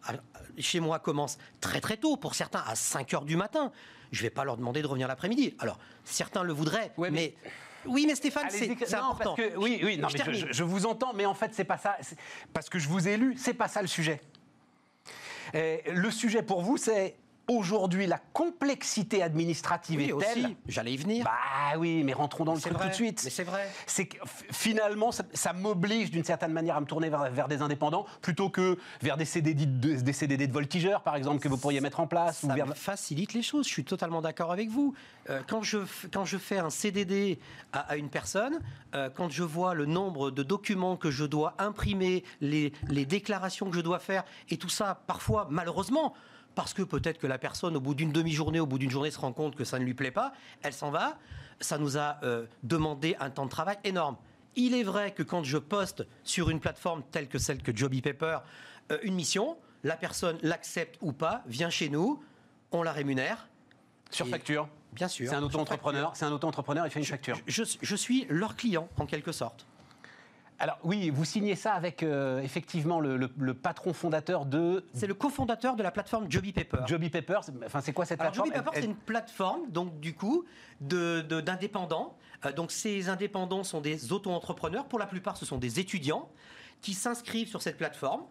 chez 0.59 0.81
moi, 0.81 0.99
commencent 0.99 1.39
très 1.61 1.81
très 1.81 1.99
tôt, 1.99 2.17
pour 2.17 2.35
certains 2.35 2.65
à 2.67 2.75
5 2.75 3.15
heures 3.15 3.25
du 3.25 3.37
matin, 3.37 3.71
je 4.13 4.19
ne 4.19 4.23
vais 4.23 4.31
pas 4.31 4.45
leur 4.45 4.57
demander 4.57 4.83
de 4.83 4.87
revenir 4.87 5.09
l'après-midi. 5.09 5.55
Alors, 5.59 5.79
certains 6.05 6.43
le 6.45 6.53
voudraient, 6.53 6.93
Ouais, 6.97 7.11
mais- 7.11 7.35
mais... 7.45 7.51
Oui, 7.85 8.05
mais 8.07 8.15
Stéphane, 8.15 8.47
c'est 8.49 8.71
important. 8.95 9.35
parce 9.35 9.37
que 9.37 9.57
oui, 9.57 9.81
oui, 9.83 9.99
non, 9.99 10.07
Je 10.09 10.13
mais 10.13 10.19
je, 10.21 10.25
termine. 10.25 10.47
je- 10.49 10.53
je 10.53 10.63
vous 10.63 10.87
entends, 10.87 11.13
mais 11.15 11.27
en 11.27 11.35
fait 11.35 11.53
c'est 11.53 11.65
pas 11.65 11.79
ça, 11.79 11.97
parce 12.53 12.69
que 12.71 12.79
je 12.79 12.87
vous 12.89 13.09
ai 13.09 13.17
lu, 13.17 13.35
c'est 13.37 13.55
pas 13.55 13.67
ça 13.67 13.83
le 13.83 13.89
sujet. 13.89 14.21
Et 15.53 15.83
le 15.91 16.11
sujet 16.13 16.43
pour 16.45 16.63
vous, 16.63 16.77
c'est 16.77 17.17
aujourd'hui 17.49 18.07
la 18.07 18.19
complexité 18.33 19.23
administrative 19.23 19.99
Oui, 19.99 20.05
est 20.05 20.25
telle. 20.35 20.45
aussi, 20.47 20.57
j'allais 20.69 20.93
y 20.93 20.97
venir. 20.97 21.25
Bah 21.25 21.79
oui, 21.79 22.03
mais 22.05 22.13
rentrons 22.13 22.45
dans 22.45 22.55
le 22.55 22.61
truc 22.61 22.73
vrai, 22.73 22.85
tout 22.85 22.91
de 22.91 22.95
suite. 22.95 23.21
mais 23.25 23.31
c'est 23.31 23.45
vrai. 23.45 23.69
C'est 23.87 24.07
que 24.07 24.17
finalement, 24.51 25.13
ça, 25.13 25.25
ça 25.33 25.53
m'oblige 25.53 26.11
d'une 26.11 26.25
certaine 26.25 26.53
manière 26.53 26.77
à 26.77 26.81
me 26.81 26.87
tourner 26.87 27.09
vers, 27.11 27.31
vers 27.31 27.49
des 27.49 27.63
indépendants 27.63 28.07
plutôt 28.21 28.49
que 28.51 28.79
vers 29.01 29.17
des 29.17 29.25
CDD 29.25 29.67
de, 29.67 30.01
des 30.01 30.13
CDD 30.13 30.47
de 30.47 30.53
voltigeurs, 30.53 31.03
par 31.03 31.17
exemple, 31.17 31.41
que 31.41 31.49
vous 31.49 31.59
pourriez 31.59 31.81
mettre 31.81 32.01
en 32.01 32.07
place. 32.07 32.43
ou 32.43 32.49
Ça 32.49 32.55
vers... 32.55 32.67
me 32.67 32.75
facilite 32.75 33.33
les 33.35 33.43
choses. 33.43 33.67
Je 33.67 33.73
suis 33.73 33.85
totalement 33.85 34.21
d'accord 34.23 34.53
avec 34.53 34.69
vous. 34.71 34.95
Euh, 35.31 35.41
quand, 35.47 35.63
je, 35.63 35.79
quand 36.13 36.25
je 36.25 36.39
fais 36.39 36.59
un 36.59 36.71
CDD 36.71 37.39
à, 37.73 37.81
à 37.81 37.97
une 37.97 38.09
personne, 38.09 38.61
euh, 38.95 39.11
quand 39.15 39.31
je 39.31 39.43
vois 39.43 39.75
le 39.75 39.87
nombre 39.87 40.31
de 40.31 40.43
documents 40.43 40.97
que 40.97 41.11
je 41.11 41.25
dois 41.25 41.55
imprimer, 41.59 42.25
les, 42.41 42.73
les 42.89 43.07
déclarations 43.07 43.69
que 43.71 43.77
je 43.77 43.81
dois 43.83 43.99
faire, 43.99 44.25
et 44.49 44.57
tout 44.57 44.69
ça, 44.69 45.03
parfois, 45.07 45.47
malheureusement, 45.51 46.15
parce 46.55 46.75
que 46.75 46.83
peut-être 46.83 47.19
que 47.19 47.27
la 47.27 47.39
personne, 47.39 47.77
au 47.77 47.81
bout 47.81 47.95
d'une 47.95 48.13
demi-journée, 48.13 48.61
au 48.61 48.67
bout 48.67 48.79
d'une 48.79 48.91
journée, 48.91 49.11
se 49.11 49.19
rend 49.19 49.33
compte 49.33 49.57
que 49.57 49.65
ça 49.65 49.79
ne 49.79 49.85
lui 49.85 49.95
plaît 49.95 50.11
pas, 50.11 50.33
elle 50.63 50.73
s'en 50.73 50.91
va. 50.91 51.19
Ça 51.61 51.79
nous 51.79 51.97
a 51.97 52.19
euh, 52.23 52.47
demandé 52.63 53.17
un 53.21 53.31
temps 53.31 53.45
de 53.45 53.51
travail 53.51 53.77
énorme. 53.85 54.17
Il 54.57 54.75
est 54.75 54.83
vrai 54.83 55.13
que 55.13 55.23
quand 55.23 55.45
je 55.45 55.59
poste 55.59 56.07
sur 56.25 56.51
une 56.51 56.61
plateforme 56.61 57.03
telle 57.11 57.29
que 57.29 57.39
celle 57.39 57.63
que 57.63 57.75
Joby 57.75 58.03
Paper 58.03 58.39
euh, 58.91 58.99
une 59.03 59.15
mission, 59.15 59.57
la 59.85 59.97
personne 59.97 60.39
l'accepte 60.43 60.99
ou 61.01 61.13
pas, 61.13 61.43
vient 61.47 61.71
chez 61.71 61.89
nous, 61.89 62.23
on 62.73 62.83
la 62.83 62.93
rémunère. 62.93 63.49
Sur 64.11 64.27
Et- 64.27 64.31
facture. 64.31 64.69
Bien 64.93 65.09
sûr. 65.09 65.27
C'est 65.31 65.35
un 65.37 65.43
auto-entrepreneur. 65.43 66.13
C'est 66.15 66.27
un 66.27 66.33
auto-entrepreneur. 66.33 66.87
Il 66.87 66.91
fait 66.91 67.01
une 67.01 67.07
facture. 67.07 67.39
Je, 67.47 67.63
je 67.81 67.97
suis 67.97 68.27
leur 68.29 68.57
client, 68.57 68.89
en 68.99 69.07
quelque 69.07 69.33
sorte. 69.33 69.67
Alors 70.63 70.79
oui, 70.85 71.11
vous 71.11 71.25
signez 71.25 71.57
ça 71.57 71.73
avec 71.75 72.05
euh, 72.05 72.41
effectivement 72.41 73.01
le, 73.01 73.17
le- 73.17 73.29
le 73.37 73.53
patron 73.53 73.93
fondateur 73.93 74.47
de 74.47 74.85
C'est 74.95 75.09
le 75.09 75.15
cofondateur 75.15 75.75
de 75.75 75.83
la 75.83 75.91
plateforme 75.91 76.31
Joby 76.31 76.53
Paper. 76.53 76.85
Joby 76.87 77.11
Paper. 77.11 77.41
Enfin, 77.67 77.81
c'est 77.81 77.93
quoi 77.93 78.05
cette 78.05 78.21
Alors, 78.21 78.33
plateforme 78.33 78.49
Joby 78.55 78.65
Paper, 78.65 78.81
c'est 78.81 78.87
une 78.87 78.95
plateforme, 78.95 79.69
donc 79.73 79.99
du 79.99 80.15
coup, 80.15 80.45
de- 80.81 81.21
de- 81.23 81.41
d'indépendants. 81.41 82.17
Euh, 82.47 82.53
donc 82.53 82.71
ces 82.71 83.09
indépendants 83.09 83.65
sont 83.65 83.81
des 83.81 84.13
auto-entrepreneurs. 84.13 84.85
Pour 84.87 85.01
la 85.01 85.07
plupart, 85.07 85.37
ce 85.37 85.45
sont 85.45 85.59
des 85.59 85.81
étudiants 85.81 86.29
qui 86.81 86.95
s'inscrivent 86.95 87.49
sur 87.49 87.61
cette 87.61 87.77
plateforme. 87.77 88.23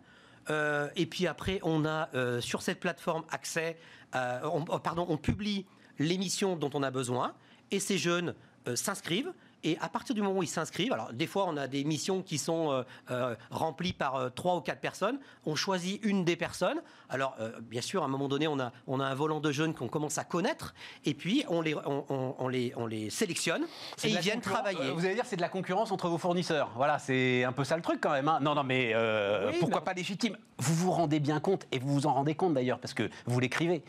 Euh, 0.50 0.88
et 0.96 1.08
puis 1.08 1.28
après, 1.28 1.60
on 1.64 1.84
a 1.86 2.08
euh, 2.16 2.40
sur 2.40 2.62
cette 2.62 2.80
plateforme 2.80 3.24
accès, 3.30 3.76
on, 4.14 4.64
oh, 4.70 4.80
pardon, 4.80 5.06
on 5.10 5.18
publie 5.18 5.66
l'émission 6.00 6.56
dont 6.56 6.70
on 6.74 6.82
a 6.82 6.92
besoin. 6.92 7.34
Et 7.72 7.82
ces 7.82 7.98
jeunes 7.98 8.36
s'inscrivent. 8.76 9.34
Et 9.64 9.78
à 9.80 9.90
partir 9.90 10.16
du 10.16 10.22
moment 10.22 10.40
où 10.40 10.44
ils 10.44 10.48
s'inscrivent, 10.48 10.92
alors 10.94 11.14
des 11.14 11.28
fois 11.28 11.46
on 11.48 11.56
a 11.56 11.68
des 11.68 11.84
missions 11.84 12.24
qui 12.24 12.38
sont 12.40 12.72
euh, 12.72 12.84
euh, 13.12 13.36
remplies 13.52 13.94
par 13.94 14.16
euh, 14.16 14.30
trois 14.30 14.56
ou 14.56 14.62
quatre 14.62 14.80
personnes, 14.82 15.20
on 15.46 15.56
choisit 15.56 16.04
une 16.04 16.26
des 16.26 16.36
personnes. 16.36 16.82
Alors 17.10 17.36
bien 17.62 17.82
sûr, 17.82 18.02
à 18.02 18.06
un 18.06 18.10
moment 18.10 18.28
donné, 18.28 18.48
on 18.48 18.60
a, 18.60 18.72
on 18.88 19.00
a 19.00 19.06
un 19.06 19.14
volant 19.16 19.40
de 19.40 19.52
jeunes 19.52 19.74
qu'on 19.74 19.88
commence 19.88 20.18
à 20.18 20.24
connaître, 20.24 20.74
et 21.06 21.14
puis 21.14 21.44
on 21.50 21.62
les, 21.62 21.76
on, 21.76 22.06
on- 22.10 22.36
on 22.40 22.48
les, 22.48 22.74
on 22.76 22.86
les 22.88 23.10
sélectionne, 23.10 23.64
et 24.04 24.10
ils 24.10 24.20
viennent 24.20 24.42
travailler. 24.42 24.92
Vous 24.92 25.06
allez 25.06 25.16
dire 25.16 25.26
c'est 25.26 25.36
de 25.36 25.42
la 25.42 25.50
concurrence 25.50 25.92
entre 25.92 26.08
vos 26.08 26.18
fournisseurs. 26.18 26.72
Voilà, 26.76 26.98
c'est 27.00 27.44
un 27.44 27.52
peu 27.52 27.64
ça 27.64 27.76
le 27.76 27.82
truc 27.82 28.00
quand 28.02 28.12
même. 28.12 28.28
hein. 28.28 28.40
Non, 28.42 28.56
non, 28.56 28.64
mais 28.64 28.96
Oui, 28.96 29.56
pourquoi 29.60 29.80
mais- 29.82 29.86
pas 29.86 29.94
légitime? 29.94 30.38
Vous 30.58 30.74
vous 30.76 30.92
rendez 30.92 31.20
bien 31.20 31.40
compte, 31.40 31.68
et 31.72 31.80
vous 31.80 31.94
vous 31.94 32.08
en 32.08 32.14
rendez 32.14 32.34
compte 32.36 32.54
d'ailleurs, 32.54 32.80
parce 32.80 32.94
que 32.94 33.10
vous 33.26 33.40
l'écrivez. 33.40 33.84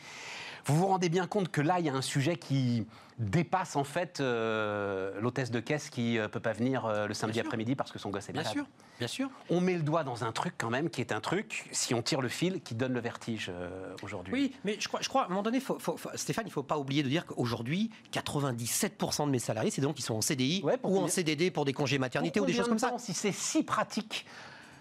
Vous 0.64 0.76
vous 0.76 0.86
rendez 0.86 1.08
bien 1.08 1.26
compte 1.26 1.48
que 1.50 1.60
là, 1.60 1.80
il 1.80 1.86
y 1.86 1.88
a 1.88 1.94
un 1.94 2.02
sujet 2.02 2.36
qui 2.36 2.86
dépasse 3.22 3.76
en 3.76 3.84
fait 3.84 4.20
euh, 4.20 5.18
l'hôtesse 5.20 5.50
de 5.50 5.60
caisse 5.60 5.88
qui 5.90 6.14
ne 6.18 6.26
peut 6.26 6.40
pas 6.40 6.52
venir 6.52 6.84
euh, 6.86 7.06
le 7.06 7.14
samedi 7.14 7.40
après-midi 7.40 7.74
parce 7.76 7.92
que 7.92 7.98
son 7.98 8.10
gosse 8.10 8.28
est 8.28 8.32
Bien 8.32 8.42
malade. 8.42 8.52
sûr, 8.54 8.66
bien 8.98 9.06
sûr. 9.08 9.30
On 9.50 9.60
met 9.60 9.74
le 9.74 9.82
doigt 9.82 10.04
dans 10.04 10.24
un 10.24 10.32
truc 10.32 10.54
quand 10.58 10.70
même 10.70 10.90
qui 10.90 11.00
est 11.00 11.12
un 11.12 11.20
truc, 11.20 11.68
si 11.72 11.94
on 11.94 12.02
tire 12.02 12.20
le 12.20 12.28
fil, 12.28 12.60
qui 12.62 12.74
donne 12.74 12.92
le 12.92 13.00
vertige 13.00 13.50
euh, 13.54 13.94
aujourd'hui. 14.02 14.32
Oui, 14.34 14.56
mais 14.64 14.76
je 14.80 14.88
crois, 14.88 15.00
je 15.02 15.08
crois 15.08 15.22
à 15.22 15.26
un 15.26 15.28
moment 15.28 15.42
donné, 15.42 15.60
faut- 15.60 15.78
faut- 15.78 15.96
faut- 15.96 16.10
Stéphane, 16.14 16.44
il 16.46 16.48
ne 16.50 16.52
faut 16.52 16.62
pas 16.62 16.78
oublier 16.78 17.02
de 17.02 17.08
dire 17.08 17.24
qu'aujourd'hui, 17.26 17.90
97% 18.12 19.26
de 19.26 19.30
mes 19.30 19.38
salariés, 19.38 19.70
c'est 19.70 19.80
des 19.80 19.86
gens 19.86 19.92
qui 19.94 20.02
sont 20.02 20.14
en 20.14 20.20
CDI 20.20 20.62
Ouais, 20.64 20.78
ou 20.82 20.98
en 20.98 21.08
CDD 21.08 21.50
pour 21.50 21.64
des 21.64 21.72
congés 21.72 21.98
maternité 21.98 22.40
ou 22.40 22.44
des 22.46 22.52
choses 22.52 22.68
comme 22.68 22.78
ça. 22.78 22.94
Si 22.98 23.14
c'est 23.14 23.32
si 23.32 23.62
pratique 23.62 24.26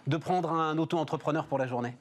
de 0.07 0.17
prendre 0.17 0.51
un 0.51 0.77
auto-entrepreneur 0.79 1.45
pour 1.45 1.59
la 1.59 1.67
journée? 1.67 1.95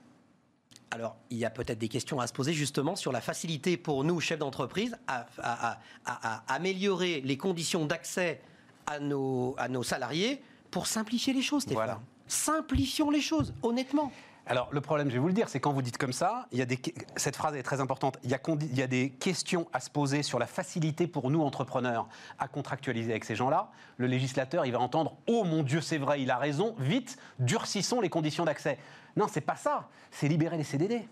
Alors, 0.93 1.17
il 1.31 1.39
y 1.39 1.45
a 1.45 1.51
peut-être 1.51 1.79
des 1.79 1.89
questions 1.89 2.19
à 2.21 2.27
se 2.27 2.33
poser 2.33 2.53
justement 2.53 2.97
sur 2.97 3.13
la 3.13 3.21
facilité 3.21 3.77
pour 3.77 4.03
nous, 4.03 4.19
chefs 4.21 4.39
d'entreprise, 4.41 4.97
à, 5.07 5.25
à- 5.39 5.73
à- 5.73 5.79
à- 6.05 6.43
à 6.53 6.55
améliorer 6.55 7.21
les 7.21 7.37
conditions 7.37 7.87
d'accès 7.87 8.41
à 8.87 8.99
nos, 8.99 9.55
à 9.57 9.69
nos 9.69 9.85
salariés 9.85 10.43
pour 10.71 10.87
simplifier 10.89 11.33
les 11.33 11.43
choses, 11.43 11.63
Stéphane. 11.63 11.85
Voilà. 11.85 12.01
Simplifions 12.27 13.11
les 13.11 13.21
choses, 13.21 13.55
honnêtement. 13.63 14.11
Alors, 14.51 14.69
le 14.73 14.81
problème, 14.81 15.09
je 15.09 15.13
vais 15.15 15.21
vous 15.21 15.29
le 15.29 15.33
dire, 15.33 15.49
c'est 15.49 15.61
quand 15.61 15.73
vous 15.73 15.81
dites 15.81 15.97
comme 15.97 16.13
ça, 16.13 16.49
il 16.51 16.59
y 16.59 16.63
a 16.63 16.67
des, 16.67 16.81
cette 17.15 17.37
phrase 17.37 17.55
est 17.55 17.63
très 17.63 17.81
importante. 17.81 18.19
Il 18.25 18.31
y, 18.31 18.35
a, 18.35 18.39
condi- 18.39 18.67
il 18.69 18.77
y 18.77 18.83
a 18.83 18.89
des 18.89 19.11
questions 19.11 19.69
à 19.73 19.79
se 19.79 19.89
poser 19.91 20.25
sur 20.25 20.41
la 20.41 20.49
facilité 20.49 21.07
pour 21.07 21.31
nous, 21.31 21.41
entrepreneurs, 21.43 22.09
à 22.41 22.49
contractualiser 22.49 23.13
avec 23.13 23.25
ces 23.25 23.37
gens-là. 23.37 23.71
Le 23.97 24.09
législateur, 24.09 24.67
il 24.67 24.73
va 24.73 24.81
entendre 24.81 25.17
Oh 25.29 25.45
mon 25.45 25.63
Dieu, 25.63 25.81
c'est 25.81 25.99
vrai, 25.99 26.21
il 26.21 26.33
a 26.33 26.37
raison, 26.37 26.75
vite, 26.81 27.17
durcissons 27.39 28.01
les 28.01 28.09
conditions 28.09 28.45
d'accès. 28.45 28.77
Non, 29.17 29.27
c'est 29.31 29.41
pas 29.41 29.55
ça. 29.55 29.89
C'est 30.11 30.27
libérer 30.27 30.57
les 30.57 30.65
CDD. 30.65 31.07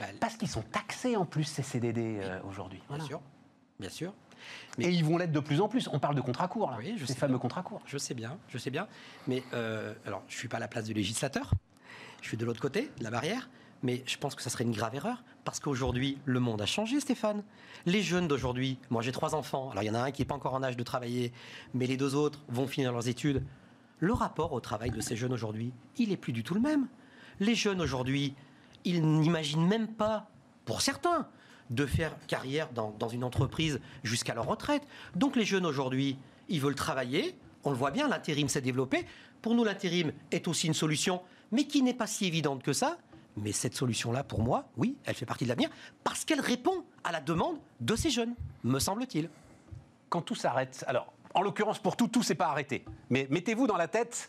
Bah, 0.00 0.06
Parce 0.18 0.36
qu'ils 0.38 0.48
sont 0.48 0.62
taxés 0.62 1.16
en 1.16 1.26
plus, 1.26 1.44
ces 1.44 1.62
CDD 1.62 2.18
euh, 2.22 2.40
aujourd'hui. 2.48 2.78
Bien 2.78 2.86
Voilà. 2.88 3.04
sûr, 3.04 3.20
bien 3.78 3.90
sûr. 3.90 4.14
Et 4.78 4.88
ils 4.88 5.04
vont 5.04 5.18
l'être 5.18 5.32
de 5.32 5.40
plus 5.40 5.60
en 5.60 5.68
plus. 5.68 5.86
On 5.92 5.98
parle 5.98 6.14
de 6.14 6.22
contrats 6.22 6.48
courts, 6.48 6.70
là. 6.70 6.78
Oui, 6.78 6.94
je 6.96 7.04
ces 7.04 7.12
sais 7.12 7.18
fameux 7.18 7.34
bien. 7.34 7.40
contrats 7.40 7.62
courts. 7.62 7.82
Je 7.84 7.98
sais 7.98 8.14
bien, 8.14 8.38
je 8.48 8.56
sais 8.56 8.70
bien. 8.70 8.88
Mais 9.28 9.42
euh, 9.52 9.92
alors, 10.06 10.22
je 10.28 10.36
suis 10.38 10.48
pas 10.48 10.56
à 10.56 10.60
la 10.60 10.68
place 10.68 10.84
du 10.86 10.94
législateur. 10.94 11.50
Je 12.22 12.28
suis 12.28 12.36
de 12.36 12.44
l'autre 12.44 12.60
côté, 12.60 12.90
de 12.98 13.04
la 13.04 13.10
barrière. 13.10 13.48
Mais 13.82 14.02
je 14.06 14.18
pense 14.18 14.34
que 14.34 14.42
ça 14.42 14.50
serait 14.50 14.64
une 14.64 14.72
grave 14.72 14.94
erreur. 14.94 15.24
Parce 15.44 15.58
qu'aujourd'hui, 15.58 16.18
le 16.26 16.38
monde 16.38 16.60
a 16.60 16.66
changé, 16.66 17.00
Stéphane. 17.00 17.42
Les 17.86 18.02
jeunes 18.02 18.28
d'aujourd'hui, 18.28 18.78
moi 18.90 19.00
j'ai 19.00 19.12
trois 19.12 19.34
enfants. 19.34 19.70
Alors, 19.70 19.82
il 19.82 19.86
y 19.86 19.90
en 19.90 19.94
a 19.94 20.02
un 20.02 20.10
qui 20.10 20.20
n'est 20.20 20.26
pas 20.26 20.34
encore 20.34 20.54
en 20.54 20.62
âge 20.62 20.76
de 20.76 20.82
travailler, 20.82 21.32
mais 21.72 21.86
les 21.86 21.96
deux 21.96 22.14
autres 22.14 22.40
vont 22.48 22.66
finir 22.66 22.92
leurs 22.92 23.08
études. 23.08 23.42
Le 23.98 24.12
rapport 24.12 24.52
au 24.52 24.60
travail 24.60 24.90
de 24.90 25.00
ces 25.00 25.16
jeunes 25.16 25.32
aujourd'hui, 25.32 25.72
il 25.96 26.12
est 26.12 26.16
plus 26.16 26.32
du 26.32 26.42
tout 26.42 26.54
le 26.54 26.60
même. 26.60 26.88
Les 27.38 27.54
jeunes 27.54 27.80
aujourd'hui, 27.80 28.34
ils 28.84 29.02
n'imaginent 29.02 29.66
même 29.66 29.88
pas, 29.88 30.28
pour 30.66 30.82
certains, 30.82 31.26
de 31.70 31.86
faire 31.86 32.14
carrière 32.26 32.70
dans, 32.72 32.94
dans 32.98 33.08
une 33.08 33.24
entreprise 33.24 33.80
jusqu'à 34.02 34.34
leur 34.34 34.46
retraite. 34.46 34.82
Donc 35.14 35.36
les 35.36 35.44
jeunes 35.44 35.64
aujourd'hui, 35.64 36.18
ils 36.48 36.60
veulent 36.60 36.74
travailler. 36.74 37.34
On 37.64 37.70
le 37.70 37.76
voit 37.76 37.90
bien, 37.90 38.08
l'intérim 38.08 38.48
s'est 38.48 38.60
développé. 38.60 39.06
Pour 39.40 39.54
nous, 39.54 39.64
l'intérim 39.64 40.12
est 40.32 40.48
aussi 40.48 40.66
une 40.66 40.74
solution, 40.74 41.22
mais 41.52 41.64
qui 41.64 41.82
n'est 41.82 41.94
pas 41.94 42.06
si 42.06 42.26
évidente 42.26 42.62
que 42.62 42.72
ça. 42.72 42.98
Mais 43.36 43.52
cette 43.52 43.74
solution-là, 43.74 44.24
pour 44.24 44.42
moi, 44.42 44.68
oui, 44.76 44.96
elle 45.04 45.14
fait 45.14 45.26
partie 45.26 45.44
de 45.44 45.48
l'avenir, 45.48 45.70
parce 46.04 46.24
qu'elle 46.24 46.40
répond 46.40 46.84
à 47.04 47.12
la 47.12 47.20
demande 47.20 47.58
de 47.80 47.96
ces 47.96 48.10
jeunes, 48.10 48.34
me 48.64 48.78
semble-t-il. 48.78 49.28
quand 50.08 50.22
tout 50.22 50.34
s'arrête, 50.34 50.84
alors 50.88 51.12
en 51.34 51.42
l'occurrence 51.42 51.78
pour 51.78 51.96
tout, 51.96 52.08
tout 52.08 52.22
s'est 52.22 52.34
pas 52.34 52.48
arrêté. 52.48 52.84
Mais 53.08 53.28
mettez-vous 53.30 53.66
dans 53.66 53.76
la 53.76 53.88
tête, 53.88 54.28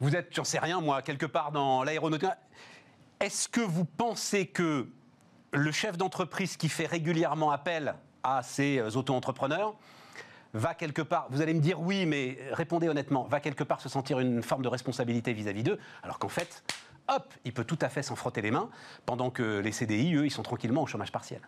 vous 0.00 0.14
êtes, 0.14 0.34
j'en 0.34 0.44
sais 0.44 0.58
rien 0.58 0.80
moi, 0.80 1.02
quelque 1.02 1.26
part 1.26 1.52
dans 1.52 1.82
l'aéronautique. 1.82 2.28
Est-ce 3.20 3.48
que 3.48 3.60
vous 3.60 3.84
pensez 3.84 4.46
que 4.46 4.88
le 5.52 5.72
chef 5.72 5.96
d'entreprise 5.96 6.56
qui 6.56 6.68
fait 6.68 6.86
régulièrement 6.86 7.50
appel 7.50 7.94
à 8.22 8.42
ces 8.42 8.78
euh, 8.78 8.90
auto-entrepreneurs 8.90 9.74
va 10.54 10.72
quelque 10.74 11.02
part, 11.02 11.26
vous 11.30 11.42
allez 11.42 11.52
me 11.52 11.60
dire 11.60 11.80
oui, 11.80 12.06
mais 12.06 12.38
répondez 12.52 12.88
honnêtement, 12.88 13.24
va 13.24 13.40
quelque 13.40 13.64
part 13.64 13.80
se 13.80 13.88
sentir 13.88 14.20
une 14.20 14.42
forme 14.42 14.62
de 14.62 14.68
responsabilité 14.68 15.32
vis-à-vis 15.32 15.64
d'eux, 15.64 15.78
alors 16.02 16.18
qu'en 16.18 16.28
fait, 16.28 16.62
hop, 17.08 17.34
il 17.44 17.52
peut 17.52 17.64
tout 17.64 17.78
à 17.82 17.88
fait 17.88 18.02
s'en 18.02 18.16
frotter 18.16 18.40
les 18.40 18.50
mains, 18.52 18.70
pendant 19.04 19.30
que 19.30 19.58
les 19.58 19.72
CDI, 19.72 20.14
eux, 20.14 20.26
ils 20.26 20.30
sont 20.30 20.42
tranquillement 20.44 20.82
au 20.82 20.86
chômage 20.86 21.12
partiel. 21.12 21.40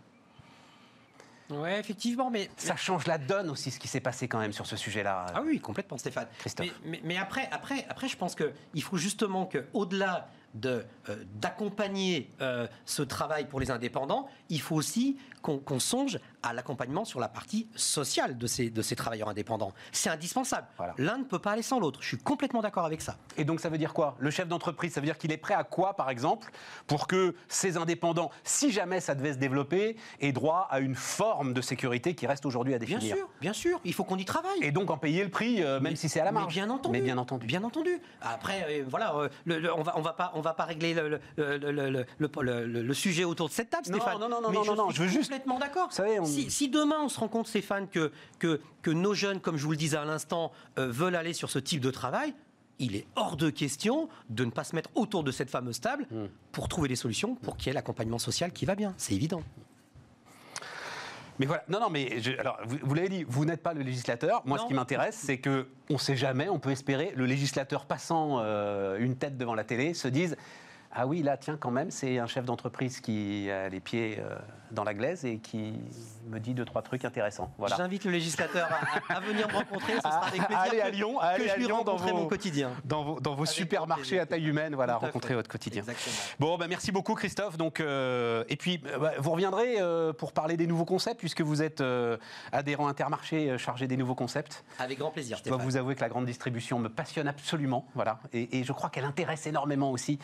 Ouais, 1.49 1.79
effectivement, 1.79 2.29
mais 2.29 2.51
Ça 2.57 2.75
change 2.75 3.07
la 3.07 3.19
donne 3.19 3.51
aussi, 3.51 3.71
ce 3.71 3.79
qui 3.79 3.87
s'est 3.87 4.01
passé 4.01 4.27
quand 4.27 4.41
même 4.41 4.53
sur 4.53 4.67
ce 4.67 4.75
sujet-là. 4.77 5.27
Ah 5.33 5.43
oui, 5.47 5.61
complètement, 5.61 5.97
Stéphane. 5.97 6.27
Christophe. 6.41 6.67
Mais, 6.85 6.91
mais- 6.91 7.01
mais 7.05 7.17
après, 7.19 7.49
après, 7.53 7.87
après, 7.89 8.09
je 8.09 8.17
pense 8.17 8.35
qu'il 8.35 8.83
faut 8.83 8.97
justement 8.97 9.47
qu'au-delà 9.47 10.29
de, 10.55 10.85
euh, 11.09 11.23
d'accompagner 11.35 12.31
euh, 12.41 12.67
ce 12.85 13.03
travail 13.03 13.47
pour 13.47 13.61
les 13.61 13.71
indépendants, 13.71 14.29
il 14.49 14.61
faut 14.61 14.75
aussi 14.75 15.19
qu'on, 15.43 15.59
qu'on 15.59 15.79
songe 15.79 16.19
à 16.49 16.53
l'accompagnement 16.53 17.05
sur 17.05 17.21
la 17.21 17.29
partie 17.29 17.69
sociale 17.75 18.39
de 18.39 18.47
ces, 18.47 18.71
de 18.71 18.83
ces 18.83 18.97
travailleurs 18.97 19.29
indépendants. 19.29 19.73
C'est 19.93 20.11
indispensable. 20.11 20.67
Voilà. 20.77 20.95
L'un 20.99 21.19
ne 21.19 21.25
peut 21.25 21.39
pas 21.39 21.53
aller 21.53 21.63
sans 21.63 21.81
l'autre. 21.81 22.01
Je 22.03 22.09
suis 22.09 22.19
complètement 22.19 22.63
d'accord 22.63 22.85
avec 22.85 23.03
ça. 23.03 23.17
Et 23.37 23.45
donc 23.45 23.61
ça 23.61 23.69
veut 23.69 23.79
dire 23.79 23.93
quoi? 23.95 24.17
Le 24.19 24.31
chef 24.31 24.49
d'entreprise, 24.49 24.93
ça 24.93 25.01
veut 25.01 25.07
dire 25.07 25.19
qu'il 25.19 25.33
est 25.33 25.37
prêt 25.37 25.55
à 25.55 25.65
quoi, 25.65 25.95
par 25.95 26.11
exemple, 26.11 26.51
pour 26.87 27.07
que 27.07 27.35
ces 27.49 27.77
indépendants, 27.77 28.31
si 28.45 28.71
jamais 28.71 29.01
ça 29.01 29.15
devait 29.15 29.33
se 29.33 29.39
développer, 29.39 29.97
aient 30.21 30.33
droit 30.33 30.69
à 30.71 30.81
une 30.81 30.95
forme 30.95 31.53
de 31.55 31.61
sécurité 31.61 32.15
qui 32.15 32.27
reste 32.27 32.47
aujourd'hui 32.47 32.75
à 32.75 32.79
Bien 32.79 32.99
définir 32.99 33.17
sûr, 33.17 33.29
bien 33.41 33.53
sûr. 33.53 33.81
Il 33.85 33.95
faut 33.95 34.05
qu'on 34.05 34.17
y 34.19 34.25
travaille. 34.25 34.59
Et 34.63 34.71
donc 34.73 34.91
en 34.91 34.99
payer 34.99 35.25
le 35.25 35.31
prix, 35.31 35.63
euh, 35.63 35.81
même 35.81 35.93
Mais- 35.93 35.97
si 35.97 36.09
c'est 36.09 36.21
à 36.21 36.25
la 36.25 36.33
mais 36.33 36.41
marge. 36.41 36.53
bien 36.55 36.71
entendu. 36.71 36.93
Mais 36.99 37.03
bien 37.05 37.19
entendu. 37.19 37.47
Bien 37.47 37.63
entendu. 37.65 38.01
Après, 38.21 38.67
euh, 38.69 38.85
voilà, 38.89 39.15
euh, 39.17 39.29
le- 39.45 39.59
le- 39.59 39.75
on 39.75 39.83
va, 39.83 39.97
on 39.97 40.03
va 40.03 40.13
pas, 40.13 40.33
on 40.35 40.41
va 40.41 40.55
pas 40.55 40.65
régler 40.65 40.95
le, 40.95 41.09
le- 41.09 41.21
le- 41.37 41.57
le- 41.59 41.91
le- 41.91 42.07
le- 42.19 42.67
le- 42.67 42.83
le 42.83 42.95
sujet 42.95 43.25
autour 43.25 43.49
de 43.49 43.53
cette 43.55 43.71
table, 43.71 43.85
Non, 43.89 43.97
Stéphane. 43.99 44.21
non, 44.21 44.29
non, 44.29 44.41
non, 44.41 44.49
Mais 44.51 44.57
non, 44.57 44.65
je 44.65 44.73
non, 44.73 44.87
suis 44.91 44.97
je 44.97 45.03
veux 45.03 45.09
juste- 45.09 45.31
complètement 45.31 45.59
d'accord. 45.59 45.89
Vous 45.89 45.95
savez, 45.95 46.19
on- 46.21 46.25
si, 46.45 46.51
si 46.51 46.69
demain 46.69 46.97
on 47.03 47.09
se 47.09 47.19
rend 47.21 47.29
compte, 47.29 47.47
Stéphane, 47.49 47.89
que, 47.89 48.13
que, 48.39 48.61
que 48.83 48.91
nos 48.91 49.15
jeunes, 49.15 49.41
comme 49.41 49.57
je 49.57 49.65
vous 49.65 49.71
le 49.73 49.77
disais 49.77 49.97
à 49.97 50.05
l'instant, 50.05 50.53
euh, 50.79 50.89
veulent 50.91 51.17
aller 51.17 51.33
sur 51.33 51.51
ce 51.51 51.59
type 51.59 51.81
de 51.81 51.91
travail, 51.91 52.35
il 52.79 52.95
est 52.97 53.07
hors 53.17 53.37
de 53.37 53.49
question 53.51 54.09
de 54.29 54.45
ne 54.45 54.51
pas 54.51 54.63
se 54.65 54.75
mettre 54.75 54.91
autour 54.95 55.25
de 55.25 55.31
cette 55.31 55.49
fameuse 55.51 55.81
table 55.81 56.07
Hmm. 56.11 56.27
pour 56.53 56.69
trouver 56.69 56.89
des 56.89 56.97
solutions 56.97 57.35
pour 57.35 57.57
qu'il 57.57 57.69
y 57.69 57.71
ait 57.71 57.75
l'accompagnement 57.75 58.19
social 58.19 58.53
qui 58.53 58.67
va 58.67 58.75
bien. 58.75 58.93
C'est 58.99 59.15
évident. 59.15 59.43
Mais 61.39 61.45
voilà, 61.45 61.65
non, 61.69 61.81
non, 61.81 61.91
mais 61.91 62.21
je- 62.23 62.33
alors 62.39 62.59
vous, 62.65 62.79
vous 62.83 62.95
l'avez 62.95 63.11
dit, 63.11 63.25
vous 63.29 63.45
n'êtes 63.45 63.63
pas 63.63 63.75
le 63.75 63.83
législateur. 63.83 64.41
Moi, 64.47 64.57
Non. 64.57 64.65
ce 64.65 64.69
qui 64.69 64.75
m'intéresse, 64.75 65.17
c'est 65.17 65.37
que 65.39 65.69
on 65.91 65.95
ne 65.95 65.99
sait 65.99 66.17
jamais, 66.17 66.49
on 66.49 66.59
peut 66.59 66.71
espérer, 66.71 67.13
le 67.15 67.27
législateur 67.27 67.85
passant 67.85 68.39
euh, 68.41 68.97
une 68.99 69.17
tête 69.17 69.37
devant 69.37 69.55
la 69.55 69.65
télé 69.65 69.93
se 69.93 70.09
dise. 70.09 70.35
Ah 70.93 71.07
oui, 71.07 71.23
là, 71.23 71.37
tiens, 71.37 71.59
quand 71.59 71.71
même, 71.71 71.91
c'est 71.91 72.19
un 72.19 72.27
chef 72.27 72.47
d'entreprise 72.47 73.01
qui 73.01 73.51
a 73.51 73.69
les 73.69 73.81
pieds 73.81 74.17
euh, 74.19 74.35
dans 74.71 74.85
la 74.85 74.95
glaise 74.95 75.25
et 75.25 75.39
qui 75.39 75.75
me 76.29 76.39
dit 76.41 76.55
deux, 76.55 76.65
trois 76.65 76.83
trucs 76.83 77.05
intéressants. 77.05 77.53
Voilà. 77.59 77.77
J'invite 77.77 78.05
le 78.05 78.11
législateur 78.11 78.69
à, 79.09 79.15
à 79.17 79.21
venir 79.21 79.49
me 79.49 79.55
rencontrer. 79.55 79.95
Ce 79.97 80.01
sera 80.03 80.27
avec 80.27 80.43
plaisir 80.47 80.59
Allez 80.59 80.81
à 80.81 80.91
Lyon, 80.91 81.19
que 81.19 81.51
à 81.51 81.57
Lyon 81.57 81.85
dans 81.85 81.97
vos- 81.97 82.15
mon 82.15 82.27
quotidien. 82.27 82.73
Dans 82.85 83.05
vos, 83.05 83.21
dans 83.21 83.45
supermarchés 83.45 84.19
à 84.19 84.27
taille 84.27 84.47
humaine, 84.47 84.75
voilà, 84.75 84.97
rencontrer 84.97 85.35
votre 85.35 85.49
quotidien. 85.49 85.83
Exactement. 85.83 86.17
Bon, 86.39 86.59
ben 86.59 86.67
merci 86.69 86.93
beaucoup 86.93 87.15
Christophe. 87.15 87.57
Donc, 87.57 87.81
euh, 87.81 88.45
et 88.49 88.57
puis, 88.57 88.83
euh, 88.87 88.99
bah, 88.99 89.13
vous 89.19 89.31
reviendrez 89.31 89.77
euh, 89.81 90.13
pour 90.13 90.33
parler 90.33 90.57
des 90.57 90.67
nouveaux 90.67 90.85
concepts, 90.85 91.21
puisque 91.21 91.41
vous 91.43 91.63
êtes 91.63 91.81
euh, 91.81 92.17
adhérent 92.53 92.89
Intermarché 92.89 93.57
chargé 93.59 93.87
des 93.87 93.97
nouveaux 93.97 94.15
concepts. 94.15 94.65
Avec 94.79 94.99
grand 94.99 95.11
plaisir, 95.11 95.39
Je 95.43 95.49
dois 95.49 95.59
vous 95.59 95.77
avouer 95.77 95.95
que 95.95 96.01
la 96.01 96.09
grande 96.09 96.27
distribution 96.27 96.79
me 96.79 96.89
passionne 96.89 97.29
absolument, 97.29 97.87
voilà, 97.95 98.19
et, 98.33 98.59
et 98.59 98.65
je 98.65 98.73
crois 98.73 98.91
qu'elle 98.91 99.05
intéresse 99.05 99.47
énormément 99.47 99.91
aussi 99.91 100.19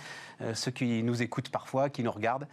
ceux 0.54 0.70
qui 0.70 1.02
nous 1.02 1.22
écoutent 1.22 1.50
parfois, 1.50 1.88
qui 1.90 2.02
nous 2.02 2.10
regardent, 2.10 2.46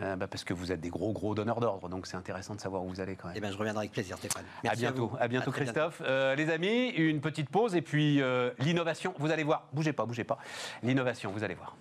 euh, 0.00 0.16
bah, 0.16 0.26
parce 0.26 0.44
que 0.44 0.54
vous 0.54 0.72
êtes 0.72 0.80
des 0.80 0.88
gros 0.88 1.12
gros 1.12 1.34
donneurs 1.34 1.60
d'ordre, 1.60 1.88
donc 1.88 2.06
c'est 2.06 2.16
intéressant 2.16 2.54
de 2.54 2.60
savoir 2.60 2.84
où 2.84 2.88
vous 2.88 3.00
allez 3.00 3.16
quand 3.16 3.28
même. 3.28 3.36
Eh 3.36 3.40
ben, 3.40 3.52
je 3.52 3.56
reviendrai 3.56 3.82
avec 3.82 3.92
plaisir, 3.92 4.16
Stéphane. 4.18 4.44
à 4.44 4.60
Merci 4.64 4.80
bientôt, 4.80 5.08
vous. 5.08 5.16
à 5.18 5.28
bientôt 5.28 5.52
Christophe. 5.52 6.02
Euh, 6.04 6.34
les 6.34 6.50
amis, 6.50 6.88
une 6.88 7.20
petite 7.20 7.48
pause 7.48 7.74
et 7.74 7.82
puis 7.82 8.20
euh, 8.20 8.50
l'innovation. 8.58 9.14
Vous 9.18 9.30
allez 9.30 9.44
voir, 9.44 9.68
bougez 9.72 9.92
pas, 9.92 10.04
bougez 10.06 10.24
pas. 10.24 10.38
L'innovation, 10.82 11.30
vous 11.30 11.44
allez 11.44 11.54
voir. 11.54 11.76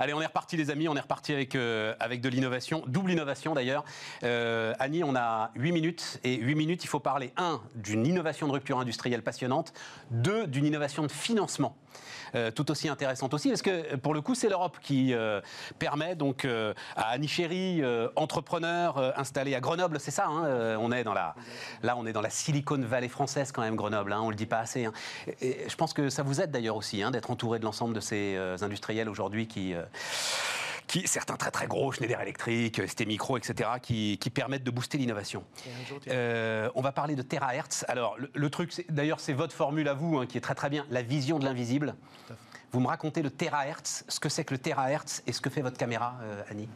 Allez, 0.00 0.14
on 0.14 0.22
est 0.22 0.26
reparti 0.26 0.56
les 0.56 0.70
amis, 0.70 0.88
on 0.88 0.96
est 0.96 1.00
reparti 1.00 1.34
avec, 1.34 1.54
euh, 1.54 1.94
avec 2.00 2.22
de 2.22 2.30
l'innovation, 2.30 2.82
double 2.86 3.12
innovation 3.12 3.52
d'ailleurs. 3.52 3.84
Euh, 4.22 4.72
Annie, 4.78 5.04
on 5.04 5.14
a 5.14 5.50
8 5.56 5.72
minutes 5.72 6.20
et 6.24 6.36
8 6.36 6.54
minutes, 6.54 6.84
il 6.84 6.86
faut 6.86 7.00
parler, 7.00 7.34
un, 7.36 7.60
d'une 7.74 8.06
innovation 8.06 8.46
de 8.46 8.52
rupture 8.52 8.78
industrielle 8.78 9.22
passionnante, 9.22 9.74
deux, 10.10 10.46
d'une 10.46 10.64
innovation 10.64 11.02
de 11.02 11.12
financement. 11.12 11.76
Euh, 12.34 12.50
tout 12.50 12.70
aussi 12.70 12.88
intéressante 12.88 13.34
aussi, 13.34 13.48
parce 13.48 13.62
que 13.62 13.96
pour 13.96 14.14
le 14.14 14.20
coup, 14.20 14.34
c'est 14.34 14.48
l'Europe 14.48 14.78
qui 14.82 15.14
euh, 15.14 15.40
permet 15.78 16.14
donc 16.14 16.44
euh, 16.44 16.74
à 16.96 17.10
Annie 17.10 17.28
Chéry, 17.28 17.82
euh, 17.82 18.08
entrepreneur 18.16 18.98
euh, 18.98 19.10
installé 19.16 19.54
à 19.54 19.60
Grenoble, 19.60 19.98
c'est 20.00 20.10
ça, 20.10 20.26
hein, 20.26 20.44
euh, 20.44 20.76
on 20.80 20.92
est 20.92 21.04
dans 21.04 21.14
la, 21.14 21.34
là 21.82 21.96
on 21.96 22.06
est 22.06 22.12
dans 22.12 22.20
la 22.20 22.30
Silicon 22.30 22.80
Valley 22.80 23.08
française 23.08 23.52
quand 23.52 23.62
même, 23.62 23.76
Grenoble, 23.76 24.12
hein, 24.12 24.20
on 24.22 24.30
le 24.30 24.36
dit 24.36 24.46
pas 24.46 24.60
assez. 24.60 24.84
hein. 24.84 24.92
Je 25.40 25.74
pense 25.76 25.92
que 25.92 26.10
ça 26.10 26.22
vous 26.22 26.40
aide 26.40 26.50
d'ailleurs 26.50 26.76
aussi 26.76 27.02
hein, 27.02 27.10
d'être 27.10 27.30
entouré 27.30 27.58
de 27.58 27.64
l'ensemble 27.64 27.94
de 27.94 28.00
ces 28.00 28.34
euh, 28.36 28.56
industriels 28.60 29.08
aujourd'hui 29.08 29.46
qui... 29.46 29.74
euh, 30.90 31.00
qui, 31.00 31.08
certains 31.08 31.36
très 31.36 31.50
très 31.50 31.66
gros, 31.66 31.92
Schneider 31.92 32.20
Electric, 32.20 32.86
ST 32.86 33.06
Micro, 33.06 33.36
etc., 33.36 33.70
qui, 33.82 34.18
qui 34.18 34.30
permettent 34.30 34.64
de 34.64 34.70
booster 34.70 34.98
l'innovation. 34.98 35.44
Euh, 36.08 36.70
on 36.74 36.82
va 36.82 36.92
parler 36.92 37.16
de 37.16 37.22
terahertz. 37.22 37.84
Alors, 37.88 38.16
le, 38.18 38.30
le 38.34 38.50
truc, 38.50 38.84
d'ailleurs, 38.88 39.20
c'est 39.20 39.32
votre 39.32 39.54
formule 39.54 39.88
à 39.88 39.94
vous, 39.94 40.18
hein, 40.18 40.26
qui 40.26 40.38
est 40.38 40.40
très 40.40 40.54
très 40.54 40.70
bien, 40.70 40.86
la 40.90 41.02
vision 41.02 41.38
de 41.38 41.44
l'invisible. 41.44 41.94
Vous 42.72 42.80
me 42.80 42.86
racontez 42.86 43.22
le 43.22 43.30
terahertz, 43.30 44.04
ce 44.08 44.20
que 44.20 44.28
c'est 44.28 44.44
que 44.44 44.54
le 44.54 44.58
terahertz 44.58 45.22
et 45.26 45.32
ce 45.32 45.40
que 45.40 45.50
fait 45.50 45.62
votre 45.62 45.76
caméra, 45.76 46.16
euh, 46.22 46.42
Annie? 46.50 46.68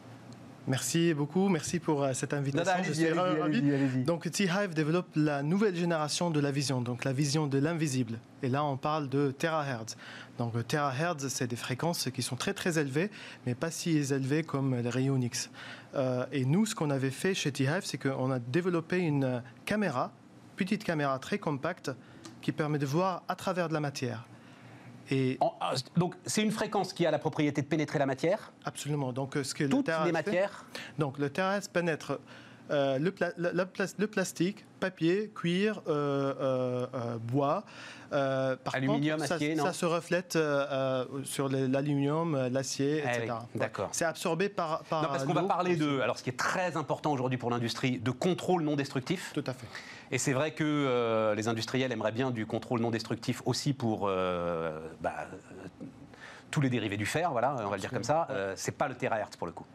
Merci 0.67 1.13
beaucoup, 1.13 1.51
merci 1.51 1.79
pour 1.79 2.03
euh, 2.03 2.15
cette 2.15 2.33
invitation. 2.33 2.83
Je 2.83 2.93
suis 2.93 3.13
ravi. 3.13 4.05
Donc 4.05 4.31
T-Hive 4.31 4.73
développe 4.75 5.09
la 5.15 5.43
nouvelle 5.43 5.77
génération 5.77 6.31
de 6.31 6.41
la 6.41 6.51
vision, 6.51 6.81
donc 6.81 7.05
la 7.05 7.13
vision 7.13 7.47
de 7.47 7.59
l'invisible. 7.59 8.19
Et 8.43 8.49
là, 8.49 8.65
on 8.65 8.79
parle 8.79 9.11
de 9.11 9.31
terahertz. 9.31 9.97
Donc 10.39 10.55
terahertz, 10.67 11.29
c'est 11.29 11.47
des 11.47 11.57
fréquences 11.57 12.09
qui 12.11 12.23
sont 12.23 12.37
très 12.37 12.55
très 12.55 12.79
élevées, 12.79 13.11
mais 13.45 13.55
pas 13.55 13.71
si 13.71 13.91
élevées 13.91 14.43
comme 14.43 14.75
les 14.75 14.89
rayons 14.89 15.21
X. 15.21 15.51
Euh, 15.95 16.25
et 16.33 16.47
nous, 16.47 16.65
ce 16.65 16.75
qu'on 16.75 16.91
avait 16.91 17.11
fait 17.11 17.35
chez 17.35 17.53
T-Hive, 17.53 17.83
c'est 17.85 17.99
qu'on 17.99 18.31
a 18.31 18.39
développé 18.39 18.99
une 18.99 19.43
caméra, 19.67 20.13
petite 20.57 20.83
caméra 20.83 21.19
très 21.19 21.39
compacte, 21.39 21.91
qui 22.41 22.53
permet 22.53 22.79
de 22.79 22.87
voir 22.87 23.23
à 23.29 23.35
travers 23.35 23.69
de 23.69 23.75
la 23.75 23.81
matière. 23.81 24.27
Et 25.11 25.39
ah, 25.41 25.75
donc, 25.97 26.15
c'est 26.25 26.43
une 26.43 26.51
fréquence 26.51 26.93
qui 26.93 27.05
a 27.07 27.11
la 27.11 27.19
propriété 27.19 27.63
de 27.63 27.67
pénétrer 27.67 27.99
la 27.99 28.07
matière 28.07 28.53
Absolument. 28.65 29.13
Donc, 29.13 29.37
ce 29.43 29.55
que 29.55 29.65
Toutes 29.65 29.91
les 30.05 30.13
matières 30.13 30.65
Donc, 30.99 31.19
le 31.19 31.31
terrestre 31.31 31.71
pénètre 31.71 32.19
euh, 32.71 32.99
le, 32.99 33.13
le, 33.37 34.07
plastique, 34.07 34.65
papier, 34.81 35.31
cuir, 35.35 35.83
euh, 35.87 36.87
euh, 36.95 37.19
bois. 37.19 37.65
par 38.11 38.75
Aluminium, 38.75 39.21
contre, 39.21 39.33
acier, 39.33 39.55
ça, 39.55 39.63
non 39.63 39.67
ça 39.67 39.75
se 39.75 39.85
reflète 39.85 40.39
sur 41.25 41.51
l'aluminium, 41.51 42.49
l'acier, 42.51 43.05
eh 43.05 43.09
etc. 43.09 43.35
D'accord. 43.55 43.91
C'est 43.93 44.07
absorbé 44.07 44.49
par. 44.49 44.83
par 44.85 45.03
non, 45.03 45.09
parce 45.09 45.25
qu'on 45.25 45.35
va 45.35 45.43
parler 45.43 45.77
de. 45.77 46.01
Alors, 46.01 46.19
ce 46.19 46.23
qui 46.23 46.31
est 46.31 46.39
très 46.39 46.79
important 46.79 47.13
aujourd'hui 47.13 47.37
pour 47.37 47.51
l'industrie, 47.51 47.99
de 47.99 48.11
contrôle 48.11 48.63
non 48.63 48.77
destructif. 48.77 49.33
Tout 49.35 49.45
à 49.47 49.53
fait. 49.53 49.67
Et 50.15 50.19
c'est 50.19 50.33
vrai 50.33 50.53
que 50.53 51.35
les 51.37 51.49
industriels 51.49 51.91
aimeraient 51.91 52.13
bien 52.13 52.31
du 52.31 52.47
contrôle 52.47 52.81
non 52.81 52.91
destructif 52.91 53.43
aussi 53.47 53.73
pour. 53.73 54.09
Bah, 55.01 55.29
tous 56.53 56.61
les 56.61 56.71
dérivés 56.71 56.97
du 56.97 57.05
fer, 57.05 57.33
voilà, 57.33 57.57
on 57.59 57.69
va 57.69 57.75
le 57.75 57.81
dire 57.81 57.91
comme 57.91 58.05
ça. 58.05 58.29
c'est 58.55 58.79
pas 58.79 58.87
le 58.87 58.95
terahertz 58.95 59.37
pour 59.37 59.49
le 59.49 59.53
coup. 59.53 59.67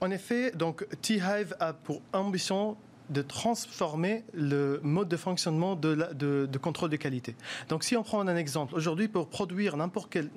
En 0.00 0.10
effet, 0.10 0.50
donc 0.52 0.86
T-Hive 1.02 1.54
a 1.60 1.74
pour 1.74 2.00
ambition 2.14 2.78
de 3.10 3.22
transformer 3.22 4.24
le 4.32 4.80
mode 4.82 5.08
de 5.08 5.16
fonctionnement 5.16 5.76
de, 5.76 6.58
contrôle 6.58 6.90
de 6.90 6.96
qualité. 6.96 7.36
Donc 7.68 7.84
si 7.84 7.96
on 7.96 8.02
prend 8.02 8.20
un 8.20 8.36
exemple, 8.36 8.74
aujourd'hui 8.74 9.08
pour 9.08 9.28
produire 9.28 9.76
n'importe 9.76 10.10
quel, 10.10 10.30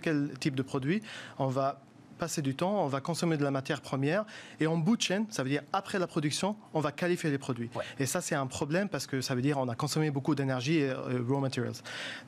quel 0.00 0.30
type 0.38 0.54
de 0.54 0.62
produit, 0.62 1.02
on 1.38 1.48
va 1.48 1.80
passer 2.24 2.40
du 2.40 2.54
temps, 2.54 2.82
on 2.82 2.86
va 2.86 3.02
consommer 3.02 3.36
de 3.36 3.44
la 3.44 3.50
matière 3.50 3.82
première 3.82 4.24
et 4.58 4.66
en 4.66 4.78
bout 4.78 4.96
de 4.96 5.02
chaîne, 5.02 5.26
ça 5.28 5.42
veut 5.42 5.50
dire 5.50 5.60
après 5.74 5.98
la 5.98 6.06
production, 6.06 6.56
on 6.72 6.80
va 6.80 6.90
qualifier 6.90 7.30
les 7.30 7.36
produits. 7.36 7.68
Et 7.98 8.06
ça, 8.06 8.22
c'est 8.22 8.34
un 8.34 8.46
problème 8.46 8.88
parce 8.88 9.06
que 9.06 9.20
ça 9.20 9.34
veut 9.34 9.42
dire 9.42 9.58
on 9.58 9.68
a 9.68 9.74
consommé 9.74 10.10
beaucoup 10.10 10.34
d'énergie 10.34 10.78
et 10.78 10.90
raw 10.94 11.38
materials. 11.38 11.74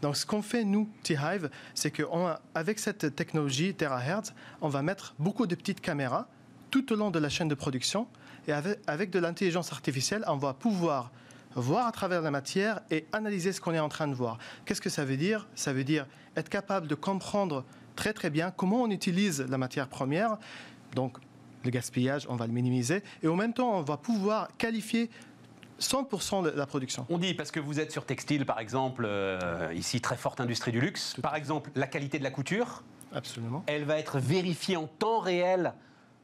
Donc, 0.02 0.18
ce 0.18 0.26
qu'on 0.26 0.42
fait, 0.42 0.64
nous, 0.64 0.86
T-Hive, 1.02 1.48
c'est 1.72 1.90
qu'avec 1.90 2.78
cette 2.78 3.16
technologie 3.16 3.72
terahertz, 3.72 4.34
on 4.60 4.68
va 4.68 4.82
mettre 4.82 5.14
beaucoup 5.18 5.46
de 5.46 5.54
petites 5.54 5.80
caméras 5.80 6.28
tout 6.70 6.92
au 6.92 6.96
long 6.96 7.10
de 7.10 7.18
la 7.18 7.30
chaîne 7.30 7.48
de 7.48 7.54
production. 7.54 8.06
Et 8.48 8.52
avec, 8.52 9.08
de 9.08 9.18
l'intelligence 9.18 9.72
artificielle, 9.72 10.24
on 10.28 10.36
va 10.36 10.52
pouvoir 10.52 11.10
voir 11.54 11.86
à 11.86 11.92
travers 11.92 12.20
la 12.20 12.30
matière 12.30 12.80
et 12.90 13.06
analyser 13.14 13.50
ce 13.50 13.62
qu'on 13.62 13.72
est 13.72 13.80
en 13.80 13.88
train 13.88 14.08
de 14.08 14.14
voir. 14.14 14.36
Qu'est-ce 14.66 14.82
que 14.82 14.90
ça 14.90 15.06
veut 15.06 15.16
dire? 15.16 15.48
Ça 15.54 15.72
veut 15.72 15.84
dire 15.84 16.06
être 16.36 16.50
capable 16.50 16.86
de 16.86 16.94
comprendre 16.94 17.64
très 17.96 18.12
très 18.12 18.30
bien 18.30 18.50
comment 18.50 18.82
on 18.82 18.90
utilise 18.90 19.40
la 19.40 19.58
matière 19.58 19.88
première? 19.88 20.36
Donc 20.94 21.18
le 21.64 21.70
gaspillage, 21.70 22.26
on 22.28 22.36
va 22.36 22.46
le 22.46 22.52
minimiser. 22.52 23.02
Et 23.22 23.28
en 23.28 23.36
même 23.36 23.52
temps, 23.52 23.78
on 23.78 23.82
va 23.82 23.96
pouvoir 23.96 24.48
qualifier 24.56 25.10
100% 25.80 26.44
de 26.44 26.50
la 26.50 26.66
production. 26.66 27.06
On 27.10 27.18
dit, 27.18 27.34
parce 27.34 27.50
que 27.50 27.60
vous 27.60 27.80
êtes 27.80 27.92
sur 27.92 28.06
textile, 28.06 28.46
par 28.46 28.60
exemple, 28.60 29.04
euh, 29.06 29.72
ici, 29.74 30.00
très 30.00 30.16
forte 30.16 30.40
industrie 30.40 30.72
du 30.72 30.80
luxe, 30.80 31.16
par 31.20 31.34
exemple, 31.36 31.70
la 31.74 31.86
qualité 31.86 32.18
de 32.18 32.24
la 32.24 32.30
couture, 32.30 32.82
Absolument. 33.12 33.62
elle 33.66 33.84
va 33.84 33.98
être 33.98 34.18
vérifiée 34.18 34.76
en 34.76 34.86
temps 34.86 35.18
réel 35.18 35.74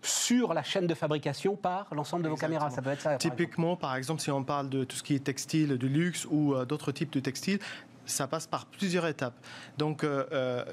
sur 0.00 0.52
la 0.52 0.62
chaîne 0.62 0.86
de 0.86 0.94
fabrication 0.94 1.54
par 1.54 1.86
l'ensemble 1.94 2.24
de 2.24 2.28
vos 2.28 2.36
caméras. 2.36 2.70
Ça 2.70 2.82
peut 2.82 2.90
être 2.90 3.02
ça. 3.02 3.16
Typiquement, 3.16 3.76
par 3.76 3.94
exemple. 3.94 4.20
si 4.20 4.30
on 4.30 4.42
parle 4.42 4.68
de 4.68 4.84
tout 4.84 4.96
ce 4.96 5.02
qui 5.02 5.14
est 5.14 5.22
textile, 5.24 5.76
de 5.78 5.86
luxe 5.86 6.26
ou 6.30 6.54
euh, 6.54 6.64
d'autres 6.64 6.90
types 6.90 7.12
de 7.12 7.20
textiles, 7.20 7.60
ça 8.04 8.26
passe 8.26 8.46
par 8.46 8.66
plusieurs 8.66 9.06
étapes. 9.06 9.36
Donc, 9.78 10.02
euh, 10.02 10.64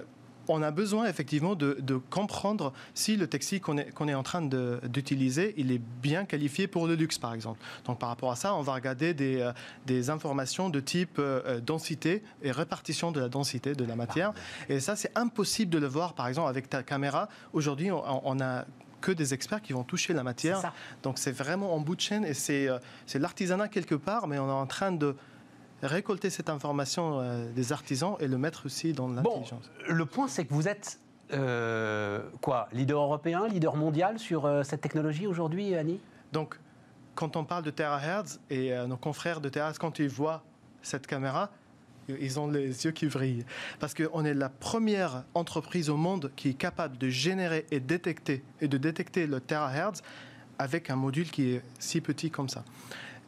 on 0.50 0.62
a 0.62 0.72
besoin 0.72 1.08
effectivement 1.08 1.56
de, 1.56 2.02
comprendre 2.10 2.74
si 2.93 3.18
le 3.18 3.28
textile 3.28 3.62
qu'on 3.62 3.78
est, 3.78 3.91
qu'on 3.91 4.08
est 4.08 4.14
en 4.14 4.24
train 4.24 4.41
d'utiliser, 4.41 5.54
il 5.58 5.72
est 5.72 5.82
bien 6.02 6.26
qualifié 6.26 6.68
pour 6.68 6.88
le 6.88 6.95
luxe, 6.95 7.18
par 7.18 7.34
exemple. 7.34 7.60
Donc 7.86 8.00
par 8.00 8.10
rapport 8.10 8.32
à 8.32 8.36
ça, 8.36 8.56
on 8.56 8.62
va 8.62 8.74
regarder 8.74 9.14
des, 9.14 9.50
des 9.86 10.10
informations 10.10 10.70
de 10.70 10.80
type 10.80 11.22
densité 11.66 12.24
et 12.41 12.52
répartition 12.52 13.12
de 13.12 13.20
la 13.20 13.30
densité 13.30 13.74
de 13.74 13.86
la 13.86 13.95
matière. 13.95 14.34
Et 14.70 14.80
ça, 14.80 14.95
c'est 14.95 15.12
impossible 15.18 15.72
de 15.72 15.78
le 15.78 15.88
voir, 15.88 16.14
par 16.14 16.28
exemple, 16.28 16.50
avec 16.50 16.70
ta 16.70 16.84
caméra. 16.84 17.30
Aujourd'hui, 17.54 17.91
on, 17.91 18.28
on 18.28 18.39
a 18.39 18.66
que 19.00 19.12
des 19.12 19.34
experts 19.34 19.62
qui 19.62 19.74
vont 19.74 19.84
toucher 19.84 20.14
la 20.14 20.24
matière. 20.24 20.74
Donc 21.04 21.18
c'est 21.18 21.32
vraiment 21.32 21.74
en 21.74 21.80
bout 21.80 21.95
de 21.95 22.02
chaîne 22.02 22.26
et 22.26 22.34
euh, 22.50 22.80
c'est 23.06 23.20
l'artisanat 23.20 23.68
quelque 23.68 23.95
part, 23.95 24.28
mais 24.28 24.38
on 24.39 24.47
est 24.47 24.52
en 24.52 24.68
train 24.68 24.91
de 24.91 25.16
récolter 25.82 26.30
cette 26.30 26.50
information 26.50 27.20
euh, 27.20 27.52
des 27.52 27.72
artisans 27.72 28.16
et 28.20 28.28
le 28.28 28.38
mettre 28.38 28.66
aussi 28.66 28.94
dans 28.94 29.08
l'intelligence. 29.08 29.72
Bon, 29.88 29.94
le 29.94 30.06
point, 30.06 30.28
c'est 30.28 30.46
que 30.46 30.54
vous 30.54 30.68
êtes 30.68 31.00
euh, 31.34 32.22
quoi 32.42 32.68
Leader 32.74 33.02
européen, 33.02 33.48
leader 33.48 33.76
mondial 33.76 34.20
sur 34.20 34.50
cette 34.64 34.82
technologie 34.82 35.28
aujourd'hui, 35.28 35.76
Annie? 35.76 36.00
Donc, 36.32 36.60
quand 37.16 37.36
on 37.36 37.44
parle 37.44 37.64
de 37.64 37.72
terahertz 37.72 38.40
et 38.50 38.74
nos 38.88 38.98
confrères 38.98 39.42
de 39.42 39.50
terahertz, 39.50 39.78
quand 39.78 40.00
ils 40.00 40.10
voient 40.10 40.42
cette 40.82 41.06
caméra, 41.06 41.52
ils 42.20 42.40
ont 42.40 42.48
les 42.48 42.86
yeux 42.86 42.92
qui 42.92 43.08
brillent. 43.08 43.46
Parce 43.80 43.94
qu'on 43.94 44.26
est 44.26 44.34
la 44.34 44.50
première 44.50 45.24
entreprise 45.34 45.90
au 45.90 45.98
monde 45.98 46.32
qui 46.36 46.50
est 46.50 46.54
capable 46.54 46.98
de 46.98 47.10
générer 47.10 47.66
et 47.72 47.80
détecter, 47.80 48.44
et 48.62 48.68
de 48.68 48.78
détecter 48.78 49.28
le 49.28 49.40
terahertz 49.40 50.02
avec 50.58 50.90
un 50.90 50.96
module 50.96 51.30
qui 51.30 51.52
est 51.54 51.62
si 51.80 52.02
petit 52.02 52.32
comme 52.32 52.50
ça. 52.50 52.64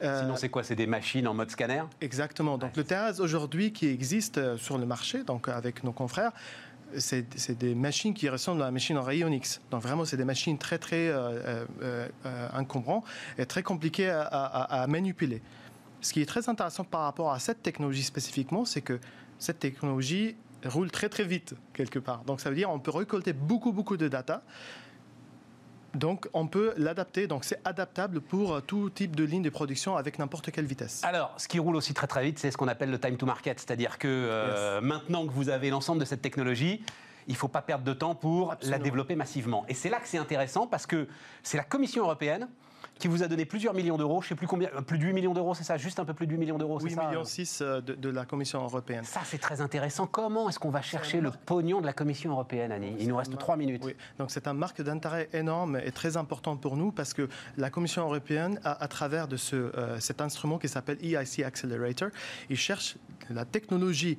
Euh, 0.02 0.22
Sinon, 0.22 0.36
c'est 0.36 0.50
quoi? 0.50 0.64
C'est 0.64 0.76
des 0.76 0.88
machines 0.88 1.28
en 1.28 1.34
mode 1.34 1.52
scanner? 1.52 1.84
Exactement. 2.02 2.58
Donc, 2.58 2.76
le 2.76 2.84
terahertz 2.84 3.20
aujourd'hui 3.20 3.72
qui 3.72 3.88
existe 3.88 4.38
euh, 4.38 4.58
sur 4.58 4.78
le 4.78 4.86
marché, 4.86 5.24
donc 5.24 5.48
avec 5.48 5.84
nos 5.84 5.92
confrères, 5.92 6.32
c'est 6.98 7.58
des 7.58 7.74
machines 7.74 8.14
qui 8.14 8.28
ressemblent 8.28 8.62
à 8.62 8.66
la 8.66 8.72
machine 8.72 8.98
en 8.98 9.04
rayon 9.04 9.30
X. 9.30 9.62
Donc 9.72 9.82
vraiment, 9.82 10.04
c'est 10.04 10.18
des 10.18 10.26
machines 10.26 10.58
très 10.58 10.78
très 10.78 11.08
euh, 11.08 11.66
euh 11.82 12.08
encombrantes 12.54 13.06
et 13.38 13.46
très 13.46 13.64
compliquées 13.64 14.10
à 14.10 14.86
manipuler. 14.90 15.42
Ce 16.02 16.12
qui 16.12 16.22
est 16.22 16.26
très 16.26 16.50
intéressant 16.50 16.84
par 16.84 17.02
rapport 17.02 17.32
à 17.32 17.40
cette 17.40 17.64
technologie 17.64 18.04
spécifiquement, 18.04 18.66
c'est 18.66 18.82
que 18.82 19.00
cette 19.40 19.60
technologie 19.60 20.36
roule 20.66 20.92
très 20.92 21.10
très 21.10 21.24
vite 21.24 21.56
quelque 21.74 22.00
part. 22.00 22.24
Donc 22.26 22.42
ça 22.42 22.50
veut 22.50 22.56
dire 22.56 22.70
qu'on 22.70 22.80
peut 22.80 22.92
récolter 22.92 23.34
beaucoup 23.34 23.72
beaucoup 23.72 23.98
de 23.98 24.08
data. 24.08 24.44
Donc 25.94 26.30
on 26.34 26.48
peut 26.48 26.74
l'adapter, 26.78 27.28
donc 27.28 27.44
c'est 27.44 27.60
adaptable 27.66 28.22
pour 28.22 28.62
tout 28.62 28.90
type 28.90 29.16
de 29.16 29.24
ligne 29.24 29.42
de 29.42 29.50
production 29.50 29.98
avec 29.98 30.20
n'importe 30.20 30.52
quelle 30.52 30.66
vitesse. 30.66 31.02
Alors, 31.04 31.34
ce 31.38 31.48
qui 31.48 31.60
roule 31.60 31.76
aussi 31.76 31.94
très 31.94 32.08
très 32.08 32.24
vite, 32.24 32.40
c'est 32.40 32.52
ce 32.52 32.58
qu'on 32.58 32.68
appelle 32.68 32.92
le 32.92 33.00
time 33.00 33.18
to 33.18 33.26
market, 33.26 33.60
c'est-à-dire 33.60 33.98
que 33.98 34.08
euh, 34.08 34.82
maintenant 34.82 35.26
que 35.26 35.32
vous 35.32 35.50
avez 35.50 35.70
l'ensemble 35.70 36.00
de 36.00 36.06
cette 36.06 36.22
technologie, 36.22 36.82
il 37.28 37.34
ne 37.34 37.38
faut 37.38 37.48
pas 37.48 37.62
perdre 37.62 37.84
de 37.84 37.94
temps 37.94 38.16
pour 38.16 38.56
la 38.64 38.80
développer 38.80 39.16
massivement. 39.16 39.66
Et 39.68 39.74
c'est 39.74 39.90
là 39.90 40.00
que 40.00 40.08
c'est 40.08 40.18
intéressant 40.18 40.68
parce 40.68 40.86
que 40.86 41.08
c'est 41.44 41.58
la 41.58 41.64
Commission 41.64 42.04
européenne 42.04 42.48
qui 43.02 43.08
vous 43.08 43.24
a 43.24 43.28
donné 43.28 43.46
plusieurs 43.46 43.74
millions 43.74 43.98
d'euros, 43.98 44.22
je 44.22 44.28
ne 44.28 44.30
sais 44.30 44.36
plus 44.36 44.48
combien, 44.48 44.70
euh, 44.76 44.82
plus 44.82 45.00
de 45.00 45.04
8 45.04 45.14
millions 45.14 45.34
d'euros, 45.34 45.56
c'est 45.56 45.64
ça 45.64 45.76
Juste 45.76 46.00
un 46.00 46.06
peu 46.06 46.14
plus 46.14 46.28
de 46.28 46.32
8 46.32 46.38
millions 46.38 46.58
d'euros, 46.60 46.80
c'est 46.80 46.90
ça 46.90 47.02
8 47.02 47.08
millions 47.08 47.24
6 47.24 47.60
euh, 47.62 47.82
de, 47.82 48.10
la 48.10 48.26
Commission 48.26 48.62
européenne. 48.64 49.04
Ça, 49.04 49.22
c'est 49.26 49.40
très 49.40 49.60
intéressant. 49.60 50.06
Comment 50.06 50.48
est-ce 50.48 50.60
qu'on 50.60 50.70
va 50.70 50.84
chercher 50.84 51.20
le 51.20 51.32
pognon 51.32 51.82
de 51.82 51.88
la 51.88 51.94
Commission 51.94 52.32
européenne, 52.32 52.72
Annie? 52.72 52.96
Il 53.00 53.08
nous 53.08 53.18
reste 53.18 53.36
3 53.36 53.58
minutes. 53.58 53.82
Oui. 53.84 53.96
Donc 54.20 54.30
c'est 54.30 54.48
un 54.48 54.54
marque 54.54 54.82
d'intérêt 54.82 55.30
énorme 55.34 55.80
et 55.84 55.92
très 55.92 56.16
important 56.16 56.56
pour 56.56 56.78
nous 56.78 56.92
parce 56.92 57.14
que 57.14 57.28
la 57.58 57.72
Commission 57.72 58.04
européenne, 58.04 58.60
à, 58.64 58.88
travers 58.88 59.28
de 59.28 59.38
ce, 59.38 59.56
euh, 59.56 60.00
cet 60.00 60.22
instrument 60.22 60.60
qui 60.60 60.70
s'appelle 60.70 61.00
EIC 61.04 61.44
Accelerator, 61.44 62.10
il 62.50 62.58
cherche 62.58 62.98
la 63.30 63.46
technologie 63.46 64.18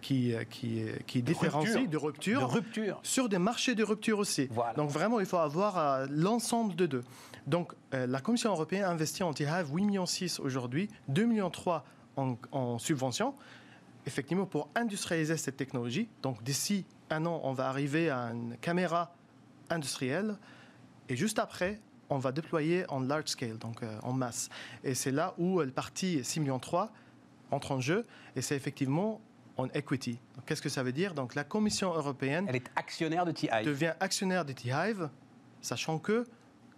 qui, 0.00 0.32
qui, 0.48 0.84
qui 1.08 1.20
différencie 1.20 1.88
de 1.88 1.96
rupture, 1.96 2.38
de 2.38 2.44
rupture, 2.44 3.00
sur 3.02 3.28
des 3.28 3.38
marchés 3.38 3.74
de 3.74 3.82
rupture 3.82 4.20
aussi. 4.20 4.48
Donc 4.76 4.90
vraiment, 4.90 5.18
il 5.18 5.26
faut 5.26 5.38
avoir 5.38 6.06
l'ensemble 6.08 6.76
de 6.76 6.86
deux. 6.86 7.04
Donc, 7.46 7.72
euh, 7.92 8.06
la 8.06 8.20
Commission 8.20 8.50
européenne 8.50 8.84
investit 8.84 9.22
en 9.22 9.32
T-Hive 9.32 9.70
8,6 9.70 9.74
millions 9.84 10.04
aujourd'hui, 10.40 10.88
2,3 11.10 11.26
millions 11.26 11.50
en, 12.16 12.36
en 12.52 12.78
subvention, 12.78 13.34
effectivement 14.06 14.46
pour 14.46 14.68
industrialiser 14.74 15.36
cette 15.36 15.56
technologie. 15.56 16.08
Donc, 16.22 16.42
d'ici 16.42 16.86
un 17.10 17.26
an, 17.26 17.40
on 17.44 17.52
va 17.52 17.68
arriver 17.68 18.10
à 18.10 18.30
une 18.32 18.56
caméra 18.58 19.14
industrielle. 19.70 20.36
Et 21.08 21.16
juste 21.16 21.38
après, 21.38 21.80
on 22.08 22.18
va 22.18 22.32
déployer 22.32 22.84
en 22.90 23.00
large 23.00 23.28
scale, 23.28 23.58
donc 23.58 23.82
euh, 23.82 23.98
en 24.02 24.12
masse. 24.12 24.48
Et 24.82 24.94
c'est 24.94 25.10
là 25.10 25.34
où 25.38 25.60
le 25.60 25.70
parti 25.70 26.18
6,3 26.18 26.40
millions 26.40 26.60
entre 27.50 27.72
en 27.72 27.80
jeu. 27.80 28.04
Et 28.36 28.42
c'est 28.42 28.56
effectivement 28.56 29.20
en 29.56 29.68
equity. 29.68 30.18
Qu'est-ce 30.46 30.62
que 30.62 30.68
ça 30.68 30.82
veut 30.82 30.92
dire? 30.92 31.14
Donc 31.14 31.34
la 31.34 31.44
Commission 31.44 31.94
européenne... 31.94 32.46
Elle 32.48 32.56
est 32.56 32.70
actionnaire 32.76 33.24
de 33.24 33.32
T-Hive. 33.32 33.64
Devient 33.64 33.94
actionnaire 34.00 34.44
de 34.44 34.52
T-Hive, 34.52 35.08
sachant 35.60 35.98
que 35.98 36.26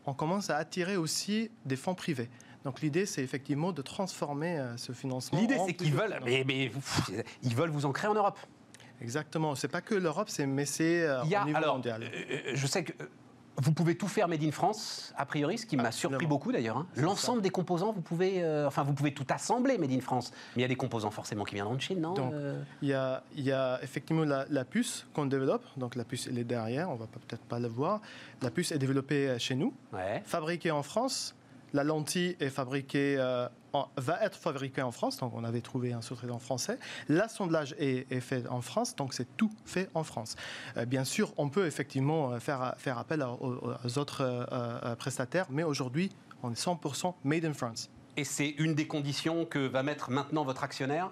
on 0.07 0.15
commence 0.15 0.51
à 0.51 0.57
attirer 0.57 0.97
aussi 0.97 1.51
des 1.65 1.77
fonds 1.77 1.95
privés. 1.95 2.29
Donc 2.65 2.81
l'idée, 2.81 3.07
c'est 3.07 3.23
effectivement 3.23 3.73
de 3.73 3.83
transformer 3.83 4.59
euh, 4.59 4.77
ce 4.77 4.93
financement. 4.93 5.39
L'idée, 5.39 5.57
c'est 5.67 5.75
qu'ils 5.75 5.93
veulent, 5.93 6.19
mais, 6.25 6.71
ils 7.43 7.55
veulent 7.55 7.71
vous 7.71 7.87
ancrer 7.87 8.09
en 8.09 8.15
Europe. 8.15 8.39
Exactement. 9.01 9.55
C'est 9.55 9.69
pas 9.69 9.83
que 9.83 9.95
l'Europe, 9.95 10.29
c'est 10.29 10.47
mais 10.47 10.65
c'est 10.65 11.03
euh, 11.03 11.23
au 11.23 11.27
niveau 11.27 11.57
alors, 11.57 11.77
mondial. 11.77 12.03
Euh, 12.03 12.53
je 12.55 12.67
sais 12.67 12.85
que 12.85 12.93
Vous 13.59 13.73
pouvez 13.73 13.97
tout 13.97 14.09
faire 14.09 14.29
made 14.29 14.43
in 14.43 14.51
France, 14.51 15.15
a 15.17 15.25
priori, 15.25 15.57
ce 15.59 15.65
qui 15.67 15.77
m'a 15.77 15.91
surpris 15.91 16.27
beaucoup 16.27 16.53
d'ailleurs. 16.53 16.77
hein. 16.77 16.87
L'ensemble 16.97 17.41
des 17.41 17.49
composants, 17.51 17.93
vous 17.93 18.03
pouvez, 18.03 18.43
euh, 18.43 18.67
enfin, 18.67 18.83
vous 18.83 18.93
pouvez 18.93 19.15
tout 19.15 19.25
assembler 19.31 19.79
made 19.79 19.93
in 19.93 20.01
France. 20.01 20.31
Mais 20.55 20.61
il 20.61 20.63
y 20.63 20.65
a 20.67 20.69
des 20.69 20.77
composants 20.77 21.11
forcément 21.11 21.45
qui 21.45 21.55
viendront 21.55 21.75
de 21.75 21.81
Chine, 21.81 22.01
non 22.01 22.13
Donc, 22.15 22.33
euh 22.35 22.61
Il 22.83 22.89
y 22.89 22.93
a, 22.93 23.23
il 23.35 23.45
y 23.45 23.53
a 23.53 23.79
effectivement 23.83 24.25
la, 24.25 24.45
la 24.51 24.65
puce 24.65 25.07
qu'on 25.15 25.27
développe. 25.27 25.65
Donc 25.79 25.95
la 25.95 26.05
puce, 26.05 26.27
elle 26.27 26.39
est 26.39 26.45
derrière, 26.45 26.91
on 26.91 26.97
va 26.97 27.07
pas- 27.07 27.19
peut-être 27.27 27.45
pas 27.45 27.59
le 27.59 27.69
voir. 27.69 28.01
La 28.43 28.51
puce 28.51 28.73
est 28.73 28.79
développée 28.79 29.29
euh, 29.29 29.39
chez 29.39 29.55
nous, 29.55 29.73
Ouais. 29.93 30.23
fabriquée 30.27 30.71
en 30.71 30.83
France. 30.83 31.35
La 31.73 31.83
lentille 31.83 32.37
est 32.41 32.51
fabriquée, 32.51 33.17
euh, 33.19 33.49
va 33.97 34.23
être 34.23 34.37
fabriquée 34.37 34.83
en 34.83 34.93
France, 34.93 35.19
donc 35.19 35.33
on 35.35 35.45
avait 35.45 35.61
trouvé 35.61 35.93
un 35.93 36.03
sous-traitant 36.03 36.39
français. 36.39 36.79
L'assemblage 37.09 37.75
est, 37.79 38.21
fait 38.21 38.47
en 38.49 38.61
France, 38.61 38.97
donc 38.97 39.15
c'est 39.15 39.37
tout 39.37 39.53
fait 39.65 39.89
en 39.95 40.05
France. 40.05 40.37
Euh, 40.77 40.85
bien 40.85 41.05
sûr, 41.05 41.33
on 41.37 41.49
peut 41.49 41.67
effectivement 41.67 42.33
euh, 42.33 42.41
faire, 42.41 42.75
faire 42.79 42.99
appel 42.99 43.23
aux, 43.23 43.99
autres 43.99 44.23
euh, 44.23 44.45
euh, 44.53 44.95
prestataires, 44.97 45.47
mais 45.51 45.63
aujourd'hui, 45.63 46.11
on 46.43 46.51
est 46.51 46.59
100% 46.59 47.15
made 47.25 47.45
in 47.45 47.55
France. 47.55 47.91
Et 48.17 48.25
c'est 48.25 48.51
une 48.59 48.75
des 48.75 48.87
conditions 48.87 49.45
que 49.45 49.59
va 49.59 49.83
mettre 49.83 50.11
maintenant 50.11 50.45
votre 50.45 50.65
actionnaire, 50.65 51.11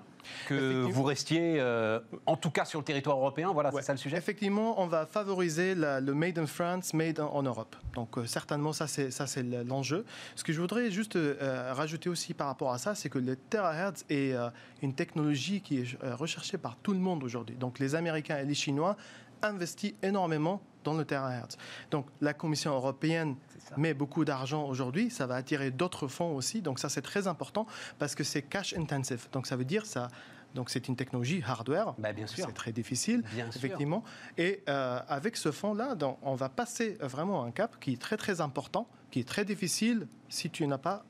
que 0.48 0.86
vous 0.90 1.02
restiez, 1.02 1.56
euh, 1.60 2.00
en 2.26 2.36
tout 2.36 2.50
cas 2.50 2.64
sur 2.64 2.78
le 2.80 2.84
territoire 2.84 3.16
européen. 3.16 3.52
Voilà, 3.52 3.72
Ouais. 3.72 3.80
c'est 3.82 3.86
ça 3.88 3.92
le 3.92 3.98
sujet. 3.98 4.16
Effectivement, 4.16 4.80
on 4.80 4.86
va 4.86 5.06
favoriser 5.06 5.74
la- 5.74 6.00
le 6.00 6.14
Made 6.14 6.38
in 6.38 6.46
France, 6.46 6.94
Made 6.94 7.20
en, 7.20 7.42
Europe. 7.42 7.76
Donc 7.94 8.18
euh, 8.18 8.26
certainement, 8.26 8.72
ça 8.72 8.86
c'est 8.86 9.10
ça 9.10 9.26
c'est 9.26 9.42
le- 9.42 9.62
l'enjeu. 9.62 10.04
Ce 10.36 10.44
que 10.44 10.52
je 10.52 10.60
voudrais 10.60 10.90
juste 10.90 11.16
euh, 11.16 11.72
rajouter 11.72 12.08
aussi 12.08 12.34
par 12.34 12.46
rapport 12.46 12.72
à 12.72 12.78
ça, 12.78 12.94
c'est 12.94 13.08
que 13.08 13.18
le 13.18 13.36
terahertz 13.36 14.04
est 14.10 14.34
une 14.82 14.94
technologie 14.94 15.60
qui 15.60 15.78
est 15.80 15.96
recherchée 16.14 16.58
par 16.58 16.76
tout 16.76 16.92
le 16.92 16.98
monde 17.00 17.22
aujourd'hui. 17.24 17.56
Donc 17.56 17.78
les 17.78 17.94
Américains 17.94 18.38
et 18.38 18.44
les 18.44 18.54
Chinois 18.54 18.96
investissent 19.42 19.94
énormément 20.02 20.62
dans 20.84 20.94
le 20.94 21.04
terahertz. 21.04 21.56
Donc 21.90 22.06
la 22.20 22.34
Commission 22.34 22.72
européenne 22.72 23.36
met 23.76 23.94
beaucoup 23.94 24.24
d'argent 24.24 24.64
aujourd'hui, 24.66 25.10
ça 25.10 25.26
va 25.26 25.34
attirer 25.36 25.70
d'autres 25.70 26.06
fonds 26.06 26.36
aussi. 26.36 26.62
Donc 26.62 26.78
ça 26.78 26.88
c'est 26.88 27.02
très 27.02 27.26
important 27.26 27.66
parce 27.98 28.14
que 28.14 28.22
c'est 28.22 28.42
cash 28.42 28.74
intensive. 28.76 29.26
Donc 29.32 29.46
ça 29.46 29.56
veut 29.56 29.64
dire 29.64 29.86
ça. 29.86 30.08
Donc 30.54 30.70
c'est 30.70 30.86
une 30.86 30.94
technologie 30.94 31.42
hardware. 31.44 31.94
Bah, 31.98 32.12
bien 32.12 32.26
sûr. 32.26 32.46
C'est 32.46 32.52
très 32.52 32.72
difficile 32.72 33.24
Bien 33.32 33.50
sûr. 33.50 33.56
effectivement. 33.56 34.04
Et 34.38 34.62
euh, 34.68 35.00
avec 35.08 35.36
ce 35.36 35.50
fonds-là, 35.50 35.96
on 36.22 36.34
va 36.34 36.48
passer 36.48 36.96
vraiment 37.00 37.44
un 37.44 37.50
cap 37.50 37.80
qui 37.80 37.94
est 37.94 38.00
très 38.00 38.16
très 38.16 38.40
important, 38.40 38.86
qui 39.10 39.20
est 39.20 39.28
très 39.28 39.44
difficile 39.44 40.06
si 40.28 40.50
tu 40.50 40.66
n'as 40.66 40.78
pas 40.78 41.04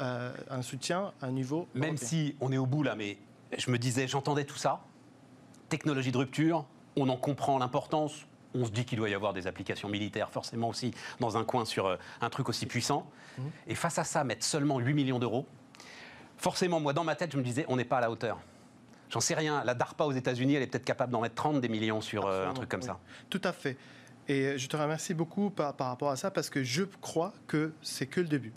euh, 0.00 0.32
un 0.48 0.62
soutien 0.62 1.12
à 1.20 1.26
un 1.26 1.32
niveau. 1.32 1.68
Même 1.74 1.90
européen. 1.90 2.08
si 2.08 2.36
on 2.40 2.50
est 2.50 2.56
au 2.56 2.66
bout 2.66 2.82
là, 2.82 2.94
mais 2.94 3.18
je 3.56 3.70
me 3.70 3.78
disais, 3.78 4.08
j'entendais 4.08 4.44
tout 4.44 4.56
ça. 4.56 4.80
Technologie 5.68 6.12
de 6.12 6.18
rupture, 6.18 6.64
on 6.96 7.08
en 7.08 7.16
comprend 7.16 7.58
l'importance. 7.58 8.26
On 8.54 8.64
se 8.64 8.70
dit 8.70 8.84
qu'il 8.84 8.98
doit 8.98 9.08
y 9.10 9.14
avoir 9.14 9.32
des 9.34 9.46
applications 9.46 9.88
militaires, 9.88 10.30
forcément 10.30 10.68
aussi, 10.68 10.92
dans 11.20 11.36
un 11.36 11.44
coin 11.44 11.64
sur 11.64 11.86
euh, 11.86 11.96
un 12.20 12.30
truc 12.30 12.48
aussi 12.48 12.66
puissant. 12.66 13.08
Et 13.66 13.74
face 13.74 13.98
à 13.98 14.04
ça, 14.04 14.24
mettre 14.24 14.44
seulement 14.44 14.78
8 14.78 14.94
millions 14.94 15.18
d'euros, 15.18 15.46
forcément, 16.36 16.80
moi, 16.80 16.92
dans 16.92 17.04
ma 17.04 17.14
tête, 17.14 17.32
je 17.32 17.36
me 17.38 17.42
disais, 17.42 17.64
on 17.68 17.76
n'est 17.76 17.84
pas 17.84 17.98
à 17.98 18.00
la 18.00 18.10
hauteur. 18.10 18.38
J'en 19.10 19.20
sais 19.20 19.34
rien. 19.34 19.62
La 19.64 19.74
DARPA 19.74 20.04
aux 20.04 20.12
États-Unis, 20.12 20.54
elle 20.54 20.62
est 20.62 20.66
peut-être 20.66 20.84
capable 20.84 21.12
d'en 21.12 21.20
mettre 21.20 21.34
30 21.34 21.60
des 21.60 21.68
millions 21.68 22.00
sur 22.00 22.26
euh, 22.26 22.48
un 22.48 22.52
truc 22.52 22.68
comme 22.68 22.80
oui. 22.80 22.86
ça. 22.86 22.98
Tout 23.30 23.40
à 23.44 23.52
fait. 23.52 23.76
Et 24.28 24.58
je 24.58 24.68
te 24.68 24.76
remercie 24.76 25.14
beaucoup 25.14 25.48
par, 25.50 25.74
par 25.74 25.86
rapport 25.88 26.10
à 26.10 26.16
ça 26.16 26.30
parce 26.30 26.50
que 26.50 26.62
je 26.62 26.82
crois 26.84 27.32
que 27.46 27.72
c'est 27.80 28.06
que 28.06 28.20
le 28.20 28.28
début. 28.28 28.52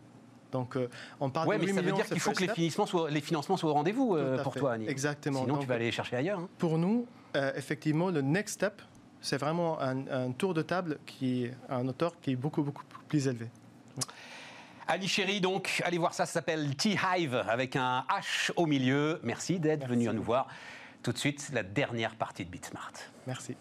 Donc, 0.52 0.76
euh, 0.76 0.90
on 1.22 1.30
parle 1.30 1.48
Ouais, 1.48 1.56
de 1.58 1.62
mais 1.62 1.68
8 1.72 1.76
ça 1.76 1.82
veut 1.82 1.92
dire 1.94 2.06
qu'il 2.06 2.20
faut 2.20 2.32
que 2.34 2.42
les 2.44 2.50
financements 2.50 2.86
soient, 2.86 3.10
les 3.10 3.22
financements 3.22 3.56
soient 3.56 3.70
au 3.70 3.74
rendez-vous 3.74 4.18
euh, 4.18 4.44
pour 4.44 4.54
fait. 4.54 4.60
toi, 4.60 4.74
Annie. 4.74 4.88
Exactement. 4.90 5.42
Sinon, 5.44 5.54
Donc, 5.54 5.62
tu 5.62 5.68
vas 5.70 5.76
aller 5.76 5.86
les 5.86 5.92
chercher 5.94 6.18
ailleurs. 6.18 6.40
hein. 6.40 6.50
Pour 6.58 6.78
nous, 6.78 7.08
euh, 7.38 7.54
effectivement, 7.56 8.10
le 8.10 8.22
next 8.22 8.56
step, 8.56 8.82
c'est 9.22 9.38
vraiment 9.38 9.80
un, 9.80 10.08
un 10.08 10.32
tour 10.32 10.54
de 10.54 10.62
table 10.62 11.00
qui 11.06 11.46
est 11.46 11.54
un 11.70 11.88
auteur 11.88 12.20
qui 12.20 12.32
est 12.32 12.36
beaucoup, 12.36 12.64
beaucoup 12.64 12.84
plus 13.08 13.28
élevé. 13.28 13.48
Ali 14.88 15.08
Chéri, 15.08 15.40
donc, 15.40 15.82
allez 15.86 15.98
voir 15.98 16.14
ça, 16.14 16.26
ça 16.26 16.34
s'appelle 16.34 16.76
T-Hive 16.76 17.36
avec 17.48 17.76
un 17.76 18.04
H 18.10 18.52
au 18.56 18.66
milieu. 18.66 19.20
Merci 19.24 19.60
d'être 19.60 19.88
venu 19.88 20.10
à 20.10 20.14
nous 20.14 20.24
voir. 20.24 20.48
Tout 21.02 21.14
de 21.14 21.18
suite, 21.18 21.50
la 21.54 21.64
dernière 21.64 22.16
partie 22.16 22.44
de 22.44 22.50
BitSmart. 22.50 22.92
Merci. 23.26 23.56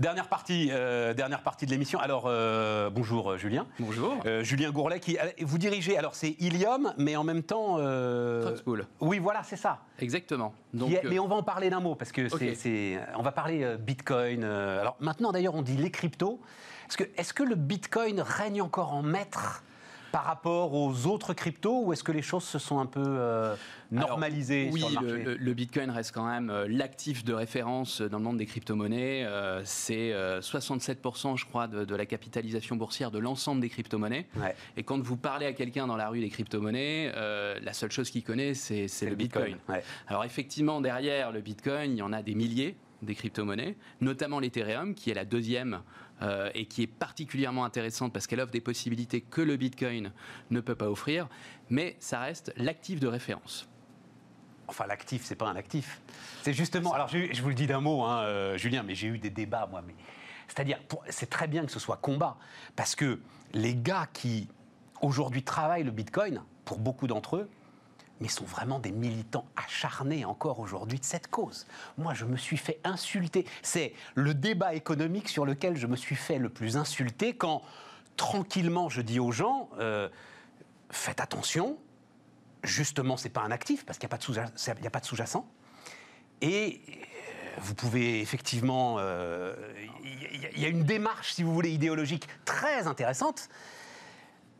Dernière 0.00 0.28
partie, 0.28 0.68
euh, 0.72 1.14
dernière 1.14 1.42
partie 1.42 1.66
de 1.66 1.70
l'émission. 1.70 1.98
Alors, 2.00 2.24
euh, 2.26 2.90
bonjour 2.90 3.32
euh, 3.32 3.36
Julien. 3.38 3.66
Bonjour. 3.78 4.14
Euh, 4.26 4.42
Julien 4.42 4.70
Gourlet, 4.70 4.98
qui, 5.00 5.16
vous 5.40 5.58
dirigez, 5.58 5.96
alors 5.96 6.14
c'est 6.14 6.30
Ilium, 6.40 6.92
mais 6.98 7.16
en 7.16 7.24
même 7.24 7.42
temps... 7.42 7.76
Truckspool. 8.42 8.86
oui, 9.00 9.18
voilà, 9.18 9.42
c'est 9.44 9.56
ça. 9.56 9.78
Exactement. 10.00 10.52
Donc, 10.72 10.88
Qui 10.90 10.96
est- 10.96 11.04
mais 11.04 11.18
on 11.18 11.28
va 11.28 11.36
en 11.36 11.42
parler 11.42 11.70
d'un 11.70 11.80
mot, 11.80 11.94
parce 11.94 12.12
que 12.12 12.28
c'est- 12.28 12.98
on 13.16 13.22
va 13.22 13.32
parler 13.32 13.76
Bitcoin. 13.78 14.44
alors 14.44 14.96
maintenant, 15.00 15.32
d'ailleurs, 15.32 15.54
on 15.54 15.62
dit 15.62 15.76
les 15.76 15.90
cryptos. 15.90 16.40
Est-ce 16.88 16.96
que, 16.96 17.04
est-ce 17.16 17.32
que 17.32 17.42
le 17.42 17.54
Bitcoin 17.54 18.20
règne 18.20 18.60
encore 18.62 18.92
en 18.92 19.02
maître? 19.02 19.62
Par 20.14 20.22
rapport 20.26 20.74
aux 20.74 21.06
autres 21.08 21.34
cryptos, 21.34 21.82
ou 21.86 21.92
est-ce 21.92 22.04
que 22.04 22.12
les 22.12 22.22
choses 22.22 22.44
se 22.44 22.60
sont 22.60 22.78
un 22.78 22.86
peu 22.86 23.02
euh, 23.04 23.56
alors, 23.92 24.10
normalisées 24.10 24.70
oui, 24.72 24.78
sur 24.78 24.88
le 24.88 24.94
marché 25.08 25.24
le, 25.24 25.30
le- 25.32 25.36
le 25.36 25.54
Bitcoin 25.54 25.90
reste 25.90 26.12
quand 26.12 26.24
même 26.24 26.50
euh, 26.50 26.66
l'actif 26.68 27.24
de 27.24 27.32
référence 27.32 28.00
dans 28.00 28.18
le 28.18 28.22
monde 28.24 28.36
des 28.36 28.46
crypto-monnaies. 28.46 29.24
Euh, 29.24 29.62
c'est 29.64 30.12
euh, 30.12 30.40
67%, 30.40 31.36
je 31.36 31.44
crois, 31.46 31.66
de, 31.66 31.84
de 31.84 31.96
la 31.96 32.06
capitalisation 32.06 32.76
boursière 32.76 33.10
de 33.10 33.18
l'ensemble 33.18 33.60
des 33.60 33.68
crypto-monnaies. 33.68 34.28
Ouais. 34.36 34.54
Et 34.76 34.84
quand 34.84 35.02
vous 35.02 35.16
parlez 35.16 35.46
à 35.46 35.52
quelqu'un 35.52 35.88
dans 35.88 35.96
la 35.96 36.08
rue 36.08 36.20
des 36.20 36.30
crypto-monnaies, 36.30 37.10
euh, 37.16 37.58
la 37.60 37.72
seule 37.72 37.90
chose 37.90 38.08
qu'il 38.08 38.22
connaît, 38.22 38.54
c'est 38.54 38.86
le 39.02 39.16
Bitcoin. 39.16 39.56
Ouais. 39.68 39.82
Alors 40.06 40.24
effectivement, 40.24 40.80
derrière 40.80 41.32
le 41.32 41.40
Bitcoin, 41.40 41.90
il 41.90 41.98
y 41.98 42.02
en 42.02 42.12
a 42.12 42.22
des 42.22 42.36
milliers 42.36 42.76
des 43.02 43.16
crypto-monnaies, 43.16 43.76
notamment 44.00 44.38
l'Ethereum, 44.38 44.94
qui 44.94 45.10
est 45.10 45.14
la 45.14 45.24
deuxième 45.26 45.80
euh, 46.24 46.50
et 46.54 46.66
qui 46.66 46.82
est 46.82 46.86
particulièrement 46.86 47.64
intéressante 47.64 48.12
parce 48.12 48.26
qu'elle 48.26 48.40
offre 48.40 48.50
des 48.50 48.60
possibilités 48.60 49.20
que 49.20 49.40
le 49.40 49.56
Bitcoin 49.56 50.10
ne 50.50 50.60
peut 50.60 50.74
pas 50.74 50.90
offrir, 50.90 51.28
mais 51.70 51.96
ça 52.00 52.20
reste 52.20 52.52
l'actif 52.56 52.98
de 52.98 53.06
référence. 53.06 53.68
Enfin, 54.66 54.86
l'actif, 54.86 55.22
c'est 55.24 55.36
pas 55.36 55.46
un 55.46 55.56
actif. 55.56 56.00
C'est 56.42 56.54
justement. 56.54 56.94
Alors, 56.94 57.08
je, 57.08 57.32
je 57.32 57.42
vous 57.42 57.50
le 57.50 57.54
dis 57.54 57.66
d'un 57.66 57.80
mot, 57.80 58.02
hein, 58.02 58.22
euh, 58.22 58.56
Julien, 58.56 58.82
mais 58.82 58.94
j'ai 58.94 59.08
eu 59.08 59.18
des 59.18 59.30
débats, 59.30 59.68
moi. 59.70 59.82
C'est-à-dire, 60.48 60.78
c'est 61.10 61.28
très 61.28 61.46
bien 61.46 61.66
que 61.66 61.72
ce 61.72 61.78
soit 61.78 61.98
combat, 61.98 62.38
parce 62.74 62.94
que 62.94 63.20
les 63.52 63.76
gars 63.76 64.08
qui 64.12 64.48
aujourd'hui 65.02 65.42
travaillent 65.42 65.84
le 65.84 65.90
Bitcoin, 65.90 66.42
pour 66.64 66.78
beaucoup 66.78 67.06
d'entre 67.06 67.36
eux, 67.36 67.50
mais 68.20 68.28
sont 68.28 68.44
vraiment 68.44 68.78
des 68.78 68.92
militants 68.92 69.46
acharnés 69.56 70.24
encore 70.24 70.60
aujourd'hui 70.60 70.98
de 70.98 71.04
cette 71.04 71.28
cause. 71.28 71.66
Moi, 71.98 72.14
je 72.14 72.24
me 72.24 72.36
suis 72.36 72.56
fait 72.56 72.80
insulter. 72.84 73.44
C'est 73.62 73.92
le 74.14 74.34
débat 74.34 74.74
économique 74.74 75.28
sur 75.28 75.44
lequel 75.44 75.76
je 75.76 75.86
me 75.86 75.96
suis 75.96 76.16
fait 76.16 76.38
le 76.38 76.48
plus 76.48 76.76
insulter 76.76 77.34
quand, 77.34 77.62
tranquillement, 78.16 78.88
je 78.88 79.00
dis 79.00 79.18
aux 79.18 79.32
gens, 79.32 79.68
euh, 79.78 80.08
faites 80.90 81.20
attention, 81.20 81.76
justement, 82.62 83.16
c'est 83.16 83.30
pas 83.30 83.42
un 83.42 83.50
actif 83.50 83.84
parce 83.84 83.98
qu'il 83.98 84.06
n'y 84.06 84.14
a 84.86 84.90
pas 84.90 85.00
de 85.00 85.04
sous-jacent. 85.06 85.46
Et 86.40 86.82
euh, 86.88 86.92
vous 87.58 87.74
pouvez 87.74 88.20
effectivement, 88.20 88.96
euh, 88.98 89.54
il 90.02 90.60
y 90.60 90.64
a 90.64 90.68
une 90.68 90.84
démarche, 90.84 91.32
si 91.32 91.42
vous 91.42 91.52
voulez, 91.52 91.70
idéologique 91.70 92.28
très 92.44 92.86
intéressante, 92.86 93.48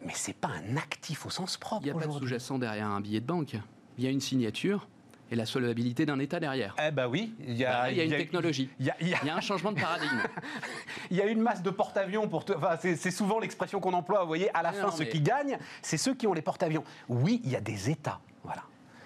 mais 0.05 0.13
c'est 0.15 0.35
pas 0.37 0.49
un 0.49 0.77
actif 0.77 1.27
au 1.27 1.31
sens 1.31 1.57
propre. 1.57 1.83
Il 1.87 1.93
n'y 1.93 1.99
a 1.99 2.01
pas 2.01 2.07
de 2.07 2.13
sous-jacent 2.13 2.59
derrière 2.59 2.89
un 2.89 3.01
billet 3.01 3.21
de 3.21 3.27
banque. 3.27 3.57
Il 3.99 4.05
y 4.05 4.07
a 4.07 4.11
une 4.11 4.21
signature 4.21 4.89
et 5.31 5.37
la 5.37 5.47
solvabilité 5.47 6.05
d'un 6.05 6.19
État 6.19 6.39
derrière. 6.41 6.75
Eh 6.87 6.91
ben 6.91 7.09
oui, 7.09 7.35
il 7.47 7.57
y 7.57 7.65
a, 7.65 7.73
Bah, 7.85 7.91
il 7.91 7.97
y 7.97 8.01
a 8.01 8.05
une 8.05 8.11
technologie. 8.11 8.69
Il 8.79 8.87
y 8.87 8.91
a, 8.91 8.97
il 9.01 9.09
y 9.09 9.15
a- 9.15 9.19
Il 9.23 9.27
y 9.27 9.31
a 9.31 9.37
un 9.37 9.41
changement 9.41 9.73
de 9.73 9.81
paradigme. 9.81 10.21
il 11.11 11.17
y 11.17 11.23
a 11.23 11.27
une 11.27 11.41
masse 11.41 11.63
de 11.63 11.71
porte-avions 11.71 12.29
pour. 12.29 12.45
te- 12.45 12.53
Enfin, 12.53 12.77
c'est 12.81 12.97
c'est 12.97 13.11
souvent 13.11 13.39
l'expression 13.39 13.81
qu'on 13.81 13.95
emploie. 13.95 14.21
Vous 14.23 14.27
voyez, 14.29 14.55
à 14.55 14.63
la 14.63 14.73
Non, 14.73 14.77
fin, 14.79 14.85
non, 14.87 14.93
ceux 14.93 15.05
mais- 15.05 15.09
qui 15.11 15.21
gagnent, 15.21 15.59
c'est 15.83 15.97
ceux 15.97 16.15
qui 16.15 16.27
ont 16.27 16.35
les 16.35 16.43
porte-avions. 16.43 16.85
Oui, 17.09 17.41
il 17.45 17.51
y 17.51 17.57
a 17.57 17.61
des 17.61 17.91
États. 17.91 18.21
Voilà. 18.43 18.63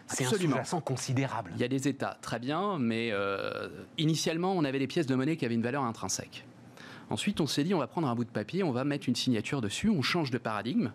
C'est 0.08 0.24
un 0.24 0.28
Absolument. 0.28 0.52
sous-jacent 0.56 0.80
considérable. 0.80 1.52
Il 1.54 1.60
y 1.60 1.64
a 1.64 1.68
des 1.68 1.86
États, 1.86 2.16
très 2.22 2.38
bien, 2.38 2.78
mais 2.78 3.10
euh, 3.12 3.68
initialement, 3.98 4.52
on 4.54 4.64
avait 4.64 4.78
des 4.78 4.86
pièces 4.86 5.06
de 5.06 5.14
monnaie 5.14 5.36
qui 5.36 5.44
avaient 5.44 5.54
une 5.54 5.62
valeur 5.62 5.82
intrinsèque. 5.84 6.46
Ensuite, 7.10 7.40
on 7.40 7.46
s'est 7.46 7.64
dit, 7.64 7.74
on 7.74 7.78
va 7.78 7.86
prendre 7.86 8.08
un 8.08 8.14
bout 8.14 8.24
de 8.24 8.30
papier, 8.30 8.62
on 8.62 8.72
va 8.72 8.84
mettre 8.84 9.08
une 9.08 9.14
signature 9.14 9.60
dessus, 9.60 9.88
on 9.88 10.02
change 10.02 10.30
de 10.30 10.38
paradigme. 10.38 10.92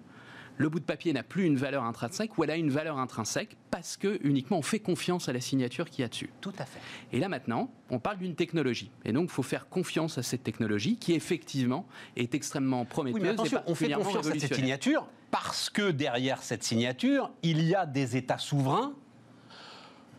Le 0.58 0.70
bout 0.70 0.80
de 0.80 0.86
papier 0.86 1.14
n'a 1.14 1.24
plus 1.24 1.46
une 1.46 1.56
valeur 1.56 1.84
intrinsèque 1.84 2.38
ou 2.38 2.44
elle 2.44 2.52
a 2.52 2.56
une 2.56 2.70
valeur 2.70 3.00
intrinsèque 3.00 3.58
parce 3.72 3.98
que 3.98 4.20
uniquement 4.24 4.60
on 4.60 4.62
fait 4.62 4.80
confiance 4.80 5.28
à 5.28 5.34
la 5.34 5.42
signature 5.42 5.90
qu'il 5.90 6.04
y 6.04 6.06
a 6.06 6.08
dessus. 6.08 6.30
Tout 6.42 6.54
à 6.60 6.66
fait. 6.66 6.80
Et 7.12 7.20
là 7.20 7.28
maintenant, 7.28 7.72
on 7.90 7.98
parle 7.98 8.20
d'une 8.20 8.36
technologie. 8.36 8.92
Et 9.04 9.14
donc, 9.14 9.26
il 9.26 9.32
faut 9.32 9.42
faire 9.42 9.68
confiance 9.68 10.20
à 10.20 10.24
cette 10.24 10.44
technologie 10.44 10.98
qui, 10.98 11.14
effectivement, 11.14 11.88
est 12.16 12.36
extrêmement 12.36 12.86
prometteuse. 12.86 13.20
Oui, 13.20 13.22
mais 13.22 13.30
et 13.30 13.32
attention, 13.32 13.64
on 13.66 13.74
fait 13.74 13.92
confiance 13.92 14.28
à 14.28 14.40
cette 14.40 14.54
signature 14.54 15.08
parce 15.32 15.72
que 15.72 15.90
derrière 15.90 16.44
cette 16.44 16.64
signature, 16.64 17.32
il 17.42 17.64
y 17.64 17.74
a 17.74 17.88
des 17.88 18.16
États 18.16 18.38
souverains 18.38 18.94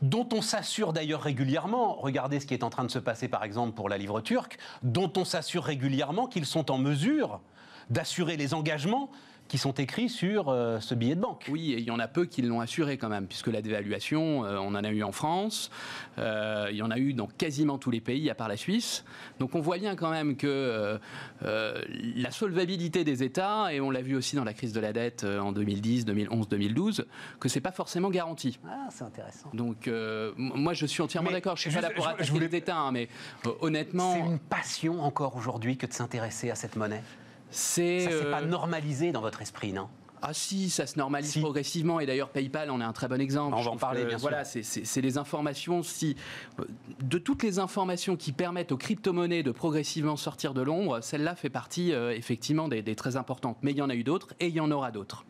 dont 0.02 0.28
on 0.32 0.42
s'assure 0.42 0.92
d'ailleurs 0.92 1.22
régulièrement, 1.22 1.94
regardez 1.94 2.40
ce 2.40 2.46
qui 2.46 2.54
est 2.54 2.64
en 2.64 2.70
train 2.70 2.84
de 2.84 2.90
se 2.90 2.98
passer 2.98 3.28
par 3.28 3.44
exemple 3.44 3.74
pour 3.74 3.88
la 3.88 3.98
livre 3.98 4.20
turque, 4.20 4.58
dont 4.82 5.12
on 5.16 5.24
s'assure 5.24 5.64
régulièrement 5.64 6.26
qu'ils 6.26 6.46
sont 6.46 6.70
en 6.70 6.78
mesure 6.78 7.40
d'assurer 7.90 8.36
les 8.36 8.54
engagements 8.54 9.10
qui 9.48 9.58
sont 9.58 9.72
écrits 9.72 10.08
sur 10.08 10.48
euh, 10.48 10.80
ce 10.80 10.94
billet 10.94 11.14
de 11.14 11.20
banque. 11.20 11.46
Oui, 11.50 11.72
et 11.72 11.78
il 11.78 11.84
y 11.84 11.90
en 11.90 11.98
a 11.98 12.08
peu 12.08 12.24
qui 12.24 12.42
l'ont 12.42 12.60
assuré 12.60 12.96
quand 12.96 13.08
même, 13.08 13.26
puisque 13.26 13.48
la 13.48 13.62
dévaluation, 13.62 14.44
euh, 14.44 14.56
on 14.58 14.68
en 14.68 14.84
a 14.84 14.90
eu 14.90 15.02
en 15.02 15.12
France, 15.12 15.70
euh, 16.18 16.68
il 16.70 16.76
y 16.76 16.82
en 16.82 16.90
a 16.90 16.98
eu 16.98 17.12
dans 17.12 17.26
quasiment 17.26 17.78
tous 17.78 17.90
les 17.90 18.00
pays, 18.00 18.30
à 18.30 18.34
part 18.34 18.48
la 18.48 18.56
Suisse. 18.56 19.04
Donc 19.38 19.54
on 19.54 19.60
voit 19.60 19.78
bien 19.78 19.96
quand 19.96 20.10
même 20.10 20.36
que 20.36 20.98
la 21.42 22.30
solvabilité 22.30 23.04
des 23.04 23.22
États, 23.22 23.72
et 23.72 23.80
on 23.80 23.90
l'a 23.90 24.02
vu 24.02 24.16
aussi 24.16 24.36
dans 24.36 24.44
la 24.44 24.54
crise 24.54 24.72
de 24.72 24.80
la 24.80 24.92
dette 24.92 25.24
en 25.24 25.52
2010, 25.52 26.04
2011, 26.04 26.48
2012, 26.48 27.06
que 27.38 27.48
c'est 27.48 27.60
pas 27.60 27.72
forcément 27.72 28.10
garanti. 28.10 28.58
Ah, 28.66 28.88
c'est 28.90 29.04
intéressant. 29.04 29.50
Donc 29.52 29.90
moi 30.38 30.72
je 30.72 30.86
suis 30.86 31.02
entièrement 31.02 31.30
d'accord. 31.30 31.56
Je 31.56 31.62
suis 31.62 31.70
pas 31.70 31.80
là 31.80 31.90
pour 31.90 32.06
attaquer 32.06 32.38
les 32.38 32.56
États, 32.56 32.78
hein, 32.78 32.92
mais 32.92 33.08
honnêtement... 33.60 34.14
C'est 34.14 34.20
une 34.20 34.38
passion 34.38 35.02
encore 35.02 35.36
aujourd'hui 35.36 35.76
que 35.76 35.86
de 35.86 35.92
s'intéresser 35.92 36.50
à 36.50 36.54
cette 36.54 36.76
monnaie? 36.76 37.02
C'est. 37.54 38.00
Ça 38.00 38.10
s'est 38.10 38.30
pas 38.30 38.42
euh, 38.42 38.46
normalisé 38.46 39.12
dans 39.12 39.20
votre 39.20 39.42
esprit, 39.42 39.72
non? 39.72 39.88
Ah 40.26 40.32
si, 40.32 40.70
ça 40.70 40.86
se 40.86 40.98
normalise 40.98 41.36
progressivement 41.38 42.00
et 42.00 42.06
d'ailleurs 42.06 42.30
PayPal 42.30 42.70
en 42.70 42.80
est 42.80 42.84
un 42.84 42.94
très 42.94 43.08
bon 43.08 43.20
exemple. 43.20 43.54
On 43.58 43.60
va 43.60 43.70
en 43.72 43.76
parler 43.76 44.06
bien 44.06 44.18
sûr. 44.18 44.30
Voilà, 44.30 44.44
c'est 44.44 45.00
les 45.02 45.18
informations. 45.18 45.82
Si 45.82 46.16
euh, 46.60 46.64
de 47.02 47.18
toutes 47.18 47.42
les 47.42 47.58
informations 47.58 48.16
qui 48.16 48.32
permettent 48.32 48.72
aux 48.72 48.78
crypto-monnaies 48.78 49.42
de 49.42 49.50
progressivement 49.50 50.16
sortir 50.16 50.54
de 50.54 50.62
l'ombre, 50.62 51.00
celle-là 51.02 51.34
fait 51.34 51.50
partie 51.50 51.92
euh, 51.92 52.16
effectivement 52.16 52.68
des, 52.68 52.80
des, 52.80 52.96
très 52.96 53.16
importantes. 53.16 53.58
Mais 53.60 53.72
il 53.72 53.76
y 53.76 53.82
en 53.82 53.90
a 53.90 53.94
eu 53.94 54.02
d'autres 54.02 54.32
et 54.40 54.46
il 54.46 54.54
y 54.54 54.60
en 54.60 54.70
aura 54.70 54.90
d'autres. 54.92 55.26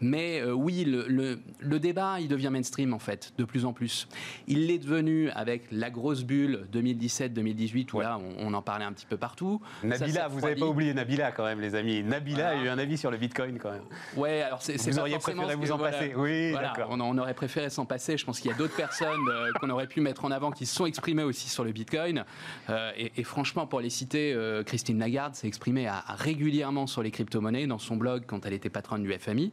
Mais 0.00 0.40
euh, 0.40 0.52
oui, 0.52 0.84
le, 0.84 1.78
débat, 1.78 2.20
il 2.20 2.28
devient 2.28 2.50
mainstream 2.50 2.94
en 2.94 2.98
fait, 2.98 3.32
de 3.38 3.44
plus 3.44 3.64
en 3.64 3.72
plus. 3.72 4.08
Il 4.46 4.66
l'est 4.66 4.78
devenu 4.78 5.30
avec 5.30 5.64
la 5.72 5.90
grosse 5.90 6.24
bulle 6.24 6.66
2017-2018, 6.72 7.88
où 7.92 8.00
là, 8.00 8.18
on, 8.38 8.54
en 8.54 8.62
parlait 8.62 8.84
un 8.84 8.92
petit 8.92 9.06
peu 9.06 9.16
partout. 9.16 9.60
Nabila, 9.82 10.28
vous 10.28 10.40
n'avez 10.40 10.56
pas 10.56 10.66
oublié 10.66 10.94
Nabila 10.94 11.32
quand 11.32 11.44
même, 11.44 11.60
les 11.60 11.74
amis. 11.74 12.02
Nabila 12.02 12.50
a 12.50 12.56
eu 12.56 12.68
un 12.68 12.78
avis 12.78 12.96
sur 12.96 13.10
le 13.10 13.16
Bitcoin 13.16 13.58
quand 13.58 13.72
même. 13.72 13.84
Ouais, 14.16 14.42
alors 14.42 14.62
c'est 14.62 14.76
Vous 14.90 14.98
auriez 14.98 15.18
préféré 15.18 15.54
vous 15.54 15.72
en 15.72 15.78
passer 15.78 16.12
Oui, 16.16 16.52
d'accord. 16.52 16.88
On, 16.90 17.18
aurait 17.18 17.34
préféré 17.34 17.70
s'en 17.70 17.84
passer. 17.84 18.16
Je 18.16 18.24
pense 18.24 18.40
qu'il 18.40 18.50
y 18.50 18.54
a 18.54 18.56
d'autres 18.56 18.76
personnes 18.76 19.28
euh, 19.28 19.50
qu'on 19.60 19.70
aurait 19.70 19.86
pu 19.86 20.00
mettre 20.00 20.24
en 20.24 20.30
avant 20.30 20.50
qui 20.50 20.66
se 20.66 20.74
sont 20.74 20.86
exprimées 20.86 21.22
aussi 21.22 21.48
sur 21.48 21.64
le 21.64 21.72
Bitcoin. 21.72 22.24
Euh, 22.70 22.92
et, 22.96 23.24
franchement, 23.24 23.66
pour 23.66 23.80
les 23.80 23.90
citer, 23.90 24.36
Christine 24.66 24.98
Lagarde 24.98 25.34
s'est 25.34 25.46
exprimée 25.46 25.88
régulièrement 26.08 26.86
sur 26.86 27.02
les 27.02 27.10
crypto-monnaies 27.10 27.66
dans 27.66 27.78
son 27.78 27.96
blog 27.96 28.24
quand 28.26 28.46
elle 28.46 28.52
était 28.52 28.70
patronne 28.70 29.02
du 29.02 29.12
FMI. 29.12 29.52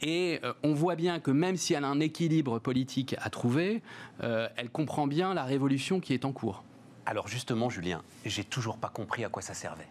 Et 0.00 0.40
euh, 0.42 0.52
on 0.62 0.74
voit 0.74 0.96
bien 0.96 1.20
que 1.20 1.30
même 1.30 1.56
si 1.56 1.74
elle 1.74 1.84
a 1.84 1.88
un 1.88 2.00
équilibre 2.00 2.58
politique 2.58 3.14
à 3.18 3.30
trouver, 3.30 3.82
euh, 4.22 4.48
elle 4.56 4.70
comprend 4.70 5.06
bien 5.06 5.34
la 5.34 5.44
révolution 5.44 6.00
qui 6.00 6.14
est 6.14 6.24
en 6.24 6.32
cours. 6.32 6.64
Alors 7.06 7.28
justement, 7.28 7.70
Julien, 7.70 8.02
j'ai 8.24 8.44
toujours 8.44 8.78
pas 8.78 8.88
compris 8.88 9.24
à 9.24 9.28
quoi 9.28 9.42
ça 9.42 9.54
servait. 9.54 9.88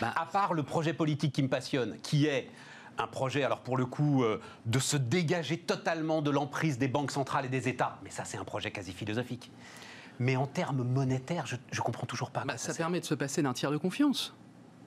Ben, 0.00 0.12
à 0.16 0.26
part 0.26 0.54
le 0.54 0.62
projet 0.62 0.92
politique 0.92 1.32
qui 1.32 1.42
me 1.42 1.48
passionne, 1.48 1.96
qui 2.02 2.26
est 2.26 2.48
un 2.98 3.06
projet, 3.06 3.42
alors 3.42 3.60
pour 3.60 3.76
le 3.76 3.86
coup, 3.86 4.22
euh, 4.22 4.40
de 4.66 4.78
se 4.78 4.96
dégager 4.96 5.58
totalement 5.58 6.22
de 6.22 6.30
l'emprise 6.30 6.78
des 6.78 6.88
banques 6.88 7.10
centrales 7.10 7.46
et 7.46 7.48
des 7.48 7.68
États. 7.68 7.98
Mais 8.04 8.10
ça, 8.10 8.24
c'est 8.24 8.38
un 8.38 8.44
projet 8.44 8.70
quasi 8.70 8.92
philosophique. 8.92 9.50
Mais 10.18 10.36
en 10.36 10.46
termes 10.46 10.82
monétaires, 10.84 11.46
je, 11.46 11.56
ne 11.56 11.80
comprends 11.80 12.06
toujours 12.06 12.30
pas. 12.30 12.44
Bah, 12.44 12.58
ça 12.58 12.74
permet 12.74 13.00
de 13.00 13.04
se 13.04 13.14
passer 13.14 13.42
d'un 13.42 13.52
tiers 13.52 13.70
de 13.70 13.76
confiance. 13.76 14.34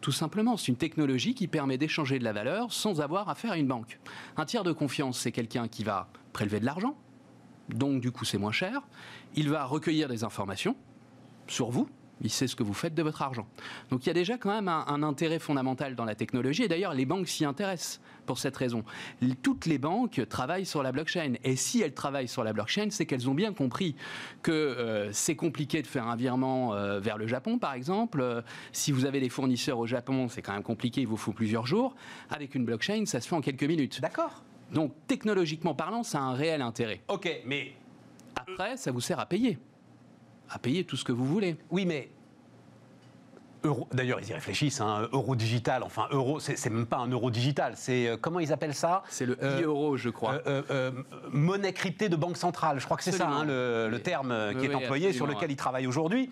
Tout 0.01 0.11
simplement, 0.11 0.57
c'est 0.57 0.67
une 0.67 0.77
technologie 0.77 1.33
qui 1.33 1.47
permet 1.47 1.77
d'échanger 1.77 2.19
de 2.19 2.23
la 2.23 2.33
valeur 2.33 2.71
sans 2.71 3.01
avoir 3.01 3.29
affaire 3.29 3.53
à 3.53 3.57
une 3.57 3.67
banque. 3.67 3.99
Un 4.37 4.45
tiers 4.45 4.63
de 4.63 4.71
confiance, 4.71 5.19
c'est 5.19 5.31
quelqu'un 5.31 5.67
qui 5.67 5.83
va 5.83 6.07
prélever 6.33 6.59
de 6.59 6.65
l'argent, 6.65 6.95
donc 7.69 8.01
du 8.01 8.11
coup 8.11 8.25
c'est 8.25 8.37
moins 8.37 8.51
cher. 8.51 8.81
Il 9.35 9.49
va 9.49 9.65
recueillir 9.65 10.07
des 10.07 10.23
informations 10.23 10.75
sur 11.47 11.69
vous, 11.69 11.89
il 12.21 12.29
sait 12.29 12.47
ce 12.47 12.55
que 12.55 12.63
vous 12.63 12.73
faites 12.73 12.95
de 12.95 13.03
votre 13.03 13.21
argent. 13.21 13.47
Donc 13.89 14.05
il 14.05 14.07
y 14.07 14.09
a 14.09 14.13
déjà 14.13 14.37
quand 14.37 14.49
même 14.49 14.67
un, 14.67 15.03
intérêt 15.03 15.39
fondamental 15.39 15.95
dans 15.95 16.05
la 16.05 16.15
technologie, 16.15 16.63
et 16.63 16.67
d'ailleurs 16.67 16.93
les 16.93 17.05
banques 17.05 17.27
s'y 17.27 17.45
intéressent 17.45 18.01
pour 18.25 18.39
cette 18.39 18.57
raison. 18.57 18.83
Toutes 19.43 19.65
les 19.65 19.77
banques 19.77 20.21
travaillent 20.29 20.65
sur 20.65 20.81
la 20.81 20.91
blockchain, 20.91 21.33
et 21.43 21.55
si 21.55 21.81
elles 21.81 21.93
travaillent 21.93 22.27
sur 22.27 22.43
la 22.43 22.53
blockchain, 22.53 22.87
c'est 22.89 23.05
qu'elles 23.05 23.29
ont 23.29 23.35
bien 23.35 23.53
compris 23.53 23.95
que 24.41 24.51
euh, 24.51 25.11
c'est 25.11 25.35
compliqué 25.35 25.81
de 25.81 25.87
faire 25.87 26.07
un 26.07 26.15
virement 26.15 26.73
euh, 26.73 26.99
vers 26.99 27.17
le 27.17 27.27
Japon, 27.27 27.59
par 27.59 27.73
exemple. 27.73 28.21
Euh, 28.21 28.41
si 28.71 28.91
vous 28.91 29.05
avez 29.05 29.19
des 29.19 29.29
fournisseurs 29.29 29.77
au 29.77 29.85
Japon, 29.85 30.27
c'est 30.27 30.41
quand 30.41 30.53
même 30.53 30.63
compliqué, 30.63 31.01
il 31.01 31.07
vous 31.07 31.17
faut 31.17 31.33
plusieurs 31.33 31.67
jours. 31.67 31.95
Avec 32.29 32.55
une 32.55 32.65
blockchain, 32.65 33.05
ça 33.05 33.21
se 33.21 33.27
fait 33.27 33.35
en 33.35 33.41
quelques 33.41 33.63
minutes. 33.63 34.01
D'accord. 34.01 34.43
Donc 34.71 34.93
technologiquement 35.07 35.75
parlant, 35.75 36.01
ça 36.01 36.19
a 36.19 36.21
un 36.21 36.33
réel 36.33 36.61
intérêt. 36.61 37.01
Ok, 37.07 37.29
mais... 37.45 37.73
Après, 38.35 38.75
ça 38.77 38.91
vous 38.91 39.01
sert 39.01 39.19
à 39.19 39.25
payer 39.25 39.57
à 40.49 40.59
payer 40.59 40.83
tout 40.83 40.97
ce 40.97 41.03
que 41.03 41.11
vous 41.11 41.25
voulez. 41.25 41.57
Oui, 41.71 41.85
mais 41.85 42.09
D'ailleurs, 43.93 44.19
ils 44.21 44.29
y 44.29 44.33
réfléchissent. 44.33 44.81
Hein, 44.81 45.07
euro 45.11 45.35
digital, 45.35 45.83
enfin 45.83 46.07
euro, 46.11 46.39
c'est 46.39 46.69
même 46.69 46.85
pas 46.85 46.97
un 46.97 47.07
euro 47.07 47.31
digital. 47.31 47.73
C'est 47.75 48.07
euh, 48.07 48.17
comment 48.17 48.39
ils 48.39 48.53
appellent 48.53 48.75
ça? 48.75 49.03
C'est 49.09 49.25
le 49.25 49.37
euh, 49.43 49.61
euro, 49.63 49.97
je 49.97 50.09
crois. 50.09 50.41
Euh, 50.47 50.91
monnaie 51.31 51.73
cryptée 51.73 52.09
de 52.09 52.15
banque 52.15 52.37
centrale. 52.37 52.79
Je 52.79 52.85
crois 52.85 52.97
que 52.97 53.03
c'est 53.03 53.11
ça 53.11 53.27
hein, 53.27 53.45
le, 53.45 53.97
terme 53.99 54.53
qui 54.59 54.65
est 54.65 54.75
employé, 54.75 55.13
sur 55.13 55.27
lequel 55.27 55.51
ils 55.51 55.55
travaillent 55.55 55.87
aujourd'hui. 55.87 56.29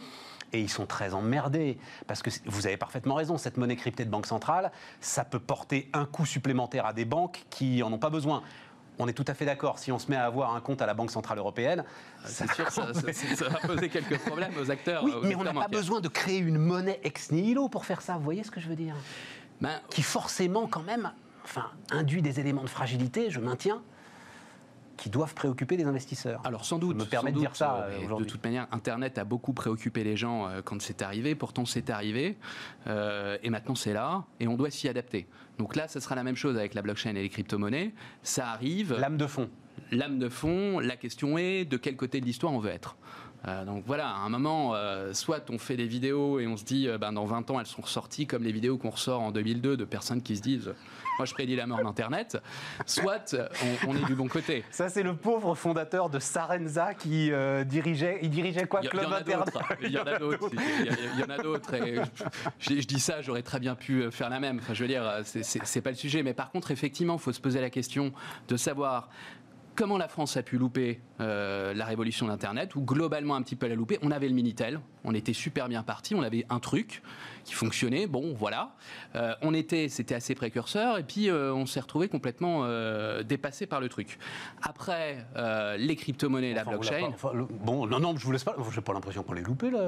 Et 0.51 0.59
ils 0.59 0.69
sont 0.69 0.85
très 0.85 1.15
emmerdés. 1.15 1.79
Parce 2.05 2.21
que 2.21 2.29
vous 2.45 2.67
avez 2.67 2.77
parfaitement 2.77 3.15
raison, 3.15 3.37
cette 3.37 3.57
monnaie 3.57 3.75
cryptée 3.75 4.05
de 4.05 4.11
banque 4.11 4.27
centrale, 4.27 4.71
ça 5.01 5.25
peut 5.25 5.39
porter 5.39 5.89
un 5.93 6.05
coût 6.05 6.27
supplémentaire 6.27 6.85
à 6.85 6.93
des 6.93 7.05
banques 7.05 7.43
qui 7.49 7.81
en 7.81 7.91
ont 7.91 7.97
pas 7.97 8.11
besoin 8.11 8.43
on 8.99 9.07
est 9.07 9.13
tout 9.13 9.25
à 9.27 9.33
fait 9.33 9.45
d'accord. 9.45 9.79
Si 9.79 9.91
on 9.91 9.99
se 9.99 10.09
met 10.09 10.15
à 10.15 10.25
avoir 10.25 10.55
un 10.55 10.61
compte 10.61 10.81
à 10.81 10.85
la 10.85 10.93
Banque 10.93 11.11
Centrale 11.11 11.37
Européenne, 11.37 11.83
ah, 11.87 12.27
c'est 12.27 12.51
sûr, 12.51 12.69
ça, 12.71 12.85
va 13.49 13.59
poser 13.59 13.89
quelques 13.89 14.19
problèmes 14.19 14.53
aux 14.61 14.69
acteurs. 14.71 15.03
Oui, 15.03 15.13
mais 15.23 15.35
on 15.35 15.43
n'a 15.43 15.53
pas 15.53 15.67
besoin 15.67 16.01
de 16.01 16.07
créer 16.07 16.39
une 16.39 16.57
monnaie 16.57 16.99
ex 17.03 17.31
nihilo 17.31 17.69
pour 17.69 17.85
faire 17.85 18.01
ça. 18.01 18.17
Vous 18.17 18.23
voyez 18.23 18.43
ce 18.43 18.51
que 18.51 18.59
je 18.59 18.69
veux 18.69 18.75
dire? 18.75 18.95
Ben, 19.61 19.79
Qui 19.89 20.03
forcément, 20.03 20.67
quand 20.67 20.83
même, 20.83 21.11
enfin, 21.43 21.71
induit 21.91 22.21
des 22.21 22.39
éléments 22.39 22.63
de 22.63 22.69
fragilité, 22.69 23.29
je 23.29 23.39
maintiens, 23.39 23.81
qui 24.97 25.09
doivent 25.09 25.33
préoccuper 25.33 25.77
les 25.77 25.85
investisseurs. 25.85 26.41
Alors 26.43 26.65
sans 26.65 26.79
doute. 26.79 26.97
me 26.97 27.05
permet 27.05 27.31
de 27.31 27.39
dire 27.39 27.55
ça 27.55 27.87
De 28.17 28.23
toute 28.23 28.43
manière, 28.43 28.67
Internet 28.71 29.17
a 29.17 29.23
beaucoup 29.23 29.53
préoccupé 29.53 30.03
les 30.03 30.17
gens 30.17 30.47
euh, 30.47 30.61
quand 30.63 30.81
c'est 30.81 31.01
arrivé. 31.01 31.35
Pourtant, 31.35 31.65
c'est 31.65 31.89
arrivé. 31.89 32.37
Euh, 32.87 33.37
et 33.43 33.49
maintenant, 33.49 33.75
c'est 33.75 33.93
là. 33.93 34.25
Et 34.39 34.47
on 34.47 34.55
doit 34.55 34.69
s'y 34.69 34.87
adapter. 34.87 35.27
Donc 35.57 35.75
là, 35.75 35.87
ce 35.87 35.99
sera 35.99 36.15
la 36.15 36.23
même 36.23 36.35
chose 36.35 36.57
avec 36.57 36.73
la 36.73 36.81
blockchain 36.81 37.11
et 37.11 37.21
les 37.21 37.29
crypto-monnaies. 37.29 37.93
Ça 38.21 38.49
arrive. 38.49 38.95
L'âme 38.99 39.17
de 39.17 39.27
fond. 39.27 39.49
L'âme 39.91 40.19
de 40.19 40.29
fond. 40.29 40.79
La 40.79 40.95
question 40.95 41.37
est 41.37 41.65
de 41.65 41.77
quel 41.77 41.95
côté 41.95 42.19
de 42.21 42.25
l'histoire 42.25 42.53
on 42.53 42.59
veut 42.59 42.71
être? 42.71 42.97
Euh, 43.47 43.65
donc 43.65 43.83
voilà, 43.85 44.09
à 44.09 44.19
un 44.19 44.29
moment, 44.29 44.73
soit 45.13 45.49
on 45.49 45.57
fait 45.57 45.77
des 45.77 45.87
vidéos 45.87 46.39
et 46.39 46.47
on 46.47 46.57
se 46.57 46.63
dit, 46.63 46.87
ben, 46.99 47.13
dans 47.13 47.25
20 47.25 47.51
ans, 47.51 47.59
elles 47.59 47.65
sont 47.65 47.81
ressorties 47.81 48.27
comme 48.27 48.43
les 48.43 48.51
vidéos 48.51 48.77
qu'on 48.77 48.89
ressort 48.89 49.21
en 49.21 49.31
2002 49.31 49.77
de 49.77 49.85
personnes 49.85 50.21
qui 50.21 50.37
se 50.37 50.41
disent 50.41 50.73
moi, 51.17 51.25
je 51.25 51.33
prédis 51.33 51.55
la 51.55 51.67
mort 51.67 51.83
d'Internet. 51.83 52.41
Soit 52.85 53.35
on, 53.87 53.95
est 53.95 54.05
du 54.05 54.15
bon 54.15 54.27
côté. 54.27 54.63
Ça, 54.71 54.89
c'est 54.89 55.03
le 55.03 55.15
pauvre 55.15 55.53
fondateur 55.53 56.09
de 56.09 56.19
Sarenza 56.19 56.93
qui 56.93 57.31
euh, 57.31 57.63
dirigeait. 57.63 58.19
Il 58.23 58.29
dirigeait 58.29 58.65
quoi 58.65 58.81
Club 58.81 59.11
Internet 59.11 59.53
Il 59.81 59.91
y 59.91 59.99
en 59.99 60.03
a 60.03 60.17
d'autres. 60.17 60.49
Il 60.53 61.19
y 61.19 61.23
en 61.23 61.29
a 61.29 61.37
d'autres. 61.37 61.73
Et 61.75 61.99
je, 62.59 62.73
dis 62.87 62.99
ça, 62.99 63.21
j'aurais 63.21 63.43
très 63.43 63.59
bien 63.59 63.75
pu 63.75 64.09
faire 64.11 64.29
la 64.29 64.39
même. 64.39 64.59
Enfin, 64.59 64.73
je 64.73 64.81
veux 64.81 64.87
dire, 64.87 65.21
c'est 65.23 65.81
pas 65.81 65.91
le 65.91 65.95
sujet. 65.95 66.23
Mais 66.23 66.33
par 66.33 66.49
contre, 66.49 66.71
effectivement, 66.71 67.15
il 67.15 67.21
faut 67.21 67.33
se 67.33 67.41
poser 67.41 67.61
la 67.61 67.69
question 67.69 68.11
de 68.47 68.57
savoir 68.57 69.09
comment 69.75 69.97
la 69.97 70.07
France 70.07 70.37
a 70.37 70.43
pu 70.43 70.57
louper 70.57 70.99
euh, 71.19 71.73
la 71.73 71.85
révolution 71.85 72.27
d'Internet, 72.27 72.75
ou 72.75 72.81
globalement 72.81 73.35
un 73.35 73.41
petit 73.41 73.55
peu 73.55 73.67
la 73.67 73.75
louper. 73.75 73.99
On 74.01 74.11
avait 74.11 74.27
le 74.27 74.33
Minitel, 74.33 74.79
on 75.03 75.13
était 75.13 75.33
super 75.33 75.67
bien 75.69 75.83
parti, 75.83 76.15
on 76.15 76.23
avait 76.23 76.45
un 76.49 76.59
truc 76.59 77.01
qui 77.43 77.53
fonctionnait, 77.53 78.07
bon 78.07 78.33
voilà. 78.33 78.71
Euh, 79.15 79.33
on 79.41 79.53
était, 79.53 79.89
c'était 79.89 80.15
assez 80.15 80.35
précurseur, 80.35 80.97
et 80.97 81.03
puis 81.03 81.29
euh, 81.29 81.53
on 81.53 81.65
s'est 81.65 81.79
retrouvé 81.79 82.07
complètement 82.07 82.67
dépassé 83.23 83.65
par 83.65 83.79
le 83.79 83.89
truc. 83.89 84.17
Après, 84.61 85.25
les 85.77 85.95
crypto-monnaies, 85.95 86.53
la 86.53 86.63
blockchain. 86.63 87.11
bon, 87.63 87.87
non, 87.87 87.99
non, 87.99 88.15
je 88.17 88.25
vous 88.25 88.31
laisse 88.31 88.43
pas, 88.43 88.55
j'ai 88.73 88.81
pas 88.81 88.93
l'impression 88.93 89.23
qu'on 89.23 89.33
l'ait 89.33 89.41
loupé 89.41 89.69
là. 89.69 89.79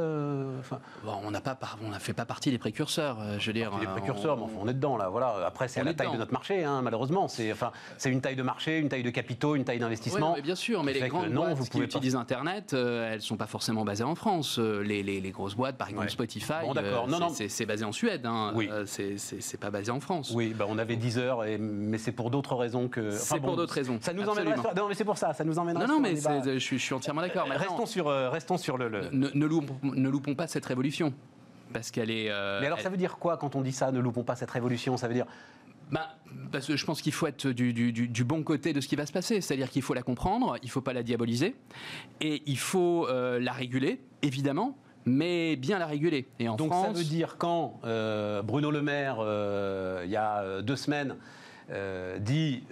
Enfin... 0.60 0.80
Bon, 1.04 1.20
on 1.24 1.32
n'a 1.32 1.42
pas, 1.42 1.58
on 1.84 1.92
a 1.92 2.00
fait 2.00 2.14
pas 2.14 2.26
partie 2.26 2.52
des 2.52 2.58
précurseurs, 2.58 3.40
je 3.40 3.48
veux 3.48 3.54
dire. 3.54 3.72
Les 3.80 3.88
précurseurs, 3.88 4.42
on... 4.42 4.50
on 4.62 4.68
est 4.68 4.74
dedans 4.74 4.98
là, 4.98 5.10
voilà. 5.10 5.46
Après, 5.46 5.68
c'est 5.68 5.84
la 5.84 5.94
taille 5.94 6.12
de 6.12 6.18
notre 6.18 6.34
marché, 6.34 6.64
hein, 6.64 6.82
malheureusement. 6.82 7.28
C'est, 7.28 7.52
enfin, 7.52 7.72
c'est 7.98 8.12
une 8.12 8.22
taille 8.22 8.36
de 8.36 8.44
marché, 8.44 8.78
une 8.80 8.90
taille 8.90 9.04
de 9.04 9.10
capitaux, 9.10 9.56
une 9.56 9.66
taille 9.66 9.80
d'investissement. 9.80 10.34
Oui, 10.34 10.42
bien 10.42 10.56
sûr, 10.56 10.84
mais 10.84 10.94
les 10.94 11.08
grandes 11.08 11.32
boîtes 11.32 11.54
vous 11.54 11.66
qui 11.66 11.80
utilisent 11.80 12.16
Internet, 12.16 12.74
euh, 12.74 13.10
elles 13.10 13.18
ne 13.18 13.22
sont 13.22 13.38
pas 13.38 13.48
forcément 13.48 13.86
basées 13.86 14.04
en 14.04 14.16
France. 14.16 14.60
Euh, 14.60 14.82
les, 14.82 15.04
les, 15.04 15.22
les 15.22 15.32
grosses 15.32 15.56
boîtes, 15.56 15.78
par 15.78 15.90
exemple 15.90 16.10
Spotify, 16.10 16.54
euh, 16.76 17.45
c'est 17.50 17.66
basé 17.66 17.86
en 17.86 17.92
Suède. 17.92 18.26
Hein. 18.26 18.54
Oui. 18.56 18.70
c'est 18.86 19.60
pas 19.60 19.70
basé 19.70 19.92
en 19.92 20.00
France. 20.00 20.32
Oui, 20.34 20.54
bah, 20.54 20.66
on 20.68 20.78
avait 20.78 20.96
10 20.96 21.18
heures, 21.18 21.46
et, 21.46 21.58
mais 21.58 21.98
c'est 21.98 22.12
pour 22.12 22.30
d'autres 22.30 22.56
raisons 22.56 22.88
que. 22.88 23.12
c'est 23.12 23.40
pour 23.40 23.56
d'autres 23.56 23.74
raisons. 23.74 24.00
Ça 24.02 24.14
nous 24.14 24.28
emmènerait. 24.28 24.56
Non, 24.76 24.88
mais 24.88 24.96
c'est 24.96 25.06
pour 25.06 25.18
ça. 25.18 25.34
Ça 25.34 25.44
nous 25.44 25.58
emmènerait. 25.60 25.88
Non, 25.88 25.96
non, 25.96 26.00
mais 26.00 26.16
je 26.16 26.60
suis, 26.60 26.78
je 26.78 26.84
suis, 26.84 26.94
entièrement 26.94 27.22
d'accord. 27.22 27.48
Restons 27.48 27.86
sur, 27.86 28.08
restons 28.08 28.58
sur 28.58 28.78
le. 28.78 29.10
Ne, 29.12 29.30
ne, 29.34 29.46
loupons, 29.46 29.76
ne 29.84 30.10
loupons 30.10 30.36
pas 30.36 30.48
cette 30.48 30.66
révolution 30.66 31.14
parce 31.74 31.92
qu'elle 31.92 32.12
est. 32.12 32.30
mais 32.62 32.68
alors, 32.68 32.80
ça 32.80 32.90
veut 32.90 32.98
dire 32.98 33.18
quoi 33.18 33.38
quand 33.38 33.56
on 33.56 33.62
dit 33.62 33.72
ça 33.72 33.92
Ne 33.92 34.00
loupons 34.00 34.24
pas 34.24 34.36
cette 34.36 34.52
révolution? 34.52 34.98
Ça 34.98 35.08
veut 35.08 35.14
dire 35.14 35.26
bah, 35.92 36.16
parce 36.52 36.68
que 36.68 36.76
je 36.76 36.86
pense 36.86 37.02
qu'il 37.02 37.14
faut 37.14 37.28
être 37.28 37.48
du, 37.48 37.74
du, 37.74 37.92
du, 37.92 38.24
bon 38.24 38.44
côté 38.44 38.74
de 38.74 38.82
ce 38.82 38.88
qui 38.88 38.96
va 38.96 39.06
se 39.06 39.12
passer. 39.12 39.42
C'est-à-dire 39.42 39.70
qu'il 39.70 39.82
faut 39.82 39.94
la 39.94 40.02
comprendre, 40.02 40.58
il 40.62 40.66
ne 40.66 40.72
faut 40.72 40.82
pas 40.82 40.94
la 40.94 41.04
diaboliser, 41.04 41.56
et 42.22 42.42
il 42.46 42.58
faut 42.58 43.08
euh, 43.08 43.40
la 43.40 43.52
réguler, 43.52 44.02
évidemment, 44.22 44.78
mais 45.06 45.56
bien 45.56 45.80
la 45.80 45.86
réguler. 45.86 46.28
Et 46.40 46.50
en 46.50 46.56
Donc 46.56 46.72
France, 46.72 46.88
ça 46.88 46.94
veut 46.94 47.04
dire 47.04 47.38
quand 47.38 47.80
euh, 47.84 48.42
Bruno 48.42 48.72
Le 48.72 48.82
Maire, 48.82 49.18
euh, 49.20 50.02
il 50.06 50.12
y 50.12 50.16
a 50.16 50.42
euh, 50.42 50.62
deux 50.62 50.76
semaines, 50.76 51.16
euh, 51.72 52.20
dit 52.20 52.64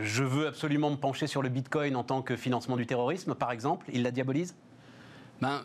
je 0.00 0.24
veux 0.24 0.46
absolument 0.46 0.90
me 0.90 0.96
pencher 0.96 1.26
sur 1.26 1.42
le 1.42 1.48
Bitcoin 1.48 1.96
en 1.96 2.04
tant 2.04 2.22
que 2.22 2.36
financement 2.36 2.76
du 2.76 2.86
terrorisme, 2.86 3.34
par 3.34 3.52
exemple, 3.52 3.86
il 3.92 4.02
la 4.02 4.10
diabolise? 4.10 4.54
Ben, 5.40 5.62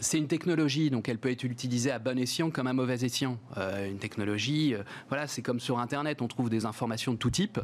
c'est 0.00 0.18
une 0.18 0.26
technologie, 0.28 0.90
donc 0.90 1.08
elle 1.08 1.18
peut 1.18 1.30
être 1.30 1.44
utilisée 1.44 1.90
à 1.90 1.98
bon 1.98 2.18
escient 2.18 2.50
comme 2.50 2.66
à 2.66 2.72
mauvais 2.72 3.04
escient. 3.04 3.38
Euh, 3.56 3.88
une 3.90 3.98
technologie, 3.98 4.74
euh, 4.74 4.82
voilà, 5.08 5.26
c'est 5.26 5.42
comme 5.42 5.60
sur 5.60 5.78
Internet, 5.78 6.22
on 6.22 6.28
trouve 6.28 6.50
des 6.50 6.66
informations 6.66 7.12
de 7.12 7.18
tout 7.18 7.30
type, 7.30 7.60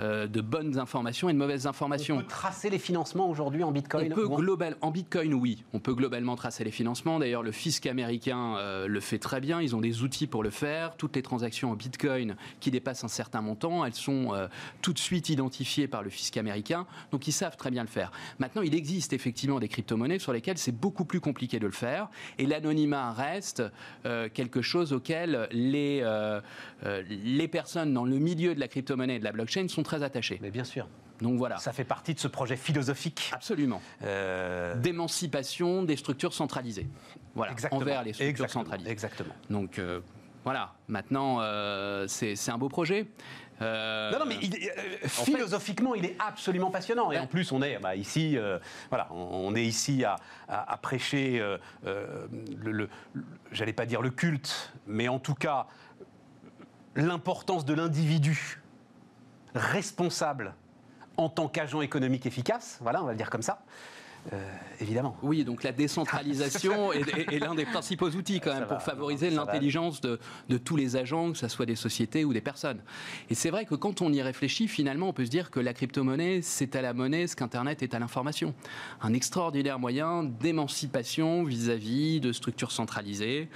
euh, 0.00 0.26
de 0.26 0.40
bonnes 0.40 0.78
informations 0.78 1.28
et 1.28 1.32
de 1.32 1.38
mauvaises 1.38 1.66
On 1.66 1.70
informations. 1.70 2.18
peut 2.18 2.26
tracer 2.26 2.70
les 2.70 2.78
financements 2.78 3.28
aujourd'hui 3.28 3.64
en 3.64 3.72
Bitcoin 3.72 4.12
On 4.12 4.14
peut 4.14 4.26
en- 4.26 4.36
global, 4.36 4.76
en 4.80 4.90
Bitcoin, 4.90 5.34
oui. 5.34 5.64
On 5.72 5.78
peut 5.80 5.94
globalement 5.94 6.36
tracer 6.36 6.64
les 6.64 6.70
financements. 6.70 7.18
D'ailleurs, 7.18 7.42
le 7.42 7.52
fisc 7.52 7.86
américain 7.86 8.56
le 8.86 9.00
fait 9.00 9.18
très 9.18 9.40
bien. 9.40 9.60
Ils 9.60 9.74
ont 9.76 9.80
des 9.80 10.02
outils 10.02 10.26
pour 10.26 10.42
le 10.42 10.50
faire. 10.50 10.96
Toutes 10.96 11.16
les 11.16 11.22
transactions 11.22 11.70
en 11.70 11.74
Bitcoin 11.76 12.36
qui 12.60 12.70
dépassent 12.70 13.04
un 13.04 13.08
certain 13.08 13.40
montant, 13.40 13.84
elles 13.84 13.94
sont 13.94 14.32
tout 14.80 14.92
de 14.92 14.98
suite 14.98 15.28
identifiées 15.28 15.88
par 15.88 16.02
le 16.02 16.10
fisc 16.10 16.36
américain. 16.36 16.86
Donc, 17.10 17.26
ils 17.28 17.32
savent 17.32 17.56
très 17.56 17.70
bien 17.70 17.82
le 17.82 17.88
faire. 17.88 18.12
Maintenant, 18.38 18.62
il 18.62 18.74
existe 18.74 19.12
effectivement 19.12 19.58
des 19.60 19.68
crypto-monnaies 19.68 20.18
sur 20.18 20.32
lesquelles 20.32 20.58
c'est 20.58 20.72
beaucoup 20.76 21.04
plus 21.04 21.20
compliqué 21.20 21.58
de 21.58 21.66
le 21.66 21.71
faire. 21.72 22.08
Et 22.38 22.46
l'anonymat 22.46 23.12
reste 23.12 23.62
euh, 24.06 24.28
quelque 24.32 24.62
chose 24.62 24.92
auquel 24.92 25.48
les, 25.50 26.00
euh, 26.02 26.40
euh, 26.84 27.02
les 27.08 27.48
personnes 27.48 27.92
dans 27.92 28.04
le 28.04 28.18
milieu 28.18 28.54
de 28.54 28.60
la 28.60 28.68
crypto-monnaie 28.68 29.16
et 29.16 29.18
de 29.18 29.24
la 29.24 29.32
blockchain 29.32 29.66
sont 29.68 29.82
très 29.82 30.02
attachées. 30.02 30.38
Mais 30.42 30.50
bien 30.50 30.64
sûr, 30.64 30.88
Donc 31.20 31.38
voilà. 31.38 31.58
ça 31.58 31.72
fait 31.72 31.84
partie 31.84 32.14
de 32.14 32.18
ce 32.20 32.28
projet 32.28 32.56
philosophique. 32.56 33.30
Absolument 33.34 33.80
Euh, 34.04 34.74
d'émancipation 34.76 35.82
des 35.82 35.96
structures 35.96 36.34
centralisées. 36.34 36.86
Voilà, 37.34 37.52
exactement. 37.52 37.80
envers 37.80 38.02
les 38.02 38.12
structures 38.12 38.30
Exactement. 38.30 38.64
centralisées. 38.64 38.90
Exactement. 38.90 39.34
Donc 39.50 39.80
voilà, 40.44 40.74
maintenant 40.88 41.40
c'est 42.08 42.48
un 42.50 42.58
beau 42.58 42.68
projet. 42.68 43.06
Euh, 43.62 44.10
Non, 44.12 44.18
non, 44.20 44.24
mais 44.26 44.36
il 44.42 44.54
euh, 44.54 45.08
philosophiquement, 45.08 45.94
il 45.94 46.04
est 46.04 46.16
absolument 46.18 46.70
passionnant. 46.70 47.12
Et 47.12 47.18
en 47.18 47.26
plus, 47.26 47.52
on 47.52 47.62
est 47.62 47.78
bah, 47.78 47.94
ici, 47.96 48.36
euh, 48.36 48.58
voilà, 48.90 49.08
on, 49.12 49.54
est 49.54 49.64
ici 49.64 50.04
à, 50.04 50.16
à- 50.48 50.72
à 50.72 50.76
prêcher, 50.76 51.38
le, 51.84 52.28
le- 52.72 52.88
le- 53.14 53.24
j'allais 53.52 53.72
pas 53.72 53.86
dire 53.86 54.02
le 54.02 54.10
culte, 54.10 54.72
mais 54.86 55.08
en 55.08 55.18
tout 55.18 55.34
cas 55.34 55.66
l'importance 56.94 57.64
de 57.64 57.72
l'individu 57.74 58.60
responsable 59.54 60.54
en 61.16 61.28
tant 61.28 61.48
qu'agent 61.48 61.80
économique 61.82 62.26
efficace. 62.26 62.78
Voilà, 62.80 63.02
on 63.02 63.06
va 63.06 63.12
le 63.12 63.16
dire 63.18 63.30
comme 63.30 63.42
ça. 63.42 63.62
Euh, 64.32 64.36
évidemment. 64.80 65.16
Oui, 65.22 65.42
donc 65.42 65.64
la 65.64 65.72
décentralisation 65.72 66.92
est, 66.92 67.00
est- 67.18 67.32
est 67.34 67.38
l'un 67.40 67.56
des 67.56 67.64
principaux 67.64 68.08
outils 68.10 68.38
quand 68.40 68.50
Ça 68.52 68.58
même 68.60 68.68
pour 68.68 68.76
va, 68.76 68.80
favoriser 68.82 69.30
l'intelligence 69.30 70.00
de, 70.00 70.20
de 70.48 70.58
tous 70.58 70.76
les 70.76 70.94
agents, 70.96 71.32
que 71.32 71.38
ce 71.38 71.48
soit 71.48 71.66
des 71.66 71.74
sociétés 71.74 72.24
ou 72.24 72.32
des 72.32 72.40
personnes. 72.40 72.80
Et 73.30 73.34
c'est 73.34 73.50
vrai 73.50 73.64
que 73.64 73.74
quand 73.74 74.00
on 74.00 74.12
y 74.12 74.22
réfléchit, 74.22 74.68
finalement, 74.68 75.08
on 75.08 75.12
peut 75.12 75.24
se 75.24 75.30
dire 75.30 75.50
que 75.50 75.58
la 75.58 75.74
crypto-monnaie, 75.74 76.40
c'est 76.40 76.76
à 76.76 76.82
la 76.82 76.92
monnaie 76.94 77.26
ce 77.26 77.34
qu'Internet 77.34 77.82
est 77.82 77.94
à 77.94 77.98
l'information. 77.98 78.54
Un 79.00 79.12
extraordinaire 79.12 79.80
moyen 79.80 80.22
d'émancipation 80.22 81.42
vis-à-vis 81.42 82.20
de 82.20 82.30
structures 82.32 82.70
centralisées, 82.70 83.46
de, 83.46 83.48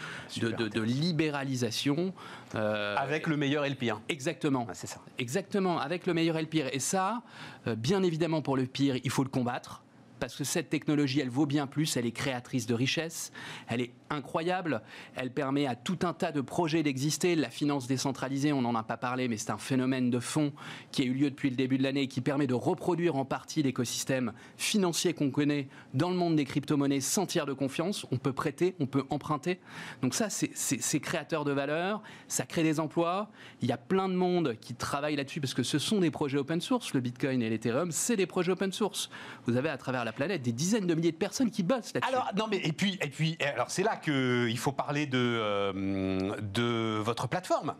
Super 0.48 0.56
de- 0.58 0.68
de 0.68 0.80
libéralisation. 0.80 2.12
euh, 2.56 2.96
Avec 2.98 3.26
le 3.28 3.36
meilleur 3.36 3.64
et 3.64 3.68
le 3.70 3.76
pire. 3.76 4.00
Exactement. 4.08 4.66
Ah, 4.68 4.74
c'est 4.74 4.86
ça. 4.88 4.98
Exactement, 5.18 5.78
avec 5.78 6.06
le 6.06 6.14
meilleur 6.14 6.36
et 6.38 6.42
le 6.42 6.48
pire. 6.48 6.68
Et 6.72 6.80
ça, 6.80 7.22
euh, 7.66 7.74
bien 7.76 8.02
évidemment, 8.02 8.42
pour 8.42 8.56
le 8.56 8.66
pire, 8.66 8.96
il 9.04 9.10
faut 9.10 9.22
le 9.22 9.28
combattre. 9.30 9.82
Parce 10.20 10.36
que 10.36 10.44
cette 10.44 10.70
technologie, 10.70 11.20
elle 11.20 11.30
vaut 11.30 11.46
bien 11.46 11.66
plus, 11.66 11.96
elle 11.96 12.06
est 12.06 12.12
créatrice 12.12 12.66
de 12.66 12.74
richesse, 12.74 13.32
elle 13.68 13.80
est 13.80 13.92
incroyable, 14.08 14.82
elle 15.14 15.30
permet 15.30 15.66
à 15.66 15.74
tout 15.74 15.98
un 16.02 16.12
tas 16.12 16.32
de 16.32 16.40
projets 16.40 16.82
d'exister. 16.82 17.34
La 17.34 17.50
finance 17.50 17.86
décentralisée, 17.86 18.52
on 18.52 18.62
n'en 18.62 18.74
a 18.74 18.82
pas 18.82 18.96
parlé, 18.96 19.28
mais 19.28 19.36
c'est 19.36 19.50
un 19.50 19.58
phénomène 19.58 20.10
de 20.10 20.20
fond 20.20 20.52
qui 20.92 21.02
a 21.02 21.04
eu 21.04 21.12
lieu 21.12 21.30
depuis 21.30 21.50
le 21.50 21.56
début 21.56 21.76
de 21.76 21.82
l'année 21.82 22.02
et 22.02 22.08
qui 22.08 22.20
permet 22.20 22.46
de 22.46 22.54
reproduire 22.54 23.16
en 23.16 23.24
partie 23.24 23.62
l'écosystème 23.62 24.32
financier 24.56 25.12
qu'on 25.12 25.30
connaît 25.30 25.68
dans 25.92 26.10
le 26.10 26.16
monde 26.16 26.36
des 26.36 26.44
crypto-monnaies 26.44 27.00
sans 27.00 27.26
tiers 27.26 27.46
de 27.46 27.52
confiance. 27.52 28.06
On 28.10 28.16
peut 28.16 28.32
prêter, 28.32 28.74
on 28.80 28.86
peut 28.86 29.04
emprunter. 29.10 29.60
Donc 30.02 30.14
ça, 30.14 30.28
c'est 30.30 31.00
créateur 31.00 31.44
de 31.44 31.52
valeur, 31.52 32.02
ça 32.28 32.46
crée 32.46 32.62
des 32.62 32.80
emplois. 32.80 33.30
Il 33.60 33.68
y 33.68 33.72
a 33.72 33.76
plein 33.76 34.08
de 34.08 34.14
monde 34.14 34.56
qui 34.60 34.74
travaille 34.74 35.16
là-dessus 35.16 35.40
parce 35.40 35.54
que 35.54 35.62
ce 35.62 35.78
sont 35.78 36.00
des 36.00 36.10
projets 36.10 36.38
open 36.38 36.60
source. 36.60 36.94
Le 36.94 37.00
Bitcoin 37.00 37.42
et 37.42 37.50
l'Ethereum, 37.50 37.90
c'est 37.90 38.16
des 38.16 38.26
projets 38.26 38.52
open 38.52 38.72
source. 38.72 39.10
Vous 39.46 39.56
avez 39.56 39.68
à 39.68 39.76
travers 39.76 40.05
la 40.06 40.12
planète 40.12 40.42
des 40.42 40.52
dizaines 40.52 40.86
de 40.86 40.94
milliers 40.94 41.12
de 41.12 41.16
personnes 41.16 41.50
qui 41.50 41.62
bossent 41.62 41.92
là-dessus. 41.92 42.14
Alors 42.14 42.30
non 42.36 42.46
mais 42.48 42.58
et 42.64 42.72
puis 42.72 42.98
et 43.02 43.08
puis 43.08 43.36
alors 43.40 43.70
c'est 43.70 43.82
là 43.82 43.96
que 43.96 44.46
il 44.48 44.58
faut 44.58 44.72
parler 44.72 45.06
de 45.06 45.18
euh, 45.18 46.36
de 46.40 46.98
votre 46.98 47.28
plateforme. 47.28 47.74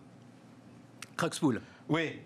Cruxpool. 1.17 1.63
Oui. 1.89 2.21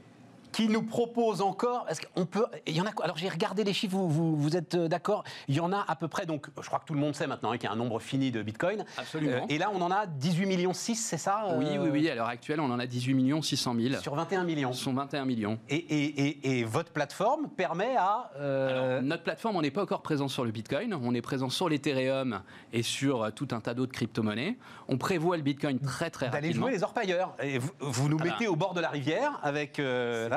Qui 0.52 0.68
nous 0.68 0.82
propose 0.82 1.40
encore 1.42 1.86
qu'on 2.14 2.26
peut 2.26 2.46
Il 2.66 2.76
y 2.76 2.80
en 2.80 2.86
a. 2.86 2.90
Alors 3.02 3.16
j'ai 3.16 3.28
regardé 3.28 3.64
les 3.64 3.72
chiffres. 3.72 3.96
Vous, 3.96 4.08
vous, 4.08 4.36
vous 4.36 4.56
êtes 4.56 4.74
euh, 4.74 4.88
d'accord? 4.88 5.24
Il 5.48 5.54
y 5.54 5.60
en 5.60 5.72
a 5.72 5.84
à 5.86 5.96
peu 5.96 6.08
près. 6.08 6.26
Donc 6.26 6.46
je 6.60 6.66
crois 6.66 6.78
que 6.80 6.84
tout 6.86 6.94
le 6.94 7.00
monde 7.00 7.14
sait 7.14 7.26
maintenant 7.26 7.52
hein, 7.52 7.58
qu'il 7.58 7.68
y 7.68 7.70
a 7.70 7.72
un 7.72 7.76
nombre 7.76 8.00
fini 8.00 8.30
de 8.30 8.42
Bitcoin. 8.42 8.84
Absolument. 8.96 9.36
Euh, 9.36 9.46
et 9.48 9.58
là 9.58 9.70
on 9.72 9.80
en 9.80 9.90
a 9.90 10.06
18 10.06 10.46
millions 10.46 10.72
6, 10.72 10.96
c'est 10.96 11.16
ça 11.18 11.44
euh, 11.48 11.58
Oui, 11.58 11.66
oui, 11.78 11.88
oui. 11.90 12.08
À 12.10 12.14
l'heure 12.14 12.28
actuelle, 12.28 12.60
on 12.60 12.70
en 12.70 12.78
a 12.78 12.86
18 12.86 13.14
millions 13.14 13.42
600 13.42 13.74
000. 13.78 14.00
Sur 14.02 14.14
21 14.14 14.44
millions. 14.44 14.72
Ce 14.72 14.84
sont 14.84 14.92
21 14.94 15.24
millions. 15.24 15.58
Et, 15.68 15.76
et, 15.76 16.28
et, 16.28 16.58
et 16.60 16.64
votre 16.64 16.92
plateforme 16.92 17.48
permet 17.48 17.96
à. 17.96 18.30
euh, 18.38 18.68
Alors, 18.96 19.02
notre 19.02 19.22
plateforme, 19.22 19.56
on 19.56 19.62
n'est 19.62 19.70
pas 19.70 19.82
encore 19.82 20.02
présent 20.02 20.28
sur 20.28 20.44
le 20.44 20.50
Bitcoin, 20.50 20.94
on 20.94 21.14
est 21.14 21.22
présent 21.22 21.48
sur 21.50 21.68
l'Ethereum 21.68 22.42
et 22.72 22.82
sur 22.82 23.32
tout 23.34 23.48
un 23.52 23.60
tas 23.60 23.74
d'autres 23.74 23.92
crypto-monnaies. 23.92 24.56
On 24.88 24.98
prévoit 24.98 25.36
le 25.36 25.42
Bitcoin 25.42 25.78
très 25.78 26.10
très 26.10 26.28
D'aller 26.30 26.48
rapidement. 26.48 26.66
jouer 26.66 26.76
les 26.76 26.82
orpailleurs. 26.82 27.34
Et 27.42 27.58
vous, 27.58 27.70
vous 27.80 28.08
nous 28.08 28.16
Ah 28.20 28.24
bah. 28.24 28.30
mettez 28.32 28.48
au 28.48 28.56
bord 28.56 28.74
de 28.74 28.80
la 28.80 28.88
rivière 28.90 29.38
avec. 29.42 29.78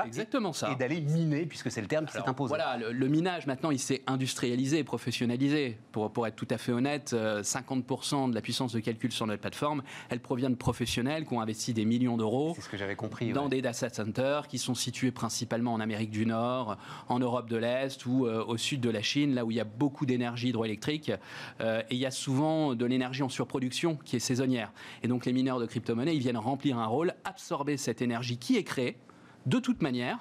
Exactement 0.06 0.54
ça. 0.54 0.72
Et 0.72 0.76
d'aller 0.76 1.02
miner, 1.02 1.46
puisque 1.46 1.72
c'est 1.72 1.82
le 1.82 1.88
terme 1.88 2.06
qui 2.06 2.14
s'est 2.14 2.28
imposé. 2.28 2.50
Voilà, 2.50 2.78
le, 2.78 2.92
le 2.92 3.08
minage 3.08 3.48
maintenant, 3.48 3.72
il 3.72 3.80
s'est 3.80 4.02
industrialisé, 4.08 4.84
professionnalisé. 4.84 5.78
Pour, 5.92 6.12
pour 6.12 6.28
être 6.28 6.36
tout 6.36 6.48
à 6.50 6.58
fait 6.58 6.72
honnête, 6.72 7.12
euh, 7.14 7.42
50% 7.44 8.30
de 8.30 8.36
la 8.36 8.42
puissance 8.42 8.74
de 8.74 8.80
calcul 8.80 9.12
sur 9.12 9.28
notre 9.28 9.42
plateforme, 9.42 9.84
elle 10.10 10.20
provient 10.20 10.50
de 10.50 10.56
professionnels 10.56 11.26
qui 11.26 11.34
ont 11.34 11.42
investi 11.42 11.74
des 11.74 11.86
millions 11.86 12.18
d'euros 12.18 12.56
ce 12.60 12.70
que 12.70 12.78
j'avais 12.78 12.96
compris. 12.96 13.32
dans 13.32 13.44
ouais. 13.44 13.50
des 13.50 13.62
data 13.62 13.90
centers 13.90 14.48
qui 14.48 14.58
sont 14.58 14.76
situés 14.76 15.12
principalement 15.12 15.74
en 15.74 15.80
Amérique 15.80 16.12
du 16.12 16.26
Nord, 16.26 16.78
en 17.10 17.20
Europe 17.20 17.50
de 17.50 17.58
l'Est 17.58 18.06
ou 18.06 18.26
euh, 18.26 18.44
au 18.46 18.58
sud 18.58 18.82
de 18.82 18.90
la 18.90 19.02
Chine, 19.02 19.36
là 19.36 19.46
où 19.46 19.52
il 19.52 19.58
y 19.58 19.60
a 19.60 19.66
beaucoup 19.66 20.06
d'énergie 20.06 20.50
hydroélectrique. 20.50 21.12
Euh, 21.62 21.82
et 21.90 21.96
il 21.96 22.00
y 22.00 22.06
a 22.06 22.12
souvent 22.12 22.76
de 22.76 22.86
l'énergie 22.86 23.24
en 23.24 23.30
surproduction 23.30 23.98
qui 24.04 24.16
est 24.16 24.20
saisonnière. 24.20 24.72
Et 25.04 25.08
donc 25.08 25.26
les 25.26 25.34
mineurs 25.34 25.60
de 25.60 25.66
crypto-monnaies, 25.66 26.16
ils 26.16 26.22
viennent 26.22 26.38
remplir 26.38 26.78
un 26.78 26.88
rôle, 26.88 27.14
absorber 27.24 27.78
cette 27.78 28.02
énergie 28.02 28.38
qui 28.38 28.58
est 28.58 28.64
créée 28.64 28.98
de 29.46 29.60
toute 29.60 29.82
manière, 29.82 30.20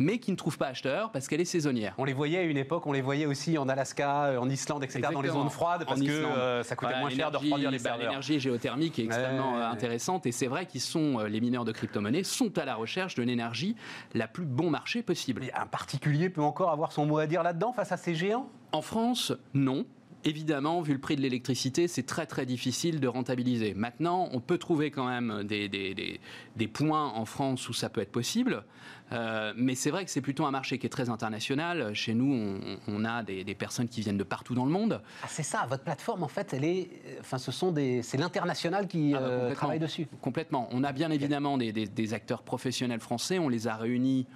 mais 0.00 0.18
qui 0.18 0.30
ne 0.30 0.36
trouve 0.36 0.56
pas 0.58 0.68
acheteur 0.68 1.10
parce 1.10 1.26
qu'elle 1.26 1.40
est 1.40 1.44
saisonnière. 1.44 1.94
On 1.98 2.04
les 2.04 2.12
voyait 2.12 2.38
à 2.38 2.42
une 2.42 2.56
époque, 2.56 2.86
on 2.86 2.92
les 2.92 3.00
voyait 3.00 3.26
aussi 3.26 3.58
en 3.58 3.68
Alaska, 3.68 4.26
euh, 4.26 4.38
en 4.38 4.48
Islande, 4.48 4.84
etc., 4.84 5.08
dans 5.12 5.20
les 5.20 5.30
zones 5.30 5.50
froides, 5.50 5.84
parce 5.86 6.00
En 6.00 6.04
que 6.04 6.10
euh, 6.10 6.62
ça 6.62 6.76
coûtait 6.76 6.92
Voilà, 6.92 7.00
moins 7.00 7.10
cher 7.10 7.30
de 7.32 7.36
refroidir 7.36 7.70
les 7.72 7.78
bah, 7.78 7.82
serveurs. 7.90 8.06
L'énergie 8.06 8.38
géothermique 8.38 8.98
est 9.00 9.04
extrêmement 9.04 9.56
Ouais. 9.56 9.62
intéressante 9.64 10.24
et 10.26 10.32
c'est 10.32 10.46
vrai 10.46 10.66
qu'ils 10.66 10.80
sont, 10.82 11.18
euh, 11.18 11.28
les 11.28 11.40
mineurs 11.40 11.64
de 11.64 11.72
crypto-monnaies 11.72 12.22
sont 12.22 12.56
à 12.58 12.64
la 12.64 12.76
recherche 12.76 13.16
de 13.16 13.22
l'énergie 13.24 13.74
la 14.14 14.28
plus 14.28 14.44
bon 14.44 14.70
marché 14.70 15.02
possible. 15.02 15.40
Mais 15.42 15.52
un 15.52 15.66
particulier 15.66 16.30
peut 16.30 16.42
encore 16.42 16.70
avoir 16.70 16.92
son 16.92 17.04
mot 17.06 17.18
à 17.18 17.26
dire 17.26 17.42
là-dedans 17.42 17.72
face 17.72 17.90
à 17.90 17.96
ces 17.96 18.14
géants? 18.14 18.48
En 18.70 18.82
France, 18.82 19.32
non. 19.54 19.84
Évidemment, 20.24 20.82
vu 20.82 20.92
le 20.92 20.98
prix 20.98 21.14
de 21.14 21.20
l'électricité, 21.20 21.86
c'est 21.86 22.02
très 22.02 22.26
très 22.26 22.44
difficile 22.44 22.98
de 22.98 23.06
rentabiliser. 23.06 23.72
Maintenant, 23.74 24.28
on 24.32 24.40
peut 24.40 24.58
trouver 24.58 24.90
quand 24.90 25.06
même 25.06 25.44
des, 25.44 25.68
des- 25.68 25.94
des- 25.94 26.20
des 26.56 26.66
points 26.68 27.06
en 27.14 27.24
France 27.24 27.68
où 27.68 27.72
ça 27.72 27.88
peut 27.88 28.00
être 28.00 28.12
possible, 28.12 28.64
Euh, 29.10 29.54
mais 29.56 29.74
c'est 29.74 29.90
vrai 29.90 30.04
que 30.04 30.10
c'est 30.10 30.20
plutôt 30.20 30.44
un 30.44 30.50
marché 30.50 30.76
qui 30.78 30.84
est 30.84 30.90
très 30.90 31.08
international. 31.08 31.94
Chez 31.94 32.12
nous, 32.12 32.30
on, 32.30 32.78
on 32.88 33.04
a 33.06 33.22
des, 33.22 33.42
des 33.42 33.54
personnes 33.54 33.88
qui 33.88 34.02
viennent 34.02 34.18
de 34.18 34.22
partout 34.24 34.54
dans 34.54 34.66
le 34.66 34.70
monde. 34.70 35.00
Ah, 35.22 35.26
c'est 35.30 35.42
ça, 35.42 35.64
votre 35.66 35.82
plateforme, 35.82 36.22
en 36.24 36.28
fait, 36.28 36.52
elle 36.52 36.64
est. 36.64 36.90
Enfin, 37.20 37.38
ce 37.38 37.50
sont 37.50 37.72
des. 37.72 38.02
C'est 38.02 38.18
l'international 38.18 38.86
qui 38.86 39.14
Ah 39.16 39.20
bah, 39.20 39.24
euh, 39.26 39.54
travaille 39.54 39.78
dessus. 39.78 40.06
Complètement. 40.20 40.68
On 40.72 40.84
a 40.84 40.92
bien 40.92 41.10
évidemment 41.10 41.56
des, 41.56 41.72
des- 41.72 41.86
des 41.86 42.12
acteurs 42.12 42.42
professionnels 42.42 43.00
français. 43.00 43.38
On 43.38 43.48
les 43.48 43.66
a 43.66 43.76
réunis 43.76 44.26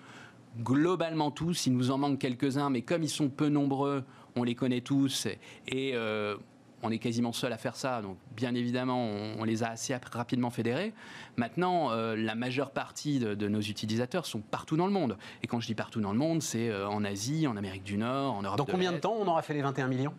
globalement 0.63 1.31
tous. 1.31 1.67
Il 1.67 1.75
nous 1.77 1.91
en 1.91 1.99
manque 1.99 2.19
quelques-uns, 2.19 2.71
mais 2.71 2.81
comme 2.83 3.03
ils 3.03 3.11
sont 3.11 3.29
peu 3.29 3.49
nombreux, 3.49 4.05
on 4.37 4.43
les 4.45 4.55
connaît 4.55 4.81
tous. 4.81 5.27
Et 5.69 5.93
euh, 5.95 6.37
on 6.83 6.91
est 6.91 6.99
quasiment 6.99 7.33
seul 7.33 7.53
à 7.53 7.59
faire 7.59 7.77
ça. 7.77 8.03
Donc, 8.03 8.17
bien 8.35 8.55
évidemment, 8.55 9.05
on, 9.05 9.37
on 9.41 9.45
les 9.45 9.63
a 9.63 9.69
assez 9.71 9.93
ap- 9.95 10.05
rapidement 10.07 10.51
fédérés. 10.51 10.93
Maintenant, 11.37 11.93
euh, 11.93 12.17
la 12.17 12.35
majeure 12.35 12.71
partie 12.73 13.19
de, 13.21 13.35
de 13.35 13.49
nos 13.49 13.61
utilisateurs 13.61 14.27
sont 14.27 14.41
partout 14.41 14.77
dans 14.77 14.87
le 14.87 14.93
monde. 14.93 15.17
Et 15.43 15.47
quand 15.47 15.61
je 15.61 15.67
dis 15.69 15.75
partout 15.77 16.01
dans 16.01 16.13
le 16.13 16.19
monde, 16.19 16.43
c'est 16.43 16.69
euh, 16.71 16.89
en 16.89 17.05
Asie, 17.05 17.47
en 17.47 17.57
Amérique 17.57 17.85
du 17.85 17.97
Nord, 17.99 18.35
en 18.35 18.43
Europe 18.43 18.59
Dans 18.59 18.65
de 18.65 18.71
combien 18.73 18.93
de 18.93 18.99
temps 18.99 19.15
on 19.19 19.27
aura 19.29 19.43
fait 19.43 19.55
les 19.55 19.63
21 19.63 19.87
millions? 19.89 20.15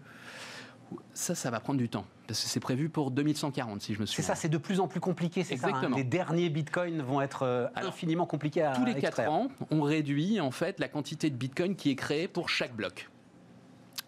Ça, 1.14 1.34
ça 1.34 1.50
va 1.50 1.60
prendre 1.60 1.80
du 1.80 1.90
temps. 1.90 2.06
Parce 2.28 2.42
que 2.42 2.48
c'est 2.48 2.60
prévu 2.60 2.88
pour 2.88 3.10
2140, 3.12 3.82
si 3.82 3.94
je 3.96 4.00
me 4.00 4.06
C'est 4.06 4.16
souviens. 4.18 4.28
ça, 4.28 4.36
c'est 4.36 4.48
de 4.48 4.58
plus 4.58 4.80
en 4.80 4.88
plus 4.88 5.00
compliqué, 5.00 5.44
c'est 5.44 5.58
ça. 5.58 5.68
hein. 5.74 5.90
Les 5.96 6.04
derniers 6.04 6.50
bitcoins 6.50 7.02
vont 7.02 7.20
être 7.20 7.44
euh, 7.44 7.68
Alors, 7.76 7.90
infiniment 7.90 8.26
compliqués 8.26 8.62
à 8.62 8.74
tous 8.74 8.86
les 8.86 8.94
4 8.94 9.04
extraire. 9.06 9.32
ans, 9.32 9.48
on 9.72 9.82
réduit 9.82 10.40
en 10.40 10.52
fait 10.52 10.80
la 10.80 10.88
quantité 10.88 11.30
de 11.30 11.36
Bitcoin 11.36 11.76
qui 11.76 11.90
est 11.90 11.96
créée 11.96 12.28
pour 12.28 12.48
chaque 12.50 12.76
bloc. 12.76 13.10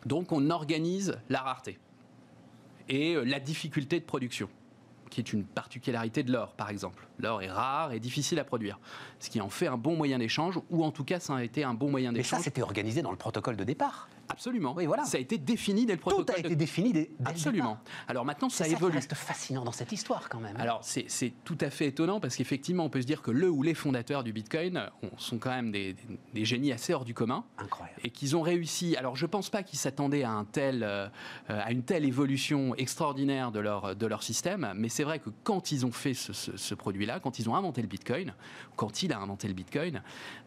Donc 0.06 0.32
on 0.32 0.49
organise 0.49 1.18
la 1.30 1.41
rareté. 1.41 1.80
et 2.88 3.16
la 3.26 3.39
difficulté 3.39 3.99
de 3.99 4.06
production 4.06 4.47
qui 5.10 5.22
est 5.22 5.34
une 5.34 5.45
particularité 5.45 6.24
de 6.24 6.32
l'or, 6.32 6.53
par 6.53 6.70
exemple. 6.70 7.08
L'or 7.20 7.41
est 7.41 7.49
rare 7.49 7.93
et 7.93 7.99
difficile 7.99 8.39
à 8.39 8.43
produire, 8.43 8.80
ce 9.20 9.30
qui 9.30 9.39
en 9.39 9.49
fait 9.49 9.68
un 9.68 9.78
bon 9.78 9.95
moyen 9.95 10.20
d'échange, 10.20 10.60
ou 10.70 10.84
en 10.84 10.91
tout 10.91 11.03
cas, 11.06 11.20
ça 11.20 11.36
a 11.36 11.43
été 11.43 11.64
un 11.64 11.74
bon 11.74 11.89
moyen 11.89 12.12
d'échange. 12.12 12.32
Mais 12.34 12.38
ça, 12.39 12.43
c'était 12.43 12.62
organisé 12.62 13.01
dans 13.01 13.12
le 13.12 13.18
protocole 13.18 13.56
de 13.56 13.64
départ. 13.64 14.10
Absolument. 14.30 14.73
Oui, 14.76 14.86
voilà. 14.86 15.05
Ça 15.05 15.17
a 15.17 15.21
été 15.21 15.38
défini 15.38 15.86
dès 15.86 15.93
le 15.93 15.99
protocole. 15.99 16.26
Tout 16.26 16.34
a 16.34 16.39
été 16.39 16.55
défini 16.55 16.93
dès, 16.93 17.11
dès 17.19 17.30
Absolument. 17.30 17.78
Alors 18.07 18.26
maintenant, 18.26 18.49
ça, 18.49 18.65
ça 18.65 18.69
évolue. 18.69 18.93
Ça 18.93 18.99
reste 18.99 19.13
fascinant 19.15 19.63
dans 19.63 19.71
cette 19.71 19.91
histoire 19.91 20.30
quand 20.30 20.39
même. 20.39 20.55
Alors 20.57 20.82
c'est 20.84 21.34
tout 21.43 21.57
à 21.61 21.69
fait 21.69 21.88
étonnant 21.88 22.19
parce 22.19 22.36
qu'effectivement, 22.36 22.86
on 22.86 22.89
peut 22.89 23.01
se 23.01 23.07
dire 23.07 23.21
que 23.21 23.32
le 23.32 23.49
ou 23.49 23.63
les 23.63 23.73
fondateurs 23.73 24.23
du 24.23 24.34
Bitcoin 24.34 24.89
sont 25.17 25.38
quand 25.38 25.51
même 25.51 25.71
des, 25.71 25.95
des 26.34 26.45
génies 26.45 26.71
assez 26.71 26.93
hors 26.93 27.05
du 27.05 27.13
commun. 27.13 27.45
Incroyable. 27.57 27.99
Et 28.03 28.09
qu'ils 28.09 28.36
ont 28.36 28.41
réussi. 28.41 28.95
Alors 28.97 29.15
je 29.15 29.26
pense 29.26 29.49
pas 29.49 29.63
qu'ils 29.63 29.80
s'attendaient 29.80 30.23
à, 30.23 30.32
un 30.32 30.45
tel, 30.45 30.84
euh, 30.84 31.07
à 31.47 31.71
une 31.71 31.84
telle 31.84 32.05
évolution 32.05 32.76
extraordinaire 32.76 33.51
de 33.51 33.59
leur, 33.59 33.95
de 33.95 34.05
leur 34.05 34.23
système, 34.23 34.73
mais 34.76 34.89
c'est 34.89 35.03
vrai 35.03 35.19
que 35.19 35.30
quand 35.43 35.71
ils 35.71 35.86
ont 35.86 35.91
fait 35.91 36.13
ce, 36.13 36.34
ce, 36.34 36.57
ce 36.57 36.76
produit-là, 36.76 37.19
quand 37.19 37.39
ils 37.39 37.49
ont 37.49 37.55
inventé 37.55 37.82
le 37.82 37.88
Bitcoin, 37.88 38.34
quand 38.76 39.03
il 39.03 39.13
a 39.13 39.19
inventé 39.19 39.47
le 39.47 39.53
Bitcoin, 39.53 40.01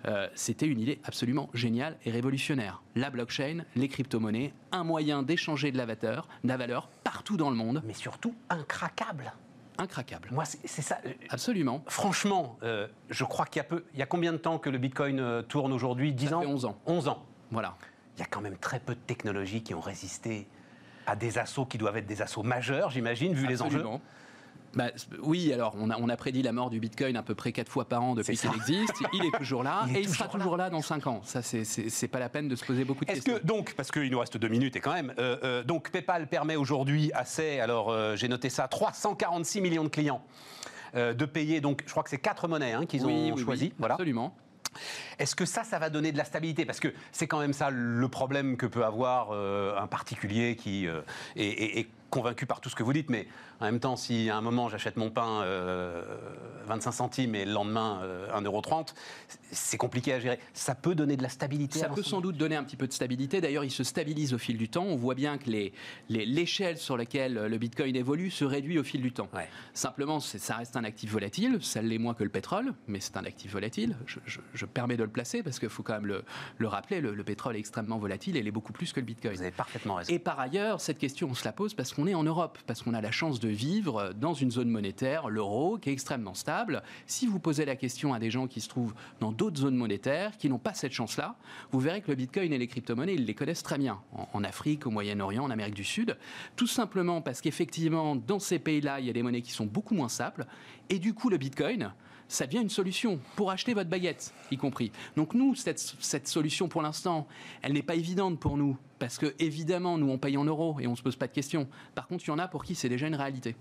euh, 0.07 0.29
c'était 0.35 0.67
une 0.67 0.81
idée 0.81 1.01
absolument 1.05 1.51
géniale 1.55 1.97
et 2.05 2.11
révolutionnaire. 2.11 2.83
La 2.95 3.11
blockchain, 3.11 3.65
les 3.77 3.89
crypto-monnaies, 3.89 4.53
un 4.73 4.85
moyen 4.85 5.23
d'échanger 5.23 5.73
de 5.73 5.77
la 5.79 5.87
valeur, 5.87 6.29
de 6.45 6.49
la 6.49 6.57
valeur 6.57 6.89
partout 7.05 7.37
dans 7.37 7.51
le 7.51 7.57
monde. 7.57 7.83
Mais 7.87 7.95
surtout 7.95 8.35
incraquable. 8.51 9.33
Incraquable. 9.79 10.29
Moi, 10.33 10.45
c'est 10.45 10.83
ça. 10.83 10.99
Absolument. 11.31 11.85
Franchement, 11.87 12.59
euh, 12.65 12.89
je 13.11 13.23
crois 13.25 13.47
qu'il 13.47 13.61
y 13.61 13.61
a 13.61 13.65
peu. 13.65 13.85
Il 13.95 14.01
y 14.01 14.03
a 14.03 14.07
combien 14.07 14.33
de 14.33 14.39
temps 14.39 14.59
que 14.59 14.71
le 14.71 14.79
Bitcoin 14.79 15.21
euh, 15.21 15.43
tourne 15.43 15.73
aujourd'hui? 15.73 16.13
10 16.13 16.29
Ça 16.29 16.37
ans? 16.39 16.41
fait 16.41 16.47
11 16.47 16.65
ans. 16.65 16.79
11 16.87 17.09
ans. 17.09 17.25
Voilà. 17.53 17.77
Il 18.17 18.21
y 18.21 18.23
a 18.25 18.27
quand 18.27 18.41
même 18.41 18.57
très 18.57 18.81
peu 18.81 18.95
de 18.95 19.01
technologies 19.01 19.63
qui 19.63 19.75
ont 19.75 19.81
résisté 19.81 20.49
à 21.07 21.15
des 21.15 21.39
assauts 21.39 21.65
qui 21.65 21.79
doivent 21.79 21.97
être 21.97 22.07
des 22.07 22.21
assauts 22.21 22.43
majeurs, 22.43 22.91
j'imagine, 22.91 23.33
vu 23.33 23.47
les 23.47 23.63
enjeux. 23.63 23.85
Bah, 24.75 24.91
oui, 25.23 25.53
alors 25.53 25.75
on 25.79 25.91
a, 25.91 25.97
on 25.99 26.09
a 26.09 26.17
prédit 26.17 26.43
la 26.43 26.53
mort 26.53 26.71
du 26.71 26.79
Bitcoin 26.79 27.17
à 27.17 27.23
peu 27.23 27.35
près 27.35 27.53
4 27.53 27.71
fois 27.71 27.87
par 27.89 28.03
an 28.03 28.15
depuis 28.15 28.37
qu'il 28.37 28.51
existe. 28.55 28.95
Il 29.13 29.25
est 29.25 29.37
toujours 29.39 29.63
là 29.63 29.85
Il 29.89 29.97
est 29.97 30.01
et 30.01 30.03
il 30.03 30.09
sera 30.09 30.29
toujours 30.29 30.57
là. 30.57 30.69
dans 30.71 30.83
5 30.83 31.07
ans. 31.07 31.21
Ça, 31.25 31.43
c'est- 31.43 32.09
pas 32.09 32.19
la 32.19 32.29
peine 32.29 32.49
de 32.49 32.57
se 32.57 32.65
poser 32.65 32.85
beaucoup 32.85 33.05
de 33.05 33.11
Est-ce 33.11 33.21
questions. 33.23 33.39
que 33.41 33.47
donc, 33.47 33.75
parce 33.75 33.91
qu'il 33.91 34.11
nous 34.11 34.19
reste 34.19 34.37
deux 34.37 34.49
minutes 34.49 34.77
et 34.77 34.81
quand 34.81 34.93
même, 34.93 35.13
euh, 35.19 35.37
euh, 35.43 35.63
donc 35.65 35.91
PayPal 35.91 36.27
permet 36.29 36.57
aujourd'hui 36.57 37.11
assez, 37.15 37.61
alors 37.61 37.91
euh, 37.91 38.15
j'ai 38.17 38.29
noté 38.29 38.51
ça, 38.51 38.69
346 38.69 39.61
millions 39.61 39.85
de 39.85 39.89
clients 39.89 40.23
de 40.95 41.25
payer, 41.27 41.61
donc 41.61 41.83
je 41.87 41.91
crois 41.91 42.03
que 42.03 42.09
c'est 42.09 42.17
quatre 42.19 42.49
monnaies 42.49 42.73
hein, 42.73 42.87
qu'ils 42.87 43.05
Oui, 43.05 43.31
ont 43.31 43.35
oui, 43.37 43.45
choisi. 43.45 43.65
oui, 43.67 43.73
voilà. 43.79 43.95
Absolument. 43.95 44.35
Est-ce 45.19 45.37
que 45.37 45.45
ça, 45.45 45.65
ça 45.65 45.79
va 45.79 45.91
donner 45.91 46.13
de 46.13 46.17
la 46.19 46.25
stabilité? 46.25 46.65
Parce 46.65 46.81
que 46.81 46.95
c'est 47.13 47.27
quand 47.27 47.41
même 47.41 47.53
ça 47.53 47.69
le 47.71 48.09
problème 48.09 48.57
que 48.57 48.65
peut 48.67 48.85
avoir 48.85 49.29
euh, 49.33 49.77
un 49.79 49.87
particulier 49.87 50.57
qui 50.57 50.87
euh, 50.87 51.01
est, 51.37 51.45
est- 51.47 51.79
est 51.81 51.89
convaincu 52.11 52.47
par 52.47 52.61
tout 52.61 52.69
ce 52.69 52.75
que 52.75 52.83
vous 52.83 52.93
dites, 52.93 53.11
mais 53.11 53.27
en 53.61 53.67
même 53.67 53.81
temps, 53.81 53.97
si 53.97 54.31
à 54.31 54.37
un 54.37 54.41
moment 54.41 54.69
j'achète 54.69 54.97
mon 54.97 55.11
pain 55.11 55.43
euh, 55.43 56.03
25 56.67 56.93
centimes 56.93 57.35
et 57.35 57.45
le 57.45 57.53
lendemain 57.53 58.01
euh, 58.03 58.29
1,30€, 58.41 58.95
c'est 59.51 59.77
compliqué 59.79 60.13
à 60.13 60.21
gérer. 60.21 60.39
Ça 60.55 60.75
peut 60.75 60.95
donner 60.95 61.17
de 61.17 61.23
la 61.23 61.29
stabilité 61.29 61.79
Ça 61.79 61.89
peut 61.89 62.03
sans 62.03 62.21
doute 62.21 62.37
donner 62.37 62.57
un 62.57 62.65
petit 62.65 62.77
peu 62.77 62.87
de 62.87 62.93
stabilité. 62.93 63.41
D'ailleurs, 63.41 63.65
il 63.65 63.71
se 63.71 63.85
stabilise 63.85 64.35
au 64.35 64.39
fil 64.39 64.57
du 64.57 64.69
temps. 64.69 64.85
On 64.85 64.97
voit 64.97 65.15
bien 65.15 65.39
que 65.39 65.51
les- 65.51 65.73
les- 66.09 66.27
l'échelle 66.27 66.77
sur 66.79 66.97
laquelle 66.97 67.35
le 67.35 67.59
Bitcoin 67.59 67.95
évolue 67.97 68.31
se 68.31 68.45
réduit 68.45 68.79
au 68.79 68.85
fil 68.85 69.01
du 69.03 69.13
temps. 69.13 69.29
Ouais. 69.35 69.49
Simplement, 69.75 70.21
ça 70.21 70.57
reste 70.57 70.77
un 70.77 70.85
actif 70.85 71.11
volatile. 71.11 71.59
Ça 71.63 71.83
l'est 71.83 71.99
moins 71.99 72.15
que 72.15 72.25
le 72.25 72.31
pétrole, 72.31 72.75
mais 72.87 73.01
c'est 73.01 73.17
un 73.17 73.25
actif 73.25 73.53
volatile. 73.53 73.97
Je, 74.07 74.19
je- 74.27 74.41
je 74.55 74.67
permets 74.67 74.97
de 74.97 75.05
le 75.05 75.11
placer 75.11 75.43
parce 75.43 75.59
qu'il 75.59 75.69
faut 75.69 75.83
quand 75.83 75.95
même 75.95 76.07
le, 76.07 76.25
le 76.59 76.69
rappeler. 76.69 77.01
Le, 77.01 77.15
le 77.15 77.25
pétrole 77.25 77.57
est 77.57 77.61
extrêmement 77.61 77.99
volatile 77.99 78.37
et 78.37 78.41
il 78.41 78.47
est 78.47 78.51
beaucoup 78.53 78.73
plus 78.73 78.93
que 78.93 79.01
le 79.01 79.07
Bitcoin. 79.07 79.35
Vous 79.35 79.43
avez 79.43 79.51
parfaitement 79.51 79.95
raison. 79.97 80.13
Et 80.13 80.19
par 80.19 80.39
ailleurs, 80.41 80.81
cette 80.81 80.99
question, 80.99 81.29
on 81.31 81.35
se 81.35 81.45
la 81.45 81.53
pose 81.53 81.75
parce 81.75 81.93
qu'on 81.99 82.07
est 82.07 82.15
en 82.15 82.23
Europe, 82.23 82.61
parce 82.69 82.85
qu'on 82.85 82.95
a 82.95 83.01
la 83.01 83.11
chance 83.11 83.41
de 83.41 83.49
vivre 83.49 84.13
dans 84.15 84.33
une 84.33 84.53
zone 84.53 84.69
monétaire, 84.69 85.29
l'euro, 85.29 85.79
qui 85.79 85.91
est 85.91 85.93
extrêmement 85.93 86.35
stable. 86.35 86.85
Si 87.07 87.27
vous 87.27 87.41
posez 87.41 87.65
la 87.65 87.75
question 87.75 88.15
à 88.15 88.21
des 88.21 88.31
gens 88.31 88.47
qui 88.47 88.61
se 88.61 88.69
trouvent 88.69 88.95
dans 89.19 89.33
d'autres 89.33 89.59
zones 89.59 89.75
monétaires, 89.75 90.37
qui 90.37 90.49
n'ont 90.49 90.61
pas 90.61 90.75
cette 90.75 90.93
chance-là, 90.93 91.35
vous 91.73 91.81
verrez 91.81 92.01
que 92.01 92.07
le 92.13 92.15
Bitcoin 92.15 92.53
et 92.53 92.59
les 92.59 92.69
crypto-monnaies, 92.69 93.15
ils 93.15 93.25
les 93.25 93.35
connaissent 93.35 93.65
très 93.65 93.79
bien, 93.79 94.01
en, 94.33 94.45
Afrique, 94.45 94.87
au 94.87 94.91
Moyen-Orient, 94.91 95.43
en 95.43 95.51
Amérique 95.51 95.75
du 95.75 95.83
Sud, 95.83 96.17
tout 96.55 96.69
simplement 96.69 97.21
parce 97.21 97.41
qu'effectivement, 97.41 98.15
dans 98.15 98.39
ces 98.39 98.61
pays-là, 98.61 99.01
il 99.01 99.07
y 99.07 99.11
a 99.11 99.13
des 99.13 99.25
monnaies 99.25 99.43
qui 99.43 99.51
sont 99.51 99.67
beaucoup 99.67 99.97
moins 99.97 100.09
stables, 100.09 100.47
et 100.91 101.01
du 101.01 101.15
coup, 101.15 101.31
le 101.31 101.37
Bitcoin, 101.37 101.93
ça 102.29 102.47
devient 102.47 102.63
une 102.63 102.71
solution 102.71 103.19
pour 103.35 103.51
acheter 103.51 103.75
votre 103.75 103.91
baguette, 103.91 104.33
y 104.53 104.57
compris. 104.57 104.93
Donc 105.17 105.35
nous, 105.35 105.57
cette 105.57 106.29
solution, 106.29 106.69
pour 106.69 106.83
l'instant, 106.83 107.27
elle 107.61 107.73
n'est 107.73 107.83
pas 107.83 107.97
évidente 107.97 108.39
pour 108.39 108.57
nous, 108.57 108.77
parce 108.99 109.19
que 109.19 109.35
évidemment, 109.39 109.99
nous, 109.99 110.11
on 110.11 110.19
paye 110.19 110.37
en 110.37 110.45
euros 110.45 110.79
et 110.81 110.87
on 110.87 110.93
ne 110.93 110.97
se 110.97 111.03
pose 111.03 111.17
pas 111.17 111.27
de 111.27 111.33
questions. 111.33 111.69
Par 111.95 112.07
contre, 112.07 112.25
il 112.25 112.29
y 112.29 112.31
en 112.33 112.39
a 112.39 112.49
pour 112.49 112.65
qui 112.65 112.75
c'est 112.75 112.89
déjà 112.89 113.07
une 113.07 113.15
réalité. 113.17 113.57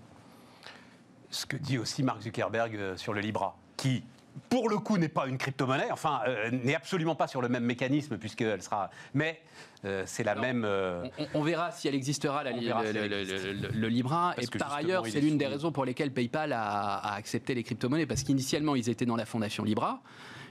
ce 1.30 1.46
que 1.46 1.56
dit 1.56 1.78
aussi 1.78 2.02
Mark 2.02 2.22
Zuckerberg 2.22 2.74
euh, 2.76 2.96
sur 2.96 3.12
le 3.12 3.20
Libra, 3.20 3.56
qui, 3.76 4.02
pour 4.48 4.68
le 4.70 4.78
coup, 4.78 4.96
n'est 4.96 5.08
pas 5.10 5.26
une 5.26 5.36
crypto-monnaie, 5.36 5.90
enfin, 5.90 6.20
euh, 6.26 6.50
n'est 6.50 6.74
absolument 6.74 7.14
pas 7.14 7.26
sur 7.26 7.42
le 7.42 7.48
même 7.48 7.64
mécanisme, 7.64 8.16
puisqu'elle 8.18 8.62
sera. 8.62 8.88
Mais 9.12 9.40
euh, 9.84 10.04
c'est 10.06 10.24
la 10.24 10.32
Alors, 10.32 10.42
même. 10.44 10.64
euh, 10.64 11.06
On, 11.18 11.40
on 11.40 11.42
verra 11.42 11.70
si 11.70 11.86
elle 11.86 11.94
existera, 11.94 12.42
la, 12.44 12.52
verra 12.52 12.82
le, 12.82 12.90
si 12.92 12.96
elle 12.98 13.10
le- 13.10 13.20
existe. 13.20 13.44
le- 13.44 13.52
le- 13.52 13.68
le 13.68 13.88
Libra. 13.88 14.32
Parce 14.36 14.46
et 14.48 14.58
par 14.58 14.72
ailleurs, 14.72 15.06
il 15.06 15.12
c'est 15.12 15.18
est 15.18 15.20
l'une 15.22 15.36
des 15.38 15.46
raisons 15.46 15.70
pour 15.70 15.84
lesquelles 15.84 16.12
PayPal 16.12 16.52
a, 16.52 16.62
a 16.62 17.14
accepté 17.14 17.54
les 17.54 17.62
crypto-monnaies, 17.62 18.06
parce 18.06 18.22
qu'initialement, 18.22 18.74
ils 18.74 18.88
étaient 18.88 19.06
dans 19.06 19.16
la 19.16 19.26
fondation 19.26 19.64
Libra. 19.64 20.00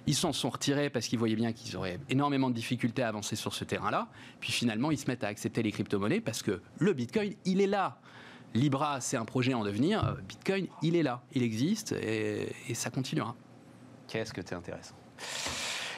Ils 0.07 0.15
s'en 0.15 0.31
sont 0.31 0.49
retirés 0.49 0.89
parce 0.89 1.07
qu'ils 1.07 1.19
voyaient 1.19 1.35
bien 1.35 1.51
qu'ils 1.51 1.75
auraient 1.75 1.99
énormément 2.09 2.49
de 2.49 2.55
difficultés 2.55 3.03
à 3.03 3.09
avancer 3.09 3.35
sur 3.35 3.53
ce 3.53 3.65
terrain-là. 3.65 4.07
Puis 4.39 4.51
finalement, 4.51 4.89
ils 4.89 4.97
se 4.97 5.07
mettent 5.07 5.25
à 5.25 5.27
accepter 5.27 5.61
les 5.61 5.71
crypto-monnaies 5.71 6.21
parce 6.21 6.41
que 6.41 6.61
le 6.79 6.93
Bitcoin, 6.93 7.33
il 7.45 7.61
est 7.61 7.67
là. 7.67 7.99
Libra, 8.53 9.01
c'est 9.01 9.17
un 9.17 9.25
projet 9.25 9.53
en 9.53 9.63
devenir. 9.63 10.17
Bitcoin, 10.27 10.67
il 10.81 10.95
est 10.95 11.03
là. 11.03 11.21
Il 11.33 11.43
existe 11.43 11.91
et, 11.91 12.53
ça 12.73 12.89
continuera. 12.89 13.35
Qu'est-ce 14.07 14.33
que 14.33 14.41
c'est 14.43 14.55
intéressant? 14.55 14.95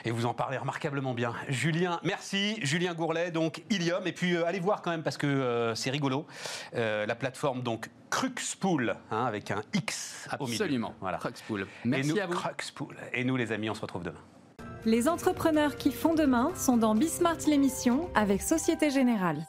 Et 0.05 0.11
vous 0.11 0.25
en 0.25 0.33
parlez 0.33 0.57
remarquablement 0.57 1.13
bien. 1.13 1.33
Julien, 1.47 1.99
merci. 2.03 2.57
Julien 2.61 2.93
Gourlet, 2.93 3.31
donc 3.31 3.63
Ilium. 3.69 4.05
Et 4.07 4.11
puis 4.11 4.35
euh, 4.35 4.45
allez 4.45 4.59
voir 4.59 4.81
quand 4.81 4.91
même 4.91 5.03
parce 5.03 5.17
que 5.17 5.27
euh, 5.27 5.75
c'est 5.75 5.89
rigolo. 5.89 6.25
Euh, 6.75 7.05
la 7.05 7.15
plateforme 7.15 7.61
donc 7.61 7.89
Cruxpool, 8.09 8.95
hein, 9.11 9.25
avec 9.25 9.51
un 9.51 9.61
X 9.73 10.27
au 10.39 10.45
milieu. 10.45 10.55
Absolument. 10.55 10.95
Voilà. 11.01 11.17
Cruxpool. 11.17 11.61
Et 11.61 11.87
Merci 11.87 12.13
nous, 12.13 12.19
à 12.19 12.25
vous. 12.25 12.33
Cruxpool. 12.33 12.95
Et 13.13 13.23
nous, 13.23 13.35
les 13.35 13.51
amis, 13.51 13.69
on 13.69 13.75
se 13.75 13.81
retrouve 13.81 14.03
demain. 14.03 14.21
Les 14.85 15.09
entrepreneurs 15.09 15.75
qui 15.75 15.91
font 15.91 16.13
demain 16.13 16.51
sont 16.55 16.77
dans 16.77 16.95
Bismart 16.95 17.37
l'émission 17.47 18.09
avec 18.15 18.41
Société 18.41 18.89
Générale. 18.89 19.45